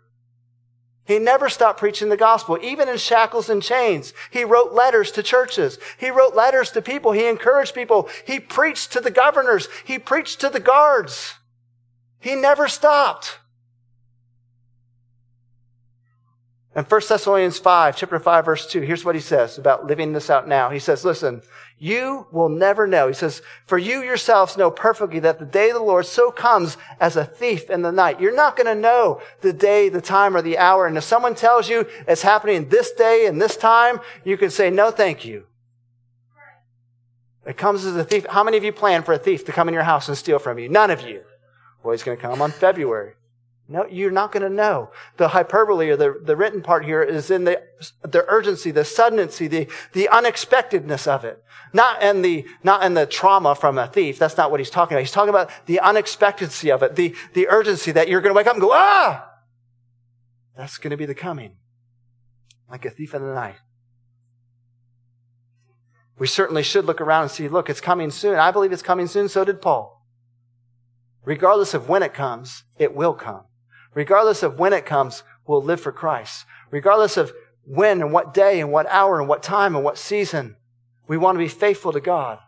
He 1.11 1.18
never 1.18 1.48
stopped 1.48 1.80
preaching 1.80 2.08
the 2.08 2.16
gospel, 2.16 2.56
even 2.62 2.88
in 2.88 2.96
shackles 2.96 3.50
and 3.50 3.61
chains. 3.61 4.14
He 4.30 4.44
wrote 4.44 4.72
letters 4.72 5.11
to 5.12 5.24
churches. 5.24 5.76
He 5.98 6.08
wrote 6.08 6.36
letters 6.36 6.70
to 6.70 6.80
people. 6.80 7.11
He 7.11 7.26
encouraged 7.26 7.74
people. 7.74 8.08
He 8.24 8.38
preached 8.38 8.92
to 8.92 9.00
the 9.00 9.11
governors. 9.11 9.66
He 9.84 9.98
preached 9.98 10.40
to 10.40 10.48
the 10.48 10.61
guards. 10.61 11.34
He 12.20 12.36
never 12.36 12.68
stopped. 12.68 13.40
And 16.76 16.86
1 16.86 17.00
Thessalonians 17.08 17.58
5, 17.58 17.96
chapter 17.96 18.20
5, 18.20 18.44
verse 18.44 18.66
2, 18.68 18.82
here's 18.82 19.04
what 19.04 19.16
he 19.16 19.20
says 19.20 19.58
about 19.58 19.86
living 19.86 20.12
this 20.12 20.30
out 20.30 20.46
now. 20.46 20.70
He 20.70 20.78
says, 20.78 21.04
listen, 21.04 21.42
you 21.83 22.26
will 22.31 22.51
never 22.51 22.87
know. 22.87 23.09
He 23.09 23.14
says, 23.14 23.41
for 23.64 23.78
you 23.78 24.03
yourselves 24.03 24.59
know 24.59 24.70
perfectly 24.70 25.18
that 25.20 25.39
the 25.39 25.47
day 25.47 25.70
of 25.70 25.76
the 25.76 25.83
Lord 25.83 26.05
so 26.05 26.31
comes 26.31 26.76
as 27.01 27.16
a 27.16 27.24
thief 27.24 27.70
in 27.70 27.81
the 27.81 27.91
night. 27.91 28.20
You're 28.20 28.37
not 28.37 28.55
going 28.55 28.66
to 28.66 28.81
know 28.81 29.22
the 29.41 29.55
day, 29.55 29.89
the 29.89 30.03
time, 30.03 30.37
or 30.37 30.43
the 30.43 30.59
hour. 30.59 30.87
And 30.87 30.99
if 30.99 31.05
someone 31.05 31.35
tells 31.35 31.70
you 31.70 31.87
it's 32.07 32.20
happening 32.20 32.68
this 32.68 32.93
day 32.93 33.24
and 33.26 33.41
this 33.41 33.57
time, 33.57 34.01
you 34.24 34.37
can 34.37 34.51
say, 34.51 34.68
no, 34.68 34.91
thank 34.91 35.24
you. 35.24 35.47
It 37.47 37.57
comes 37.57 37.87
as 37.87 37.97
a 37.97 38.05
thief. 38.05 38.26
How 38.28 38.45
many 38.45 38.59
of 38.59 38.64
you 38.64 38.72
plan 38.72 39.03
for 39.03 39.14
a 39.14 39.18
thief 39.18 39.47
to 39.47 39.53
come 39.53 39.66
in 39.66 39.72
your 39.72 39.85
house 39.85 40.07
and 40.07 40.18
steal 40.18 40.39
from 40.39 40.59
you? 40.59 40.68
None 40.68 40.91
of 40.91 41.01
you. 41.01 41.22
Well, 41.83 41.93
he's 41.93 42.03
going 42.03 42.18
to 42.18 42.22
come 42.22 42.43
on 42.43 42.51
February. 42.51 43.14
No, 43.71 43.87
you're 43.87 44.11
not 44.11 44.33
going 44.33 44.43
to 44.43 44.51
know. 44.51 44.91
The 45.16 45.29
hyperbole 45.29 45.91
or 45.91 45.97
the, 45.97 46.21
the 46.21 46.35
written 46.35 46.61
part 46.61 46.85
here 46.85 47.05
is 47.05 47.31
in 47.31 47.45
the, 47.45 47.62
the 48.03 48.25
urgency, 48.27 48.73
the 48.73 48.85
suddency, 48.85 49.47
the, 49.47 49.68
the 49.93 50.09
unexpectedness 50.09 51.07
of 51.07 51.25
it. 51.25 51.41
Not 51.73 52.03
in 52.03 52.23
the, 52.23 52.45
not 52.64 52.83
in 52.83 52.95
the 52.95 53.07
trauma 53.07 53.55
from 53.55 53.79
a 53.79 53.87
thief. 53.87 54.18
That's 54.18 54.37
not 54.37 54.51
what 54.51 54.59
he's 54.59 54.71
talking 54.71 54.97
about. 54.97 55.03
He's 55.03 55.12
talking 55.12 55.31
about 55.31 55.53
the 55.66 55.79
unexpectancy 55.79 56.73
of 56.73 56.83
it, 56.83 56.97
the, 56.97 57.14
the 57.33 57.47
urgency 57.47 57.93
that 57.93 58.09
you're 58.09 58.21
going 58.21 58.35
to 58.35 58.37
wake 58.37 58.49
up 58.49 58.55
and 58.55 58.61
go, 58.61 58.73
ah! 58.73 59.25
That's 60.57 60.77
going 60.77 60.91
to 60.91 60.97
be 60.97 61.07
the 61.07 61.14
coming. 61.14 61.55
Like 62.68 62.85
a 62.85 62.91
thief 62.91 63.14
in 63.14 63.23
the 63.23 63.33
night. 63.33 63.59
We 66.18 66.27
certainly 66.27 66.64
should 66.64 66.87
look 66.87 67.01
around 67.01 67.23
and 67.23 67.31
see, 67.31 67.47
look, 67.47 67.71
it's 67.71 67.81
coming 67.81 68.11
soon. 68.11 68.37
I 68.37 68.51
believe 68.51 68.73
it's 68.73 68.83
coming 68.83 69.07
soon. 69.07 69.29
So 69.29 69.45
did 69.45 69.62
Paul. 69.62 70.05
Regardless 71.25 71.73
of 71.73 71.89
when 71.89 72.03
it 72.03 72.12
comes, 72.12 72.64
it 72.77 72.97
will 72.97 73.14
come 73.14 73.45
regardless 73.95 74.43
of 74.43 74.59
when 74.59 74.72
it 74.72 74.86
comes, 74.86 75.22
we'll 75.47 75.62
live 75.62 75.80
for 75.80 75.93
Christ. 75.93 76.45
Regardless 76.70 77.16
of 77.16 77.32
when 77.64 78.01
and 78.01 78.12
what 78.12 78.34
day 78.34 78.61
and 78.61 78.72
what 78.72 78.86
hour 78.88 79.18
and 79.18 79.28
what 79.28 79.43
time 79.43 79.74
and 79.74 79.84
what 79.84 79.99
season, 79.99 80.57
we 81.07 81.16
want 81.16 81.36
to 81.36 81.45
be 81.45 81.49
faithful 81.49 81.93
to 81.93 82.01
God. 82.01 82.38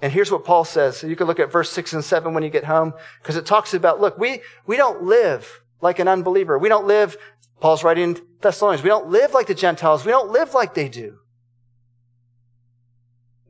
And 0.00 0.12
here's 0.12 0.30
what 0.30 0.44
Paul 0.44 0.64
says. 0.64 0.98
So 0.98 1.06
you 1.06 1.16
can 1.16 1.26
look 1.26 1.40
at 1.40 1.50
verse 1.50 1.70
6 1.70 1.94
and 1.94 2.04
7 2.04 2.34
when 2.34 2.42
you 2.42 2.50
get 2.50 2.64
home, 2.64 2.92
because 3.22 3.36
it 3.36 3.46
talks 3.46 3.72
about, 3.74 4.00
look, 4.00 4.18
we, 4.18 4.40
we 4.66 4.76
don't 4.76 5.02
live 5.02 5.62
like 5.80 5.98
an 5.98 6.08
unbeliever. 6.08 6.58
We 6.58 6.68
don't 6.68 6.86
live, 6.86 7.16
Paul's 7.60 7.84
writing 7.84 8.20
Thessalonians, 8.40 8.82
we 8.82 8.90
don't 8.90 9.08
live 9.08 9.32
like 9.32 9.46
the 9.46 9.54
Gentiles. 9.54 10.04
We 10.04 10.12
don't 10.12 10.30
live 10.30 10.52
like 10.52 10.74
they 10.74 10.88
do. 10.88 11.18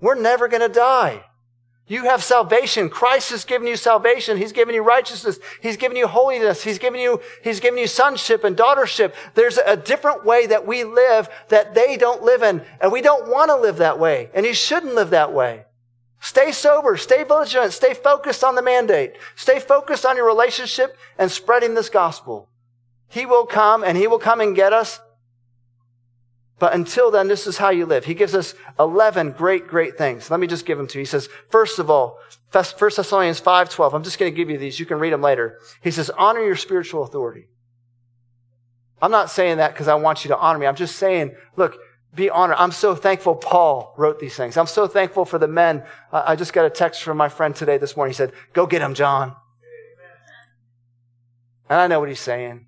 We're 0.00 0.14
never 0.14 0.48
going 0.48 0.62
to 0.62 0.68
die. 0.68 1.24
You 1.86 2.04
have 2.04 2.24
salvation. 2.24 2.88
Christ 2.88 3.30
has 3.30 3.44
given 3.44 3.66
you 3.68 3.76
salvation. 3.76 4.38
He's 4.38 4.52
given 4.52 4.74
you 4.74 4.82
righteousness. 4.82 5.38
He's 5.60 5.76
given 5.76 5.98
you 5.98 6.06
holiness. 6.06 6.64
He's 6.64 6.78
given 6.78 6.98
you, 6.98 7.20
He's 7.42 7.60
given 7.60 7.78
you 7.78 7.86
sonship 7.86 8.42
and 8.42 8.56
daughtership. 8.56 9.12
There's 9.34 9.58
a 9.58 9.76
different 9.76 10.24
way 10.24 10.46
that 10.46 10.66
we 10.66 10.84
live 10.84 11.28
that 11.48 11.74
they 11.74 11.98
don't 11.98 12.22
live 12.22 12.42
in. 12.42 12.62
And 12.80 12.90
we 12.90 13.02
don't 13.02 13.28
want 13.28 13.50
to 13.50 13.56
live 13.56 13.76
that 13.78 13.98
way. 13.98 14.30
And 14.32 14.46
you 14.46 14.54
shouldn't 14.54 14.94
live 14.94 15.10
that 15.10 15.32
way. 15.32 15.66
Stay 16.20 16.52
sober, 16.52 16.96
stay 16.96 17.22
vigilant, 17.22 17.74
stay 17.74 17.92
focused 17.92 18.42
on 18.42 18.54
the 18.54 18.62
mandate. 18.62 19.12
Stay 19.36 19.60
focused 19.60 20.06
on 20.06 20.16
your 20.16 20.26
relationship 20.26 20.96
and 21.18 21.30
spreading 21.30 21.74
this 21.74 21.90
gospel. 21.90 22.48
He 23.08 23.26
will 23.26 23.44
come 23.44 23.84
and 23.84 23.98
he 23.98 24.06
will 24.06 24.18
come 24.18 24.40
and 24.40 24.56
get 24.56 24.72
us. 24.72 25.00
But 26.58 26.74
until 26.74 27.10
then, 27.10 27.28
this 27.28 27.46
is 27.46 27.58
how 27.58 27.70
you 27.70 27.84
live. 27.84 28.04
He 28.04 28.14
gives 28.14 28.34
us 28.34 28.54
11 28.78 29.32
great, 29.32 29.66
great 29.66 29.98
things. 29.98 30.30
Let 30.30 30.38
me 30.40 30.46
just 30.46 30.64
give 30.64 30.78
them 30.78 30.86
to 30.88 30.98
you. 30.98 31.02
He 31.02 31.06
says, 31.06 31.28
first 31.50 31.78
of 31.78 31.90
all, 31.90 32.18
1 32.52 32.64
Thessalonians 32.78 33.40
5.12. 33.40 33.92
I'm 33.92 34.04
just 34.04 34.18
going 34.18 34.32
to 34.32 34.36
give 34.36 34.48
you 34.48 34.58
these. 34.58 34.78
You 34.78 34.86
can 34.86 34.98
read 34.98 35.12
them 35.12 35.20
later. 35.20 35.58
He 35.82 35.90
says, 35.90 36.10
honor 36.10 36.40
your 36.40 36.54
spiritual 36.54 37.02
authority. 37.02 37.48
I'm 39.02 39.10
not 39.10 39.30
saying 39.30 39.58
that 39.58 39.72
because 39.72 39.88
I 39.88 39.96
want 39.96 40.24
you 40.24 40.28
to 40.28 40.38
honor 40.38 40.58
me. 40.58 40.66
I'm 40.66 40.76
just 40.76 40.96
saying, 40.96 41.34
look, 41.56 41.76
be 42.14 42.30
honored. 42.30 42.56
I'm 42.58 42.70
so 42.70 42.94
thankful 42.94 43.34
Paul 43.34 43.92
wrote 43.98 44.20
these 44.20 44.36
things. 44.36 44.56
I'm 44.56 44.68
so 44.68 44.86
thankful 44.86 45.24
for 45.24 45.38
the 45.38 45.48
men. 45.48 45.82
I 46.12 46.36
just 46.36 46.52
got 46.52 46.64
a 46.64 46.70
text 46.70 47.02
from 47.02 47.16
my 47.16 47.28
friend 47.28 47.54
today 47.56 47.76
this 47.76 47.96
morning. 47.96 48.12
He 48.12 48.16
said, 48.16 48.32
go 48.52 48.66
get 48.66 48.80
him, 48.80 48.94
John. 48.94 49.34
And 51.68 51.80
I 51.80 51.86
know 51.88 51.98
what 51.98 52.08
he's 52.08 52.20
saying. 52.20 52.66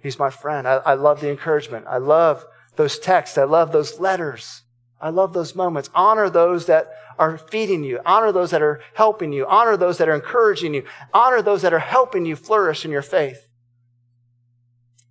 He's 0.00 0.18
my 0.18 0.30
friend. 0.30 0.68
I, 0.68 0.76
I 0.76 0.94
love 0.94 1.20
the 1.20 1.30
encouragement. 1.30 1.86
I 1.88 1.98
love 1.98 2.46
those 2.76 2.98
texts. 2.98 3.38
I 3.38 3.44
love 3.44 3.72
those 3.72 4.00
letters. 4.00 4.62
I 5.00 5.10
love 5.10 5.32
those 5.32 5.54
moments. 5.54 5.90
Honor 5.94 6.30
those 6.30 6.66
that 6.66 6.90
are 7.18 7.38
feeding 7.38 7.84
you. 7.84 8.00
Honor 8.04 8.32
those 8.32 8.50
that 8.50 8.62
are 8.62 8.80
helping 8.94 9.32
you. 9.32 9.46
Honor 9.46 9.76
those 9.76 9.98
that 9.98 10.08
are 10.08 10.14
encouraging 10.14 10.74
you. 10.74 10.84
Honor 11.12 11.42
those 11.42 11.62
that 11.62 11.74
are 11.74 11.78
helping 11.78 12.24
you 12.24 12.36
flourish 12.36 12.84
in 12.84 12.90
your 12.90 13.02
faith. 13.02 13.48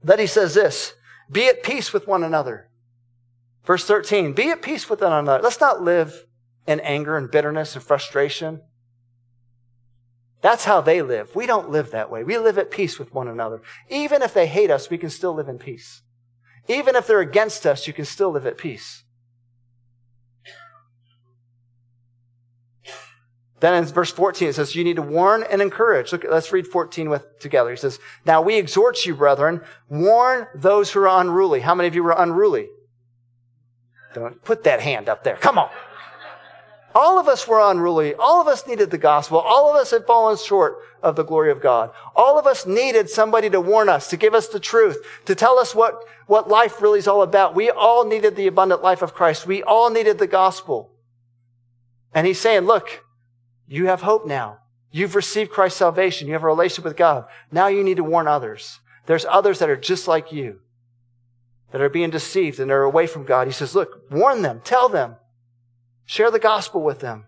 Then 0.01 0.19
he 0.19 0.27
says 0.27 0.53
this, 0.53 0.93
be 1.31 1.47
at 1.47 1.63
peace 1.63 1.93
with 1.93 2.07
one 2.07 2.23
another. 2.23 2.69
Verse 3.63 3.85
13, 3.85 4.33
be 4.33 4.49
at 4.51 4.61
peace 4.61 4.89
with 4.89 5.01
one 5.01 5.13
another. 5.13 5.41
Let's 5.41 5.61
not 5.61 5.81
live 5.81 6.25
in 6.67 6.79
anger 6.81 7.15
and 7.15 7.31
bitterness 7.31 7.75
and 7.75 7.83
frustration. 7.83 8.61
That's 10.41 10.65
how 10.65 10.81
they 10.81 11.01
live. 11.01 11.33
We 11.35 11.45
don't 11.45 11.69
live 11.69 11.91
that 11.91 12.11
way. 12.11 12.25
We 12.25 12.37
live 12.37 12.57
at 12.57 12.69
peace 12.69 12.99
with 12.99 13.13
one 13.13 13.29
another. 13.29 13.61
Even 13.89 14.21
if 14.21 14.33
they 14.33 14.47
hate 14.47 14.69
us, 14.69 14.89
we 14.89 14.97
can 14.97 15.09
still 15.09 15.33
live 15.33 15.47
in 15.47 15.57
peace. 15.57 16.01
Even 16.67 16.95
if 16.95 17.07
they're 17.07 17.19
against 17.19 17.65
us, 17.65 17.87
you 17.87 17.93
can 17.93 18.05
still 18.05 18.31
live 18.31 18.45
at 18.45 18.57
peace. 18.57 19.03
Then 23.59 23.75
in 23.75 23.85
verse 23.85 24.11
14, 24.11 24.49
it 24.49 24.55
says, 24.55 24.75
you 24.75 24.83
need 24.83 24.97
to 24.97 25.01
warn 25.01 25.43
and 25.43 25.61
encourage. 25.61 26.11
Look, 26.11 26.25
let's 26.29 26.51
read 26.51 26.67
14 26.67 27.09
with, 27.09 27.39
together. 27.39 27.69
He 27.69 27.77
says, 27.77 27.97
now 28.25 28.41
we 28.41 28.57
exhort 28.57 29.05
you, 29.05 29.15
brethren, 29.15 29.61
warn 29.87 30.47
those 30.53 30.91
who 30.91 30.99
are 30.99 31.21
unruly. 31.21 31.61
How 31.61 31.73
many 31.73 31.87
of 31.87 31.95
you 31.95 32.03
were 32.03 32.15
unruly? 32.17 32.67
Don't 34.13 34.43
put 34.43 34.65
that 34.65 34.81
hand 34.81 35.07
up 35.07 35.23
there. 35.23 35.37
Come 35.37 35.57
on. 35.57 35.69
All 36.95 37.19
of 37.19 37.27
us 37.27 37.47
were 37.47 37.59
unruly. 37.59 38.13
All 38.15 38.39
of 38.39 38.47
us 38.47 38.67
needed 38.67 38.91
the 38.91 38.97
gospel. 38.97 39.39
All 39.39 39.69
of 39.69 39.75
us 39.75 39.91
had 39.91 40.05
fallen 40.05 40.37
short 40.37 40.77
of 41.01 41.15
the 41.15 41.23
glory 41.23 41.51
of 41.51 41.61
God. 41.61 41.91
All 42.15 42.37
of 42.37 42.45
us 42.45 42.65
needed 42.65 43.09
somebody 43.09 43.49
to 43.49 43.59
warn 43.59 43.89
us, 43.89 44.09
to 44.09 44.17
give 44.17 44.33
us 44.33 44.47
the 44.47 44.59
truth, 44.59 45.03
to 45.25 45.33
tell 45.33 45.57
us 45.57 45.73
what, 45.73 46.03
what 46.27 46.49
life 46.49 46.81
really 46.81 46.99
is 46.99 47.07
all 47.07 47.23
about. 47.23 47.55
We 47.55 47.69
all 47.69 48.05
needed 48.05 48.35
the 48.35 48.47
abundant 48.47 48.83
life 48.83 49.01
of 49.01 49.13
Christ. 49.13 49.47
We 49.47 49.63
all 49.63 49.89
needed 49.89 50.19
the 50.19 50.27
gospel. 50.27 50.91
And 52.13 52.27
he's 52.27 52.39
saying, 52.39 52.63
look, 52.63 53.03
you 53.67 53.87
have 53.87 54.03
hope 54.03 54.27
now. 54.27 54.59
You've 54.91 55.15
received 55.15 55.49
Christ's 55.49 55.79
salvation. 55.79 56.27
You 56.27 56.33
have 56.33 56.43
a 56.43 56.47
relationship 56.47 56.85
with 56.85 56.97
God. 56.97 57.25
Now 57.51 57.67
you 57.67 57.83
need 57.83 57.97
to 57.97 58.03
warn 58.03 58.27
others. 58.27 58.79
There's 59.07 59.25
others 59.25 59.57
that 59.59 59.69
are 59.69 59.75
just 59.75 60.07
like 60.07 60.31
you 60.31 60.59
that 61.71 61.81
are 61.81 61.89
being 61.89 62.11
deceived 62.11 62.59
and 62.59 62.71
are 62.71 62.83
away 62.83 63.07
from 63.07 63.23
God. 63.23 63.47
He 63.47 63.53
says, 63.53 63.73
look, 63.73 64.03
warn 64.11 64.43
them, 64.43 64.61
tell 64.63 64.87
them, 64.87 65.15
share 66.05 66.31
the 66.31 66.39
gospel 66.39 66.81
with 66.81 66.99
them, 66.99 67.25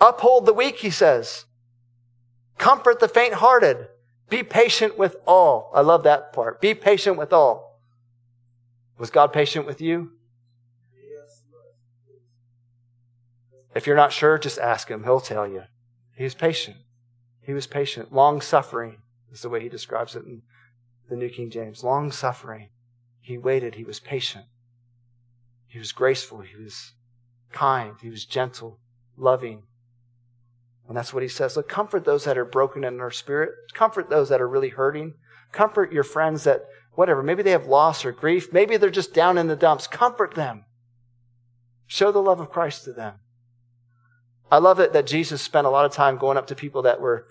uphold 0.00 0.46
the 0.46 0.52
weak, 0.52 0.78
he 0.78 0.90
says, 0.90 1.44
comfort 2.56 3.00
the 3.00 3.08
faint 3.08 3.34
hearted, 3.34 3.88
be 4.28 4.42
patient 4.42 4.98
with 4.98 5.16
all. 5.26 5.70
I 5.74 5.80
love 5.80 6.02
that 6.02 6.32
part. 6.32 6.60
Be 6.60 6.74
patient 6.74 7.16
with 7.16 7.32
all. 7.32 7.80
Was 8.98 9.10
God 9.10 9.32
patient 9.32 9.64
with 9.64 9.80
you? 9.80 10.12
If 13.74 13.86
you're 13.86 13.96
not 13.96 14.12
sure, 14.12 14.38
just 14.38 14.58
ask 14.58 14.88
him. 14.88 15.04
He'll 15.04 15.20
tell 15.20 15.46
you. 15.46 15.62
He 16.16 16.24
was 16.24 16.34
patient. 16.34 16.78
He 17.40 17.52
was 17.52 17.66
patient. 17.66 18.12
Long 18.12 18.40
suffering 18.40 18.98
is 19.32 19.42
the 19.42 19.48
way 19.48 19.60
he 19.62 19.68
describes 19.68 20.16
it 20.16 20.24
in 20.24 20.42
the 21.08 21.16
New 21.16 21.28
King 21.28 21.48
James. 21.48 21.84
Long 21.84 22.10
suffering. 22.10 22.70
He 23.20 23.38
waited. 23.38 23.76
He 23.76 23.84
was 23.84 24.00
patient. 24.00 24.46
He 25.68 25.78
was 25.78 25.92
graceful. 25.92 26.40
He 26.40 26.60
was 26.60 26.92
kind. 27.52 27.94
He 28.00 28.10
was 28.10 28.24
gentle, 28.24 28.78
loving. 29.16 29.62
And 30.88 30.96
that's 30.96 31.12
what 31.12 31.22
he 31.22 31.28
says. 31.28 31.56
Look, 31.56 31.68
comfort 31.68 32.04
those 32.04 32.24
that 32.24 32.38
are 32.38 32.44
broken 32.44 32.82
in 32.82 32.96
their 32.96 33.10
spirit. 33.10 33.50
Comfort 33.74 34.08
those 34.08 34.30
that 34.30 34.40
are 34.40 34.48
really 34.48 34.70
hurting. 34.70 35.14
Comfort 35.52 35.92
your 35.92 36.02
friends 36.02 36.44
that, 36.44 36.64
whatever, 36.92 37.22
maybe 37.22 37.42
they 37.42 37.50
have 37.50 37.66
loss 37.66 38.04
or 38.04 38.12
grief. 38.12 38.52
Maybe 38.52 38.76
they're 38.76 38.90
just 38.90 39.12
down 39.12 39.36
in 39.36 39.48
the 39.48 39.56
dumps. 39.56 39.86
Comfort 39.86 40.34
them. 40.34 40.64
Show 41.86 42.10
the 42.10 42.22
love 42.22 42.40
of 42.40 42.50
Christ 42.50 42.84
to 42.84 42.92
them. 42.92 43.14
I 44.50 44.58
love 44.58 44.80
it 44.80 44.94
that 44.94 45.06
Jesus 45.06 45.42
spent 45.42 45.66
a 45.66 45.70
lot 45.70 45.84
of 45.84 45.92
time 45.92 46.16
going 46.16 46.38
up 46.38 46.46
to 46.46 46.54
people 46.54 46.82
that 46.82 47.00
were, 47.00 47.26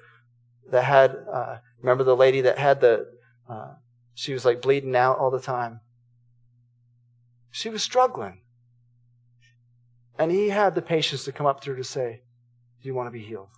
that 0.70 0.84
had, 0.84 1.18
uh, 1.32 1.57
remember 1.82 2.03
the 2.03 2.15
lady 2.15 2.41
that 2.41 2.59
had 2.59 2.80
the, 2.80 3.07
uh, 3.49 3.74
she 4.13 4.34
was 4.34 4.45
like 4.45 4.61
bleeding 4.61 4.95
out 4.95 5.18
all 5.18 5.32
the 5.32 5.39
time. 5.39 5.80
She 7.49 7.70
was 7.70 7.82
struggling. 7.82 8.41
And 10.20 10.32
he 10.32 10.49
had 10.49 10.76
the 10.76 10.82
patience 10.82 11.24
to 11.26 11.32
come 11.32 11.45
up 11.45 11.61
to 11.61 11.72
her 11.72 11.78
to 11.78 11.84
say, 11.84 12.22
Do 12.82 12.88
you 12.88 12.95
want 12.95 13.07
to 13.07 13.11
be 13.11 13.24
healed? 13.24 13.49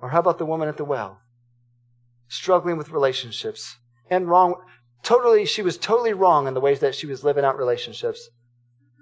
Or 0.00 0.10
how 0.10 0.20
about 0.20 0.38
the 0.38 0.46
woman 0.46 0.68
at 0.68 0.76
the 0.76 0.84
well? 0.84 1.20
Struggling 2.28 2.76
with 2.76 2.90
relationships 2.90 3.78
and 4.10 4.28
wrong. 4.28 4.56
Totally, 5.02 5.46
she 5.46 5.62
was 5.62 5.78
totally 5.78 6.12
wrong 6.12 6.46
in 6.48 6.54
the 6.54 6.60
ways 6.60 6.80
that 6.80 6.94
she 6.94 7.06
was 7.06 7.24
living 7.24 7.44
out 7.44 7.56
relationships. 7.56 8.28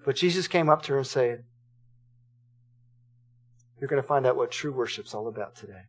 But 0.05 0.17
Jesus 0.17 0.47
came 0.47 0.69
up 0.69 0.83
to 0.83 0.93
her 0.93 0.99
and 0.99 1.07
said, 1.07 1.45
You're 3.81 3.89
going 3.89 4.03
to 4.03 4.07
find 4.07 4.27
out 4.27 4.37
what 4.37 4.51
true 4.51 4.73
worship's 4.73 5.15
all 5.15 5.27
about 5.27 5.57
today. 5.57 5.85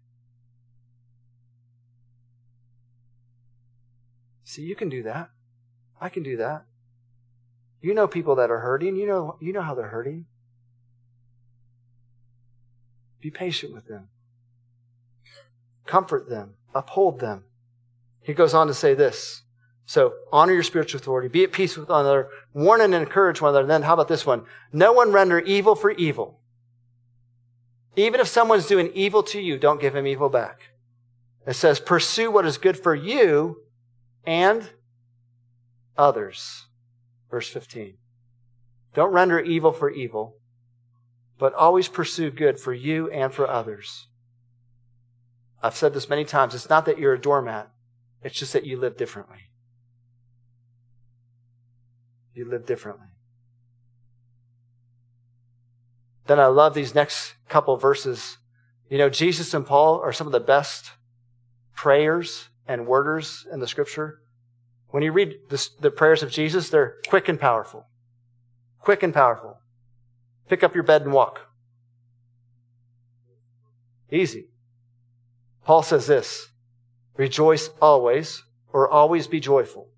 See, 4.45 4.61
you 4.61 4.75
can 4.75 4.89
do 4.89 5.03
that. 5.03 5.31
I 5.99 6.07
can 6.07 6.23
do 6.23 6.37
that. 6.37 6.65
You 7.81 7.93
know 7.93 8.07
people 8.07 8.35
that 8.35 8.49
are 8.49 8.59
hurting. 8.59 8.95
You 8.95 9.07
know, 9.07 9.37
you 9.39 9.53
know 9.53 9.61
how 9.61 9.75
they're 9.75 9.87
hurting. 9.87 10.25
Be 13.21 13.31
patient 13.31 13.73
with 13.73 13.87
them. 13.87 14.09
Comfort 15.85 16.29
them. 16.29 16.55
Uphold 16.73 17.19
them. 17.19 17.43
He 18.21 18.33
goes 18.33 18.53
on 18.53 18.67
to 18.67 18.73
say 18.73 18.93
this. 18.93 19.43
So 19.85 20.13
honor 20.31 20.53
your 20.53 20.63
spiritual 20.63 20.99
authority. 20.99 21.27
Be 21.27 21.43
at 21.43 21.51
peace 21.51 21.77
with 21.77 21.89
one 21.89 22.01
another. 22.01 22.29
Warn 22.53 22.81
and 22.81 22.93
encourage 22.93 23.41
one 23.41 23.49
another. 23.49 23.61
And 23.61 23.69
then 23.69 23.83
how 23.83 23.93
about 23.93 24.07
this 24.07 24.25
one? 24.25 24.43
No 24.73 24.93
one 24.93 25.11
render 25.11 25.39
evil 25.39 25.75
for 25.75 25.91
evil. 25.91 26.39
Even 27.95 28.19
if 28.19 28.27
someone's 28.27 28.65
doing 28.65 28.91
evil 28.93 29.23
to 29.23 29.39
you, 29.39 29.57
don't 29.57 29.79
give 29.79 29.95
him 29.95 30.07
evil 30.07 30.27
back. 30.27 30.71
It 31.45 31.53
says, 31.53 31.79
pursue 31.79 32.31
what 32.31 32.45
is 32.45 32.57
good 32.57 32.77
for 32.77 32.95
you 32.95 33.61
and 34.25 34.69
others. 35.97 36.65
Verse 37.35 37.49
15. 37.49 37.97
Don't 38.93 39.11
render 39.11 39.41
evil 39.41 39.73
for 39.73 39.89
evil, 39.89 40.37
but 41.37 41.53
always 41.53 41.89
pursue 41.89 42.31
good 42.31 42.57
for 42.57 42.73
you 42.73 43.11
and 43.11 43.33
for 43.33 43.45
others. 43.45 44.07
I've 45.61 45.75
said 45.75 45.93
this 45.93 46.07
many 46.07 46.23
times. 46.23 46.55
It's 46.55 46.69
not 46.69 46.85
that 46.85 46.97
you're 46.97 47.15
a 47.15 47.19
doormat, 47.19 47.69
it's 48.23 48.39
just 48.39 48.53
that 48.53 48.65
you 48.65 48.79
live 48.79 48.95
differently. 48.95 49.49
You 52.33 52.49
live 52.49 52.65
differently. 52.65 53.07
Then 56.27 56.39
I 56.39 56.45
love 56.45 56.73
these 56.73 56.95
next 56.95 57.33
couple 57.49 57.75
verses. 57.75 58.37
You 58.89 58.97
know, 58.97 59.09
Jesus 59.09 59.53
and 59.53 59.67
Paul 59.67 59.99
are 59.99 60.13
some 60.13 60.27
of 60.27 60.31
the 60.31 60.39
best 60.39 60.91
prayers 61.75 62.47
and 62.65 62.87
worders 62.87 63.45
in 63.51 63.59
the 63.59 63.67
scripture, 63.67 64.21
when 64.95 65.03
you 65.03 65.11
read 65.11 65.35
the, 65.49 65.69
the 65.81 65.91
prayers 65.91 66.23
of 66.23 66.31
Jesus, 66.31 66.69
they're 66.69 66.95
quick 67.09 67.27
and 67.27 67.37
powerful. 67.37 67.85
Quick 68.79 69.03
and 69.03 69.13
powerful. 69.13 69.59
Pick 70.47 70.63
up 70.63 70.73
your 70.73 70.85
bed 70.85 71.01
and 71.01 71.11
walk. 71.11 71.49
Easy. 74.09 74.47
Paul 75.65 75.83
says 75.83 76.07
this 76.07 76.47
rejoice 77.17 77.71
always, 77.81 78.43
or 78.71 78.89
always 78.89 79.27
be 79.27 79.41
joyful. 79.41 79.89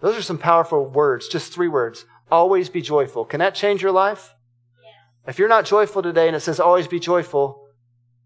Those 0.00 0.16
are 0.16 0.22
some 0.22 0.38
powerful 0.38 0.84
words, 0.84 1.28
just 1.28 1.52
three 1.52 1.68
words. 1.68 2.04
Always 2.32 2.68
be 2.68 2.82
joyful. 2.82 3.24
Can 3.24 3.38
that 3.38 3.54
change 3.54 3.80
your 3.80 3.92
life? 3.92 4.34
Yeah. 4.82 5.30
If 5.30 5.38
you're 5.38 5.48
not 5.48 5.66
joyful 5.66 6.02
today 6.02 6.26
and 6.26 6.34
it 6.34 6.40
says 6.40 6.58
always 6.58 6.88
be 6.88 6.98
joyful, 6.98 7.68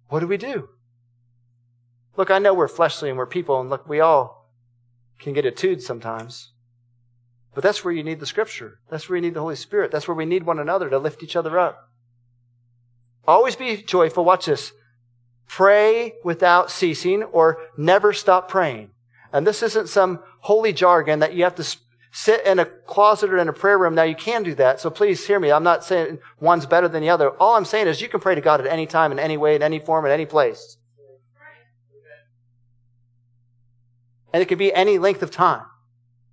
what 0.08 0.20
do 0.20 0.26
we 0.26 0.38
do? 0.38 0.70
Look, 2.16 2.30
I 2.30 2.38
know 2.38 2.54
we're 2.54 2.68
fleshly 2.68 3.10
and 3.10 3.18
we're 3.18 3.26
people, 3.26 3.60
and 3.60 3.68
look, 3.68 3.86
we 3.86 4.00
all 4.00 4.37
can 5.18 5.32
get 5.32 5.46
attuned 5.46 5.82
sometimes. 5.82 6.52
But 7.54 7.64
that's 7.64 7.84
where 7.84 7.92
you 7.92 8.04
need 8.04 8.20
the 8.20 8.26
Scripture. 8.26 8.78
That's 8.88 9.08
where 9.08 9.16
you 9.16 9.22
need 9.22 9.34
the 9.34 9.40
Holy 9.40 9.56
Spirit. 9.56 9.90
That's 9.90 10.06
where 10.06 10.14
we 10.14 10.26
need 10.26 10.44
one 10.44 10.58
another 10.58 10.88
to 10.90 10.98
lift 10.98 11.22
each 11.22 11.36
other 11.36 11.58
up. 11.58 11.88
Always 13.26 13.56
be 13.56 13.76
joyful. 13.78 14.24
Watch 14.24 14.46
this. 14.46 14.72
Pray 15.46 16.14
without 16.24 16.70
ceasing 16.70 17.22
or 17.24 17.58
never 17.76 18.12
stop 18.12 18.48
praying. 18.48 18.90
And 19.32 19.46
this 19.46 19.62
isn't 19.62 19.88
some 19.88 20.20
holy 20.40 20.72
jargon 20.72 21.18
that 21.18 21.34
you 21.34 21.44
have 21.44 21.56
to 21.56 21.76
sit 22.10 22.46
in 22.46 22.58
a 22.58 22.64
closet 22.64 23.30
or 23.30 23.38
in 23.38 23.48
a 23.48 23.52
prayer 23.52 23.76
room. 23.76 23.94
Now 23.94 24.04
you 24.04 24.14
can 24.14 24.42
do 24.42 24.54
that. 24.54 24.80
So 24.80 24.88
please 24.88 25.26
hear 25.26 25.38
me. 25.38 25.52
I'm 25.52 25.62
not 25.62 25.84
saying 25.84 26.20
one's 26.40 26.64
better 26.64 26.88
than 26.88 27.02
the 27.02 27.10
other. 27.10 27.30
All 27.32 27.54
I'm 27.54 27.66
saying 27.66 27.86
is 27.86 28.00
you 28.00 28.08
can 28.08 28.20
pray 28.20 28.34
to 28.34 28.40
God 28.40 28.60
at 28.60 28.66
any 28.66 28.86
time, 28.86 29.12
in 29.12 29.18
any 29.18 29.36
way, 29.36 29.56
in 29.56 29.62
any 29.62 29.78
form, 29.78 30.06
in 30.06 30.10
any 30.10 30.26
place. 30.26 30.77
And 34.32 34.42
it 34.42 34.46
could 34.46 34.58
be 34.58 34.72
any 34.72 34.98
length 34.98 35.22
of 35.22 35.30
time. 35.30 35.64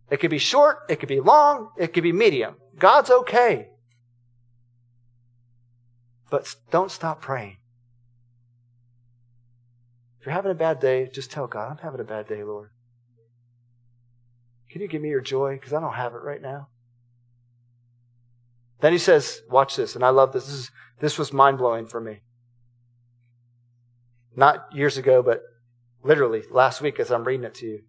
It 0.10 0.20
could 0.20 0.32
be 0.32 0.38
short, 0.38 0.80
it 0.90 1.00
could 1.00 1.10
be 1.10 1.20
long, 1.20 1.70
it 1.78 1.94
could 1.94 2.04
be 2.04 2.12
medium. 2.12 2.56
God's 2.78 3.10
okay. 3.10 3.70
But 6.30 6.56
don't 6.72 6.92
stop 6.92 7.22
praying. 7.22 7.58
If 10.20 10.26
you're 10.26 10.34
having 10.34 10.52
a 10.52 10.56
bad 10.56 10.80
day, 10.80 11.08
just 11.08 11.32
tell 11.32 11.48
God, 11.48 11.72
I'm 11.72 11.78
having 11.78 12.00
a 12.00 12.04
bad 12.04 12.28
day, 12.28 12.44
Lord. 12.44 12.70
Can 14.70 14.82
you 14.82 14.88
give 14.88 15.02
me 15.02 15.10
your 15.10 15.22
joy? 15.22 15.54
Because 15.54 15.72
I 15.72 15.80
don't 15.80 15.94
have 15.94 16.14
it 16.14 16.22
right 16.22 16.42
now. 16.42 16.68
Then 18.82 18.92
he 18.92 18.98
says, 18.98 19.42
watch 19.50 19.76
this, 19.76 19.96
and 19.96 20.04
I 20.04 20.10
love 20.10 20.34
this. 20.34 20.46
This, 20.46 20.54
is, 20.54 20.72
this 21.00 21.18
was 21.18 21.32
mind 21.32 21.58
blowing 21.58 21.86
for 21.86 22.02
me. 22.02 22.22
Not 24.36 24.68
years 24.74 24.98
ago, 24.98 25.24
but 25.24 25.42
literally 26.06 26.44
last 26.52 26.82
week 26.82 27.00
as 27.00 27.12
I'm 27.12 27.24
reading 27.24 27.46
it 27.46 27.56
to 27.56 27.66
you, 27.66 27.82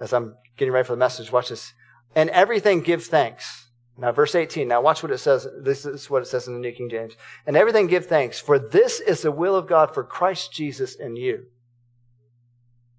as 0.00 0.12
I'm 0.12 0.36
getting 0.56 0.72
ready 0.72 0.86
for 0.86 0.92
the 0.92 0.98
message. 0.98 1.32
Watch 1.32 1.48
this. 1.48 1.74
And 2.14 2.30
everything 2.30 2.80
give 2.80 3.04
thanks. 3.04 3.68
Now, 3.98 4.12
verse 4.12 4.34
18. 4.34 4.68
Now, 4.68 4.80
watch 4.80 5.02
what 5.02 5.12
it 5.12 5.18
says. 5.18 5.48
This 5.62 5.84
is 5.84 6.08
what 6.08 6.22
it 6.22 6.26
says 6.26 6.46
in 6.46 6.54
the 6.54 6.60
New 6.60 6.72
King 6.72 6.88
James. 6.88 7.14
And 7.46 7.56
everything 7.56 7.88
give 7.88 8.06
thanks, 8.06 8.38
for 8.38 8.58
this 8.58 9.00
is 9.00 9.22
the 9.22 9.32
will 9.32 9.56
of 9.56 9.66
God 9.66 9.92
for 9.92 10.04
Christ 10.04 10.52
Jesus 10.52 10.94
in 10.94 11.16
you. 11.16 11.46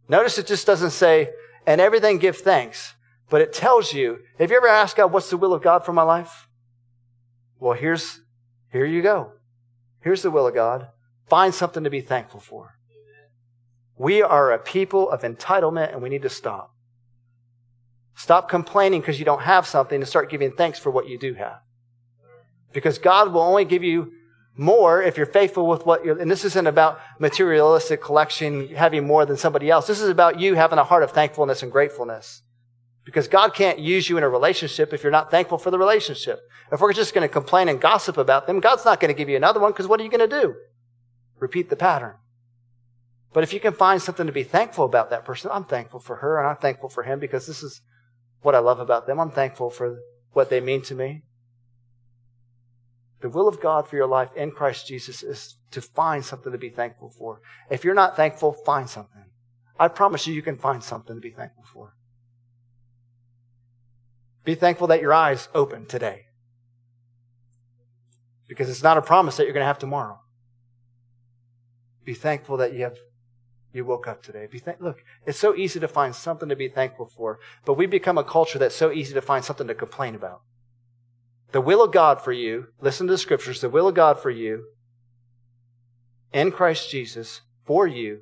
Notice 0.09 0.37
it 0.37 0.47
just 0.47 0.67
doesn't 0.67 0.91
say, 0.91 1.29
and 1.65 1.79
everything 1.79 2.17
give 2.17 2.37
thanks, 2.37 2.95
but 3.29 3.41
it 3.41 3.53
tells 3.53 3.93
you, 3.93 4.19
have 4.39 4.51
you 4.51 4.57
ever 4.57 4.67
asked 4.67 4.97
God, 4.97 5.11
what's 5.11 5.29
the 5.29 5.37
will 5.37 5.53
of 5.53 5.61
God 5.61 5.85
for 5.85 5.93
my 5.93 6.03
life? 6.03 6.47
Well, 7.59 7.73
here's, 7.73 8.21
here 8.71 8.85
you 8.85 9.01
go. 9.01 9.33
Here's 10.01 10.21
the 10.21 10.31
will 10.31 10.47
of 10.47 10.53
God. 10.53 10.87
Find 11.27 11.53
something 11.53 11.83
to 11.83 11.89
be 11.89 12.01
thankful 12.01 12.39
for. 12.39 12.76
We 13.97 14.21
are 14.21 14.51
a 14.51 14.59
people 14.59 15.09
of 15.09 15.21
entitlement 15.21 15.91
and 15.91 16.01
we 16.01 16.09
need 16.09 16.21
to 16.21 16.29
stop. 16.29 16.73
Stop 18.15 18.49
complaining 18.49 19.01
because 19.01 19.19
you 19.19 19.25
don't 19.25 19.43
have 19.43 19.67
something 19.67 20.01
and 20.01 20.07
start 20.07 20.29
giving 20.29 20.51
thanks 20.51 20.79
for 20.79 20.89
what 20.89 21.07
you 21.07 21.17
do 21.17 21.35
have. 21.35 21.59
Because 22.73 22.97
God 22.97 23.31
will 23.31 23.41
only 23.41 23.65
give 23.65 23.83
you 23.83 24.11
more 24.55 25.01
if 25.01 25.17
you're 25.17 25.25
faithful 25.25 25.67
with 25.67 25.85
what 25.85 26.03
you're, 26.03 26.17
and 26.17 26.29
this 26.29 26.43
isn't 26.43 26.67
about 26.67 26.99
materialistic 27.19 28.01
collection, 28.01 28.69
having 28.69 29.05
more 29.05 29.25
than 29.25 29.37
somebody 29.37 29.69
else. 29.69 29.87
This 29.87 30.01
is 30.01 30.09
about 30.09 30.39
you 30.39 30.55
having 30.55 30.79
a 30.79 30.83
heart 30.83 31.03
of 31.03 31.11
thankfulness 31.11 31.61
and 31.61 31.71
gratefulness. 31.71 32.41
Because 33.05 33.27
God 33.27 33.53
can't 33.53 33.79
use 33.79 34.09
you 34.09 34.17
in 34.17 34.23
a 34.23 34.29
relationship 34.29 34.93
if 34.93 35.01
you're 35.01 35.11
not 35.11 35.31
thankful 35.31 35.57
for 35.57 35.71
the 35.71 35.79
relationship. 35.79 36.39
If 36.71 36.81
we're 36.81 36.93
just 36.93 37.13
going 37.13 37.25
to 37.25 37.31
complain 37.31 37.69
and 37.69 37.79
gossip 37.79 38.17
about 38.17 38.47
them, 38.47 38.59
God's 38.59 38.83
not 38.83 38.99
going 38.99 39.13
to 39.13 39.17
give 39.17 39.29
you 39.29 39.37
another 39.37 39.59
one 39.59 39.71
because 39.71 39.87
what 39.87 39.99
are 40.01 40.03
you 40.03 40.09
going 40.09 40.27
to 40.27 40.41
do? 40.41 40.55
Repeat 41.39 41.69
the 41.69 41.75
pattern. 41.75 42.15
But 43.33 43.43
if 43.43 43.53
you 43.53 43.59
can 43.59 43.73
find 43.73 44.01
something 44.01 44.25
to 44.25 44.31
be 44.31 44.43
thankful 44.43 44.85
about 44.85 45.09
that 45.09 45.25
person, 45.25 45.51
I'm 45.53 45.65
thankful 45.65 45.99
for 45.99 46.17
her 46.17 46.39
and 46.39 46.47
I'm 46.47 46.55
thankful 46.57 46.89
for 46.89 47.03
him 47.03 47.19
because 47.19 47.45
this 47.45 47.61
is 47.61 47.81
what 48.41 48.55
I 48.55 48.59
love 48.59 48.79
about 48.79 49.07
them. 49.07 49.19
I'm 49.19 49.31
thankful 49.31 49.69
for 49.69 49.99
what 50.31 50.49
they 50.49 50.59
mean 50.59 50.81
to 50.83 50.95
me. 50.95 51.23
The 53.21 53.29
will 53.29 53.47
of 53.47 53.59
God 53.59 53.87
for 53.87 53.95
your 53.95 54.07
life 54.07 54.29
in 54.35 54.51
Christ 54.51 54.87
Jesus 54.87 55.23
is 55.23 55.57
to 55.71 55.81
find 55.81 56.23
something 56.23 56.51
to 56.51 56.57
be 56.57 56.69
thankful 56.69 57.09
for. 57.09 57.41
If 57.69 57.83
you're 57.83 57.95
not 57.95 58.15
thankful, 58.15 58.53
find 58.53 58.89
something. 58.89 59.25
I 59.79 59.87
promise 59.87 60.27
you, 60.27 60.33
you 60.33 60.41
can 60.41 60.55
find 60.55 60.83
something 60.83 61.15
to 61.15 61.21
be 61.21 61.31
thankful 61.31 61.63
for. 61.71 61.93
Be 64.43 64.55
thankful 64.55 64.87
that 64.87 65.01
your 65.01 65.13
eyes 65.13 65.49
open 65.53 65.85
today. 65.87 66.25
Because 68.47 68.69
it's 68.69 68.83
not 68.83 68.97
a 68.97 69.01
promise 69.01 69.37
that 69.37 69.43
you're 69.43 69.53
going 69.53 69.63
to 69.63 69.67
have 69.67 69.79
tomorrow. 69.79 70.19
Be 72.05 72.13
thankful 72.13 72.57
that 72.57 72.73
you 72.73 72.83
have 72.83 72.97
you 73.73 73.85
woke 73.85 74.07
up 74.07 74.23
today. 74.23 74.47
Be 74.49 74.59
th- 74.59 74.77
look, 74.79 75.03
it's 75.25 75.39
so 75.39 75.55
easy 75.55 75.79
to 75.79 75.87
find 75.87 76.15
something 76.15 76.49
to 76.49 76.55
be 76.55 76.69
thankful 76.69 77.05
for, 77.05 77.39
but 77.65 77.73
we 77.73 77.85
become 77.85 78.17
a 78.17 78.23
culture 78.23 78.59
that's 78.59 78.75
so 78.75 78.91
easy 78.91 79.13
to 79.13 79.21
find 79.21 79.43
something 79.43 79.67
to 79.67 79.75
complain 79.75 80.15
about. 80.15 80.41
The 81.51 81.61
will 81.61 81.83
of 81.83 81.91
God 81.91 82.21
for 82.21 82.31
you, 82.31 82.67
listen 82.81 83.07
to 83.07 83.13
the 83.13 83.17
scriptures, 83.17 83.61
the 83.61 83.69
will 83.69 83.87
of 83.87 83.95
God 83.95 84.19
for 84.19 84.29
you 84.29 84.65
in 86.33 86.51
Christ 86.51 86.89
Jesus 86.89 87.41
for 87.65 87.87
you 87.87 88.21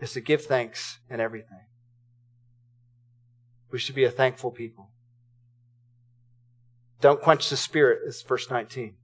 is 0.00 0.12
to 0.12 0.20
give 0.20 0.44
thanks 0.44 0.98
in 1.08 1.20
everything. 1.20 1.66
We 3.70 3.78
should 3.78 3.94
be 3.94 4.04
a 4.04 4.10
thankful 4.10 4.50
people. 4.50 4.90
Don't 7.00 7.20
quench 7.20 7.48
the 7.48 7.56
Spirit, 7.56 8.00
is 8.06 8.22
verse 8.22 8.50
19. 8.50 8.94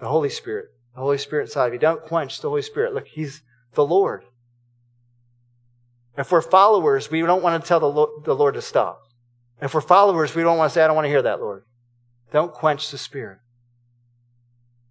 The 0.00 0.08
Holy 0.08 0.28
Spirit. 0.28 0.66
The 0.94 1.00
Holy 1.00 1.18
Spirit 1.18 1.44
inside 1.44 1.68
of 1.68 1.72
you. 1.72 1.78
Don't 1.78 2.02
quench 2.02 2.40
the 2.40 2.48
Holy 2.48 2.62
Spirit. 2.62 2.94
Look, 2.94 3.06
He's 3.08 3.42
the 3.74 3.86
Lord. 3.86 4.24
If 6.16 6.32
we're 6.32 6.42
followers, 6.42 7.10
we 7.10 7.20
don't 7.20 7.42
want 7.42 7.62
to 7.62 7.68
tell 7.68 7.80
the 7.80 8.34
Lord, 8.34 8.54
to 8.54 8.62
stop. 8.62 9.02
If 9.60 9.74
we're 9.74 9.80
followers, 9.80 10.34
we 10.34 10.42
don't 10.42 10.58
want 10.58 10.70
to 10.70 10.74
say, 10.74 10.82
I 10.82 10.86
don't 10.86 10.96
want 10.96 11.04
to 11.04 11.10
hear 11.10 11.22
that, 11.22 11.40
Lord. 11.40 11.64
Don't 12.32 12.52
quench 12.52 12.90
the 12.90 12.98
Spirit. 12.98 13.38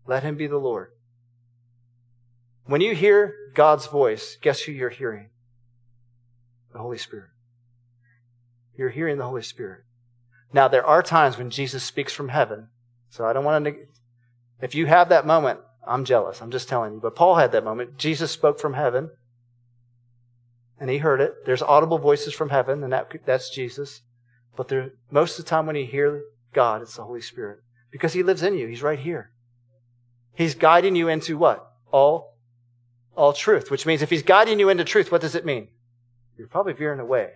Let 0.07 0.23
Him 0.23 0.35
be 0.35 0.47
the 0.47 0.57
Lord. 0.57 0.89
When 2.65 2.81
you 2.81 2.95
hear 2.95 3.35
God's 3.53 3.87
voice, 3.87 4.37
guess 4.41 4.61
who 4.61 4.71
you're 4.71 4.89
hearing? 4.89 5.29
The 6.73 6.79
Holy 6.79 6.97
Spirit. 6.97 7.29
You're 8.77 8.89
hearing 8.89 9.17
the 9.17 9.25
Holy 9.25 9.43
Spirit. 9.43 9.81
Now, 10.53 10.67
there 10.67 10.85
are 10.85 11.01
times 11.01 11.37
when 11.37 11.49
Jesus 11.49 11.83
speaks 11.83 12.13
from 12.13 12.29
heaven. 12.29 12.69
So 13.09 13.25
I 13.25 13.33
don't 13.33 13.45
want 13.45 13.65
to. 13.65 13.75
If 14.61 14.75
you 14.75 14.85
have 14.87 15.09
that 15.09 15.25
moment, 15.25 15.59
I'm 15.87 16.05
jealous. 16.05 16.41
I'm 16.41 16.51
just 16.51 16.67
telling 16.67 16.93
you. 16.93 16.99
But 16.99 17.15
Paul 17.15 17.35
had 17.35 17.51
that 17.51 17.63
moment. 17.63 17.97
Jesus 17.97 18.31
spoke 18.31 18.59
from 18.59 18.73
heaven 18.73 19.11
and 20.79 20.89
he 20.89 20.97
heard 20.97 21.21
it. 21.21 21.45
There's 21.45 21.61
audible 21.61 21.97
voices 21.97 22.33
from 22.33 22.49
heaven, 22.49 22.83
and 22.83 22.91
that, 22.91 23.11
that's 23.25 23.49
Jesus. 23.49 24.01
But 24.55 24.67
there, 24.67 24.91
most 25.11 25.37
of 25.37 25.45
the 25.45 25.49
time 25.49 25.65
when 25.65 25.75
you 25.75 25.85
hear 25.85 26.23
God, 26.53 26.81
it's 26.81 26.95
the 26.95 27.03
Holy 27.03 27.21
Spirit. 27.21 27.59
Because 27.91 28.13
he 28.13 28.23
lives 28.23 28.43
in 28.43 28.55
you. 28.55 28.67
He's 28.67 28.83
right 28.83 28.99
here. 28.99 29.31
He's 30.33 30.55
guiding 30.55 30.95
you 30.95 31.07
into 31.07 31.37
what? 31.37 31.65
All, 31.91 32.37
all 33.15 33.33
truth. 33.33 33.71
Which 33.71 33.85
means 33.85 34.01
if 34.01 34.09
he's 34.09 34.23
guiding 34.23 34.59
you 34.59 34.69
into 34.69 34.83
truth, 34.83 35.11
what 35.11 35.21
does 35.21 35.35
it 35.35 35.45
mean? 35.45 35.69
You're 36.37 36.47
probably 36.47 36.73
veering 36.73 36.99
away. 36.99 37.31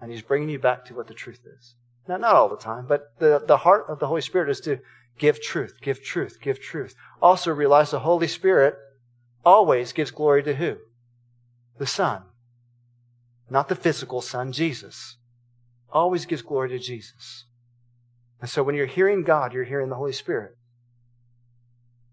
And 0.00 0.10
he's 0.10 0.22
bringing 0.22 0.48
you 0.48 0.58
back 0.58 0.84
to 0.86 0.94
what 0.94 1.06
the 1.06 1.14
truth 1.14 1.40
is. 1.46 1.76
Now, 2.08 2.16
not 2.16 2.34
all 2.34 2.48
the 2.48 2.56
time, 2.56 2.86
but 2.86 3.14
the, 3.18 3.42
the 3.46 3.58
heart 3.58 3.86
of 3.88 3.98
the 3.98 4.08
Holy 4.08 4.20
Spirit 4.20 4.50
is 4.50 4.60
to 4.60 4.80
give 5.18 5.40
truth, 5.40 5.78
give 5.80 6.02
truth, 6.02 6.38
give 6.40 6.60
truth. 6.60 6.94
Also 7.22 7.52
realize 7.52 7.90
the 7.90 8.00
Holy 8.00 8.26
Spirit 8.26 8.76
always 9.44 9.92
gives 9.92 10.10
glory 10.10 10.42
to 10.42 10.56
who? 10.56 10.76
The 11.78 11.86
Son. 11.86 12.22
Not 13.50 13.68
the 13.68 13.76
physical 13.76 14.20
Son, 14.20 14.52
Jesus. 14.52 15.16
Always 15.92 16.26
gives 16.26 16.42
glory 16.42 16.70
to 16.70 16.78
Jesus. 16.78 17.44
And 18.40 18.50
so 18.50 18.62
when 18.62 18.74
you're 18.74 18.86
hearing 18.86 19.22
God, 19.22 19.52
you're 19.52 19.64
hearing 19.64 19.88
the 19.88 19.96
Holy 19.96 20.12
Spirit. 20.12 20.56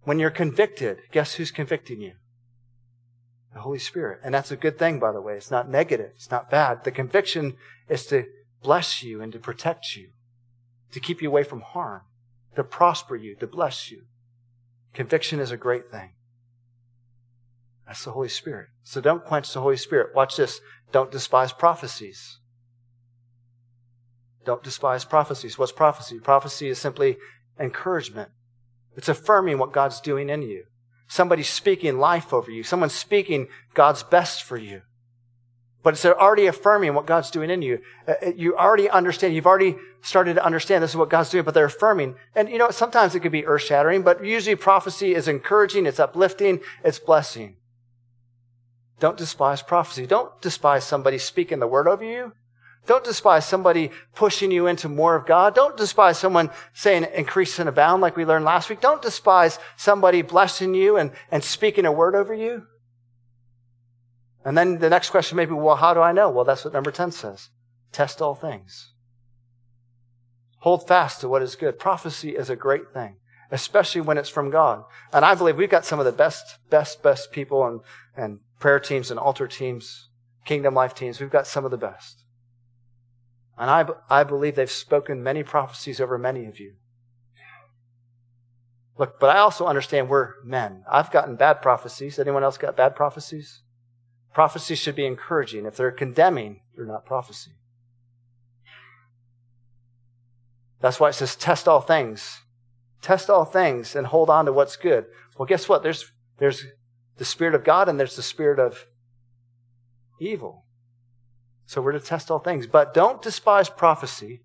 When 0.03 0.19
you're 0.19 0.29
convicted, 0.29 0.99
guess 1.11 1.35
who's 1.35 1.51
convicting 1.51 2.01
you? 2.01 2.13
The 3.53 3.61
Holy 3.61 3.79
Spirit. 3.79 4.19
And 4.23 4.33
that's 4.33 4.51
a 4.51 4.55
good 4.55 4.79
thing, 4.79 4.99
by 4.99 5.11
the 5.11 5.21
way. 5.21 5.33
It's 5.33 5.51
not 5.51 5.69
negative. 5.69 6.11
It's 6.15 6.31
not 6.31 6.49
bad. 6.49 6.83
The 6.83 6.91
conviction 6.91 7.55
is 7.89 8.05
to 8.07 8.25
bless 8.63 9.03
you 9.03 9.21
and 9.21 9.31
to 9.33 9.39
protect 9.39 9.95
you, 9.95 10.09
to 10.91 10.99
keep 10.99 11.21
you 11.21 11.29
away 11.29 11.43
from 11.43 11.61
harm, 11.61 12.01
to 12.55 12.63
prosper 12.63 13.15
you, 13.15 13.35
to 13.35 13.47
bless 13.47 13.91
you. 13.91 14.03
Conviction 14.93 15.39
is 15.39 15.51
a 15.51 15.57
great 15.57 15.89
thing. 15.89 16.11
That's 17.91 18.05
the 18.05 18.11
Holy 18.11 18.29
Spirit. 18.29 18.69
So 18.83 19.01
don't 19.01 19.25
quench 19.25 19.51
the 19.51 19.59
Holy 19.59 19.75
Spirit. 19.75 20.15
Watch 20.15 20.37
this. 20.37 20.61
Don't 20.93 21.11
despise 21.11 21.51
prophecies. 21.51 22.39
Don't 24.45 24.63
despise 24.63 25.03
prophecies. 25.03 25.57
What's 25.57 25.73
prophecy? 25.73 26.17
Prophecy 26.17 26.69
is 26.69 26.79
simply 26.79 27.17
encouragement. 27.59 28.29
It's 28.95 29.09
affirming 29.09 29.57
what 29.57 29.73
God's 29.73 29.99
doing 29.99 30.29
in 30.29 30.41
you. 30.41 30.63
Somebody's 31.09 31.49
speaking 31.49 31.99
life 31.99 32.33
over 32.33 32.49
you. 32.49 32.63
Someone's 32.63 32.93
speaking 32.93 33.49
God's 33.73 34.03
best 34.03 34.41
for 34.41 34.55
you. 34.55 34.83
But 35.83 35.95
it's 35.95 36.05
already 36.05 36.45
affirming 36.45 36.93
what 36.93 37.05
God's 37.05 37.29
doing 37.29 37.49
in 37.49 37.61
you. 37.61 37.79
Uh, 38.07 38.13
uh, 38.25 38.31
you 38.37 38.55
already 38.55 38.89
understand. 38.89 39.35
You've 39.35 39.45
already 39.45 39.75
started 40.01 40.35
to 40.35 40.45
understand 40.45 40.81
this 40.81 40.91
is 40.91 40.95
what 40.95 41.09
God's 41.09 41.29
doing, 41.29 41.43
but 41.43 41.53
they're 41.53 41.65
affirming. 41.65 42.15
And 42.35 42.47
you 42.47 42.57
know, 42.57 42.71
sometimes 42.71 43.15
it 43.15 43.19
could 43.19 43.33
be 43.33 43.45
earth 43.45 43.63
shattering, 43.63 44.01
but 44.01 44.23
usually 44.23 44.55
prophecy 44.55 45.13
is 45.13 45.27
encouraging, 45.27 45.85
it's 45.85 45.99
uplifting, 45.99 46.61
it's 46.85 46.97
blessing. 46.97 47.57
Don't 49.01 49.17
despise 49.17 49.63
prophecy. 49.63 50.05
Don't 50.05 50.39
despise 50.41 50.83
somebody 50.83 51.17
speaking 51.17 51.59
the 51.59 51.65
word 51.65 51.87
over 51.87 52.05
you. 52.05 52.33
Don't 52.85 53.03
despise 53.03 53.47
somebody 53.47 53.89
pushing 54.13 54.51
you 54.51 54.67
into 54.67 54.87
more 54.87 55.15
of 55.15 55.25
God. 55.25 55.55
Don't 55.55 55.75
despise 55.75 56.19
someone 56.19 56.51
saying 56.73 57.07
increase 57.15 57.57
and 57.57 57.67
abound 57.67 58.03
like 58.03 58.15
we 58.15 58.25
learned 58.25 58.45
last 58.45 58.69
week. 58.69 58.79
Don't 58.79 59.01
despise 59.01 59.57
somebody 59.75 60.21
blessing 60.21 60.75
you 60.75 60.97
and, 60.97 61.11
and 61.31 61.43
speaking 61.43 61.85
a 61.87 61.91
word 61.91 62.13
over 62.13 62.31
you. 62.31 62.67
And 64.45 64.55
then 64.55 64.77
the 64.77 64.89
next 64.89 65.09
question 65.09 65.35
may 65.35 65.45
be, 65.45 65.53
well, 65.53 65.77
how 65.77 65.95
do 65.95 66.01
I 66.01 66.11
know? 66.11 66.29
Well, 66.29 66.45
that's 66.45 66.63
what 66.63 66.73
number 66.73 66.91
10 66.91 67.11
says. 67.11 67.49
Test 67.91 68.21
all 68.21 68.35
things. 68.35 68.93
Hold 70.59 70.87
fast 70.87 71.21
to 71.21 71.27
what 71.27 71.41
is 71.41 71.55
good. 71.55 71.79
Prophecy 71.79 72.35
is 72.35 72.51
a 72.51 72.55
great 72.55 72.93
thing, 72.93 73.15
especially 73.49 74.01
when 74.01 74.19
it's 74.19 74.29
from 74.29 74.51
God. 74.51 74.83
And 75.11 75.25
I 75.25 75.33
believe 75.33 75.57
we've 75.57 75.71
got 75.71 75.85
some 75.85 75.97
of 75.97 76.05
the 76.05 76.11
best, 76.11 76.59
best, 76.69 77.01
best 77.01 77.31
people 77.31 77.65
and, 77.65 77.81
and 78.15 78.39
prayer 78.61 78.79
teams 78.79 79.11
and 79.11 79.19
altar 79.19 79.47
teams, 79.47 80.09
kingdom 80.45 80.73
life 80.73 80.93
teams. 80.93 81.19
We've 81.19 81.29
got 81.29 81.47
some 81.47 81.65
of 81.65 81.71
the 81.71 81.77
best. 81.77 82.23
And 83.57 83.69
I, 83.69 83.85
I 84.09 84.23
believe 84.23 84.55
they've 84.55 84.71
spoken 84.71 85.21
many 85.21 85.43
prophecies 85.43 85.99
over 85.99 86.17
many 86.17 86.45
of 86.45 86.59
you. 86.59 86.75
Look, 88.97 89.19
but 89.19 89.35
I 89.35 89.39
also 89.39 89.65
understand 89.65 90.09
we're 90.09 90.35
men. 90.43 90.83
I've 90.89 91.11
gotten 91.11 91.35
bad 91.35 91.61
prophecies. 91.61 92.19
Anyone 92.19 92.43
else 92.43 92.57
got 92.57 92.77
bad 92.77 92.95
prophecies? 92.95 93.63
Prophecy 94.33 94.75
should 94.75 94.95
be 94.95 95.05
encouraging. 95.05 95.65
If 95.65 95.75
they're 95.75 95.91
condemning, 95.91 96.61
they're 96.75 96.85
not 96.85 97.05
prophecy. 97.05 97.51
That's 100.79 100.99
why 100.99 101.09
it 101.09 101.13
says 101.13 101.35
test 101.35 101.67
all 101.67 101.81
things. 101.81 102.41
Test 103.01 103.29
all 103.29 103.45
things 103.45 103.95
and 103.95 104.07
hold 104.07 104.29
on 104.29 104.45
to 104.45 104.53
what's 104.53 104.75
good. 104.75 105.05
Well, 105.37 105.47
guess 105.47 105.67
what? 105.67 105.83
There's, 105.83 106.11
there's 106.37 106.65
the 107.21 107.25
Spirit 107.25 107.53
of 107.53 107.63
God 107.63 107.87
and 107.87 107.99
there's 107.99 108.15
the 108.15 108.23
Spirit 108.23 108.57
of 108.57 108.87
evil. 110.19 110.65
So 111.67 111.79
we're 111.79 111.91
to 111.91 111.99
test 111.99 112.31
all 112.31 112.39
things. 112.39 112.65
But 112.65 112.95
don't 112.95 113.21
despise 113.21 113.69
prophecy, 113.69 114.41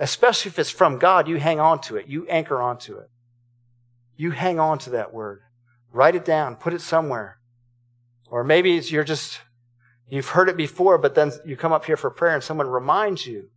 especially 0.00 0.48
if 0.48 0.58
it's 0.58 0.70
from 0.70 0.98
God. 0.98 1.28
You 1.28 1.36
hang 1.36 1.60
on 1.60 1.80
to 1.82 1.94
it. 1.94 2.08
You 2.08 2.26
anchor 2.26 2.60
onto 2.60 2.96
it. 2.96 3.10
You 4.16 4.32
hang 4.32 4.58
on 4.58 4.78
to 4.80 4.90
that 4.90 5.14
word. 5.14 5.38
Write 5.92 6.16
it 6.16 6.24
down. 6.24 6.56
Put 6.56 6.74
it 6.74 6.80
somewhere. 6.80 7.38
Or 8.28 8.42
maybe 8.42 8.72
you're 8.72 9.04
just, 9.04 9.38
you've 10.08 10.30
heard 10.30 10.48
it 10.48 10.56
before, 10.56 10.98
but 10.98 11.14
then 11.14 11.30
you 11.46 11.56
come 11.56 11.72
up 11.72 11.84
here 11.84 11.96
for 11.96 12.10
prayer 12.10 12.34
and 12.34 12.42
someone 12.42 12.66
reminds 12.66 13.24
you. 13.24 13.50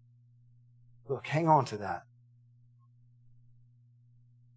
Look, 1.10 1.26
hang 1.26 1.49
on 1.49 1.66
to 1.66 1.78
that. 1.78 2.04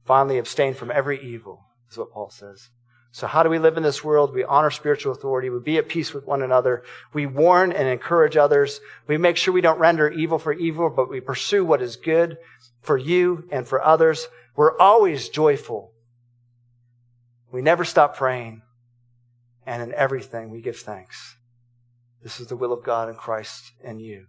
Finally, 0.05 0.37
abstain 0.37 0.75
from 0.75 0.91
every 0.91 1.19
evil, 1.19 1.65
is 1.91 1.97
what 1.97 2.13
Paul 2.13 2.29
says. 2.29 2.69
So 3.17 3.27
how 3.27 3.43
do 3.43 3.49
we 3.49 3.59
live 3.59 3.79
in 3.79 3.83
this 3.83 4.05
world? 4.05 4.35
We 4.35 4.45
honor 4.45 4.71
spiritual 4.71 5.13
authority. 5.13 5.49
We 5.49 5.59
be 5.59 5.79
at 5.79 5.89
peace 5.89 6.13
with 6.13 6.27
one 6.27 6.43
another. 6.43 6.83
We 7.15 7.25
warn 7.25 7.73
and 7.73 7.89
encourage 7.89 8.37
others. 8.37 8.79
We 9.07 9.17
make 9.17 9.39
sure 9.39 9.55
we 9.55 9.63
don't 9.63 9.79
render 9.79 10.11
evil 10.11 10.39
for 10.39 10.53
evil, 10.53 10.91
but 10.91 11.09
we 11.09 11.23
pursue 11.23 11.65
what 11.65 11.81
is 11.81 11.97
good 11.97 12.37
for 12.83 12.99
you 12.99 13.49
and 13.51 13.67
for 13.67 13.83
others. 13.83 14.29
We're 14.55 14.77
always 14.77 15.31
joyful. 15.31 15.95
We 17.51 17.63
never 17.63 17.87
stop 17.87 18.19
praying 18.19 18.61
and 19.65 19.83
in 19.83 19.95
everything 19.95 20.51
we 20.51 20.61
give 20.61 20.77
thanks. 20.77 21.39
This 22.23 22.39
is 22.39 22.49
the 22.49 22.57
will 22.57 22.75
of 22.75 22.85
God 22.85 23.09
in 23.09 23.15
Christ 23.15 23.73
and 23.83 23.99
you. 23.99 24.27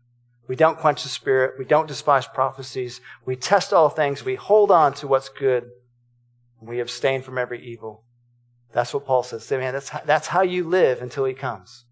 We 0.47 0.55
don't 0.55 0.79
quench 0.79 1.03
the 1.03 1.09
spirit. 1.09 1.55
We 1.59 1.65
don't 1.65 1.89
despise 1.89 2.25
prophecies. 2.25 3.01
We 3.25 3.35
test 3.35 3.73
all 3.73 3.89
things. 3.89 4.23
We 4.23 4.35
hold 4.35 4.71
on 4.71 4.93
to 4.93 5.07
what's 5.07 5.27
good. 5.27 5.71
We 6.61 6.79
abstain 6.79 7.21
from 7.21 7.37
every 7.37 7.61
evil. 7.61 8.05
That's 8.73 8.93
what 8.93 9.05
Paul 9.05 9.23
says. 9.23 9.49
Man, 9.49 9.73
that's 9.73 9.89
how, 9.89 10.01
that's 10.05 10.27
how 10.27 10.41
you 10.41 10.63
live 10.63 11.01
until 11.01 11.25
he 11.25 11.33
comes. 11.33 11.85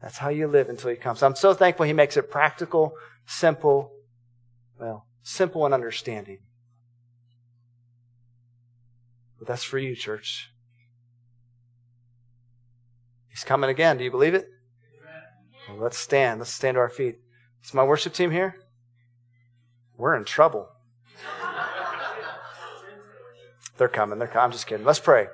That's 0.00 0.18
how 0.18 0.28
you 0.28 0.46
live 0.46 0.68
until 0.68 0.90
he 0.90 0.96
comes. 0.96 1.22
I'm 1.22 1.36
so 1.36 1.54
thankful 1.54 1.86
he 1.86 1.92
makes 1.92 2.16
it 2.16 2.30
practical, 2.30 2.94
simple, 3.26 3.92
well, 4.78 5.06
simple 5.22 5.64
and 5.64 5.74
understanding. 5.74 6.38
But 9.38 9.48
that's 9.48 9.64
for 9.64 9.78
you, 9.78 9.94
church. 9.94 10.50
He's 13.28 13.44
coming 13.44 13.68
again. 13.68 13.98
Do 13.98 14.04
you 14.04 14.10
believe 14.10 14.34
it? 14.34 14.48
Well, 15.68 15.78
let's 15.78 15.98
stand. 15.98 16.40
Let's 16.40 16.52
stand 16.52 16.76
to 16.76 16.80
our 16.80 16.88
feet. 16.88 17.18
Is 17.62 17.74
my 17.74 17.84
worship 17.84 18.14
team 18.14 18.30
here? 18.30 18.56
We're 19.96 20.14
in 20.14 20.24
trouble. 20.24 20.68
They're 23.76 23.88
coming. 23.88 24.18
They're 24.18 24.28
coming. 24.28 24.44
I'm 24.44 24.52
just 24.52 24.66
kidding. 24.66 24.86
Let's 24.86 25.00
pray. 25.00 25.26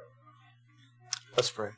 Let's 1.37 1.51
pray. 1.51 1.71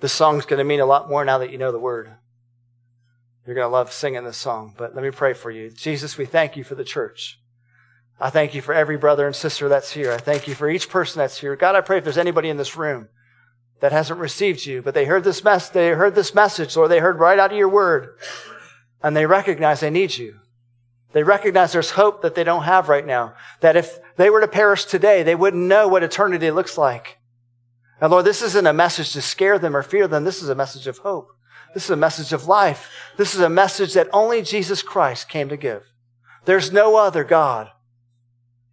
This 0.00 0.12
song's 0.12 0.44
going 0.46 0.58
to 0.58 0.64
mean 0.64 0.80
a 0.80 0.86
lot 0.86 1.08
more 1.08 1.24
now 1.24 1.38
that 1.38 1.50
you 1.50 1.58
know 1.58 1.72
the 1.72 1.78
word. 1.78 2.12
You're 3.46 3.54
going 3.54 3.66
to 3.66 3.72
love 3.72 3.92
singing 3.92 4.24
this 4.24 4.36
song, 4.36 4.74
but 4.76 4.94
let 4.94 5.02
me 5.02 5.10
pray 5.10 5.32
for 5.32 5.50
you. 5.50 5.70
Jesus, 5.70 6.18
we 6.18 6.26
thank 6.26 6.56
you 6.56 6.62
for 6.62 6.74
the 6.74 6.84
church. 6.84 7.40
I 8.20 8.30
thank 8.30 8.54
you 8.54 8.60
for 8.60 8.74
every 8.74 8.96
brother 8.96 9.26
and 9.26 9.34
sister 9.34 9.68
that's 9.68 9.92
here. 9.92 10.12
I 10.12 10.18
thank 10.18 10.46
you 10.46 10.54
for 10.54 10.68
each 10.68 10.88
person 10.88 11.18
that's 11.18 11.38
here. 11.38 11.56
God, 11.56 11.74
I 11.74 11.80
pray 11.80 11.98
if 11.98 12.04
there's 12.04 12.18
anybody 12.18 12.48
in 12.48 12.58
this 12.58 12.76
room 12.76 13.08
that 13.80 13.92
hasn't 13.92 14.20
received 14.20 14.66
you, 14.66 14.82
but 14.82 14.92
they 14.92 15.06
heard 15.06 15.24
this 15.24 15.42
mess, 15.42 15.68
they 15.68 15.88
heard 15.90 16.14
this 16.14 16.34
message, 16.34 16.76
or 16.76 16.88
they 16.88 16.98
heard 16.98 17.18
right 17.18 17.38
out 17.38 17.52
of 17.52 17.56
your 17.56 17.68
word, 17.68 18.18
and 19.02 19.16
they 19.16 19.24
recognize 19.24 19.80
they 19.80 19.90
need 19.90 20.18
you. 20.18 20.40
They 21.12 21.22
recognize 21.22 21.72
there's 21.72 21.92
hope 21.92 22.22
that 22.22 22.34
they 22.34 22.44
don't 22.44 22.64
have 22.64 22.88
right 22.88 23.06
now. 23.06 23.34
That 23.60 23.76
if 23.76 23.98
they 24.16 24.28
were 24.30 24.40
to 24.40 24.48
perish 24.48 24.84
today, 24.84 25.22
they 25.22 25.34
wouldn't 25.34 25.62
know 25.62 25.88
what 25.88 26.02
eternity 26.02 26.50
looks 26.50 26.76
like. 26.76 27.18
And 28.00 28.10
Lord, 28.10 28.26
this 28.26 28.42
isn't 28.42 28.66
a 28.66 28.72
message 28.72 29.12
to 29.12 29.22
scare 29.22 29.58
them 29.58 29.74
or 29.74 29.82
fear 29.82 30.06
them. 30.06 30.24
This 30.24 30.42
is 30.42 30.48
a 30.48 30.54
message 30.54 30.86
of 30.86 30.98
hope. 30.98 31.30
This 31.74 31.84
is 31.84 31.90
a 31.90 31.96
message 31.96 32.32
of 32.32 32.46
life. 32.46 32.90
This 33.16 33.34
is 33.34 33.40
a 33.40 33.48
message 33.48 33.94
that 33.94 34.08
only 34.12 34.42
Jesus 34.42 34.82
Christ 34.82 35.28
came 35.28 35.48
to 35.48 35.56
give. 35.56 35.82
There's 36.44 36.72
no 36.72 36.96
other 36.96 37.24
God. 37.24 37.70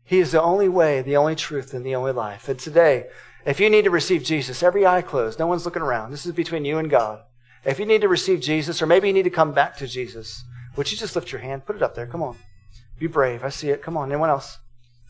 He 0.03 0.19
is 0.19 0.31
the 0.31 0.41
only 0.41 0.69
way, 0.69 1.01
the 1.01 1.17
only 1.17 1.35
truth, 1.35 1.73
and 1.73 1.85
the 1.85 1.95
only 1.95 2.11
life. 2.11 2.47
And 2.47 2.59
today, 2.59 3.07
if 3.45 3.59
you 3.59 3.69
need 3.69 3.85
to 3.85 3.89
receive 3.89 4.23
Jesus, 4.23 4.61
every 4.61 4.85
eye 4.85 5.01
closed, 5.01 5.39
no 5.39 5.47
one's 5.47 5.65
looking 5.65 5.81
around. 5.81 6.11
This 6.11 6.25
is 6.25 6.31
between 6.31 6.65
you 6.65 6.77
and 6.77 6.89
God. 6.89 7.23
If 7.63 7.79
you 7.79 7.85
need 7.85 8.01
to 8.01 8.07
receive 8.07 8.39
Jesus, 8.41 8.81
or 8.81 8.85
maybe 8.85 9.07
you 9.07 9.13
need 9.13 9.23
to 9.23 9.29
come 9.31 9.51
back 9.51 9.75
to 9.77 9.87
Jesus, 9.87 10.43
would 10.75 10.91
you 10.91 10.97
just 10.97 11.15
lift 11.15 11.31
your 11.31 11.41
hand? 11.41 11.65
Put 11.65 11.75
it 11.75 11.83
up 11.83 11.95
there. 11.95 12.07
Come 12.07 12.21
on. 12.23 12.37
Be 12.99 13.07
brave. 13.07 13.43
I 13.43 13.49
see 13.49 13.69
it. 13.69 13.81
Come 13.81 13.97
on. 13.97 14.11
Anyone 14.11 14.29
else? 14.29 14.59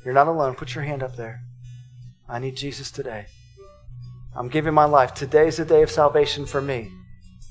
You're 0.04 0.14
not 0.14 0.28
alone. 0.28 0.56
Put 0.56 0.76
your 0.76 0.84
hand 0.84 1.04
up 1.04 1.16
there. 1.16 1.42
I 2.28 2.40
need 2.40 2.56
Jesus 2.56 2.92
today. 2.92 3.28
I'm 4.36 4.50
giving 4.50 4.74
my 4.74 4.86
life. 4.86 5.14
Today's 5.14 5.58
the 5.58 5.66
day 5.66 5.82
of 5.84 5.92
salvation 5.92 6.46
for 6.46 6.62
me. 6.62 6.92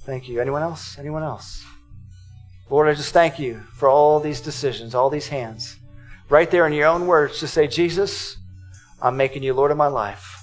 Thank 0.03 0.29
you. 0.29 0.41
Anyone 0.41 0.63
else? 0.63 0.99
Anyone 0.99 1.23
else? 1.23 1.65
Lord, 2.71 2.89
I 2.89 2.95
just 2.95 3.13
thank 3.13 3.39
you 3.39 3.61
for 3.75 3.89
all 3.89 4.21
these 4.21 4.41
decisions, 4.41 4.95
all 4.95 5.11
these 5.11 5.29
hands 5.29 5.79
right 6.29 6.51
there 6.51 6.67
in 6.67 6.73
your 6.73 6.89
own 6.89 7.07
words, 7.07 7.41
to 7.41 7.47
say, 7.47 7.67
Jesus, 7.67 8.39
I'm 9.01 9.17
making 9.17 9.43
you 9.43 9.55
Lord 9.55 9.71
of 9.71 9.77
my 9.77 9.87
life. 9.87 10.43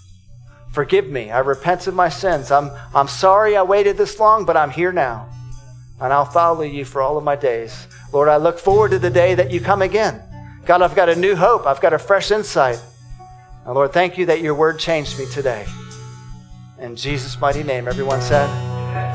Forgive 0.71 1.09
me. 1.09 1.31
I 1.31 1.39
repent 1.39 1.87
of 1.87 1.93
my 1.93 2.09
sins. 2.09 2.51
I'm, 2.51 2.71
I'm 2.95 3.07
sorry 3.07 3.57
I 3.57 3.63
waited 3.63 3.97
this 3.97 4.19
long, 4.19 4.45
but 4.45 4.55
I'm 4.55 4.69
here 4.69 4.91
now. 4.91 5.27
And 6.01 6.11
I'll 6.11 6.25
follow 6.25 6.63
you 6.63 6.83
for 6.83 7.01
all 7.01 7.17
of 7.17 7.23
my 7.23 7.35
days. 7.35 7.87
Lord, 8.11 8.27
I 8.27 8.37
look 8.37 8.57
forward 8.57 8.91
to 8.91 8.99
the 8.99 9.09
day 9.09 9.35
that 9.35 9.51
you 9.51 9.61
come 9.61 9.81
again. 9.81 10.21
God, 10.65 10.81
I've 10.81 10.95
got 10.95 11.09
a 11.09 11.15
new 11.15 11.35
hope. 11.35 11.65
I've 11.65 11.79
got 11.79 11.93
a 11.93 11.99
fresh 11.99 12.31
insight. 12.31 12.81
And 13.65 13.75
Lord, 13.75 13.93
thank 13.93 14.17
you 14.17 14.25
that 14.25 14.41
your 14.41 14.55
word 14.55 14.79
changed 14.79 15.19
me 15.19 15.25
today. 15.27 15.65
In 16.79 16.95
Jesus' 16.95 17.39
mighty 17.39 17.61
name, 17.61 17.87
everyone 17.87 18.21
said, 18.21 18.49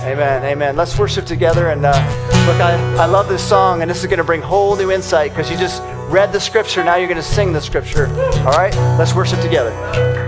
Amen. 0.03 0.45
Amen. 0.45 0.76
Let's 0.76 0.99
worship 0.99 1.26
together. 1.26 1.70
And 1.70 1.84
uh, 1.84 1.91
look, 2.47 2.61
I, 2.61 2.74
I 2.97 3.07
love 3.07 3.28
this 3.28 3.47
song, 3.47 3.82
and 3.82 3.91
this 3.91 4.01
is 4.01 4.07
going 4.07 4.18
to 4.18 4.24
bring 4.24 4.41
whole 4.41 4.76
new 4.76 4.91
insight 4.93 5.32
because 5.32 5.51
you 5.51 5.57
just 5.57 5.82
read 6.09 6.32
the 6.32 6.41
scripture. 6.41 6.84
Now 6.84 6.97
you're 6.97 7.09
going 7.09 7.16
to 7.16 7.22
sing 7.22 7.53
the 7.53 7.61
scripture. 7.61 8.07
All 8.07 8.53
right? 8.53 8.74
Let's 8.99 9.14
worship 9.14 9.41
together. 9.41 10.26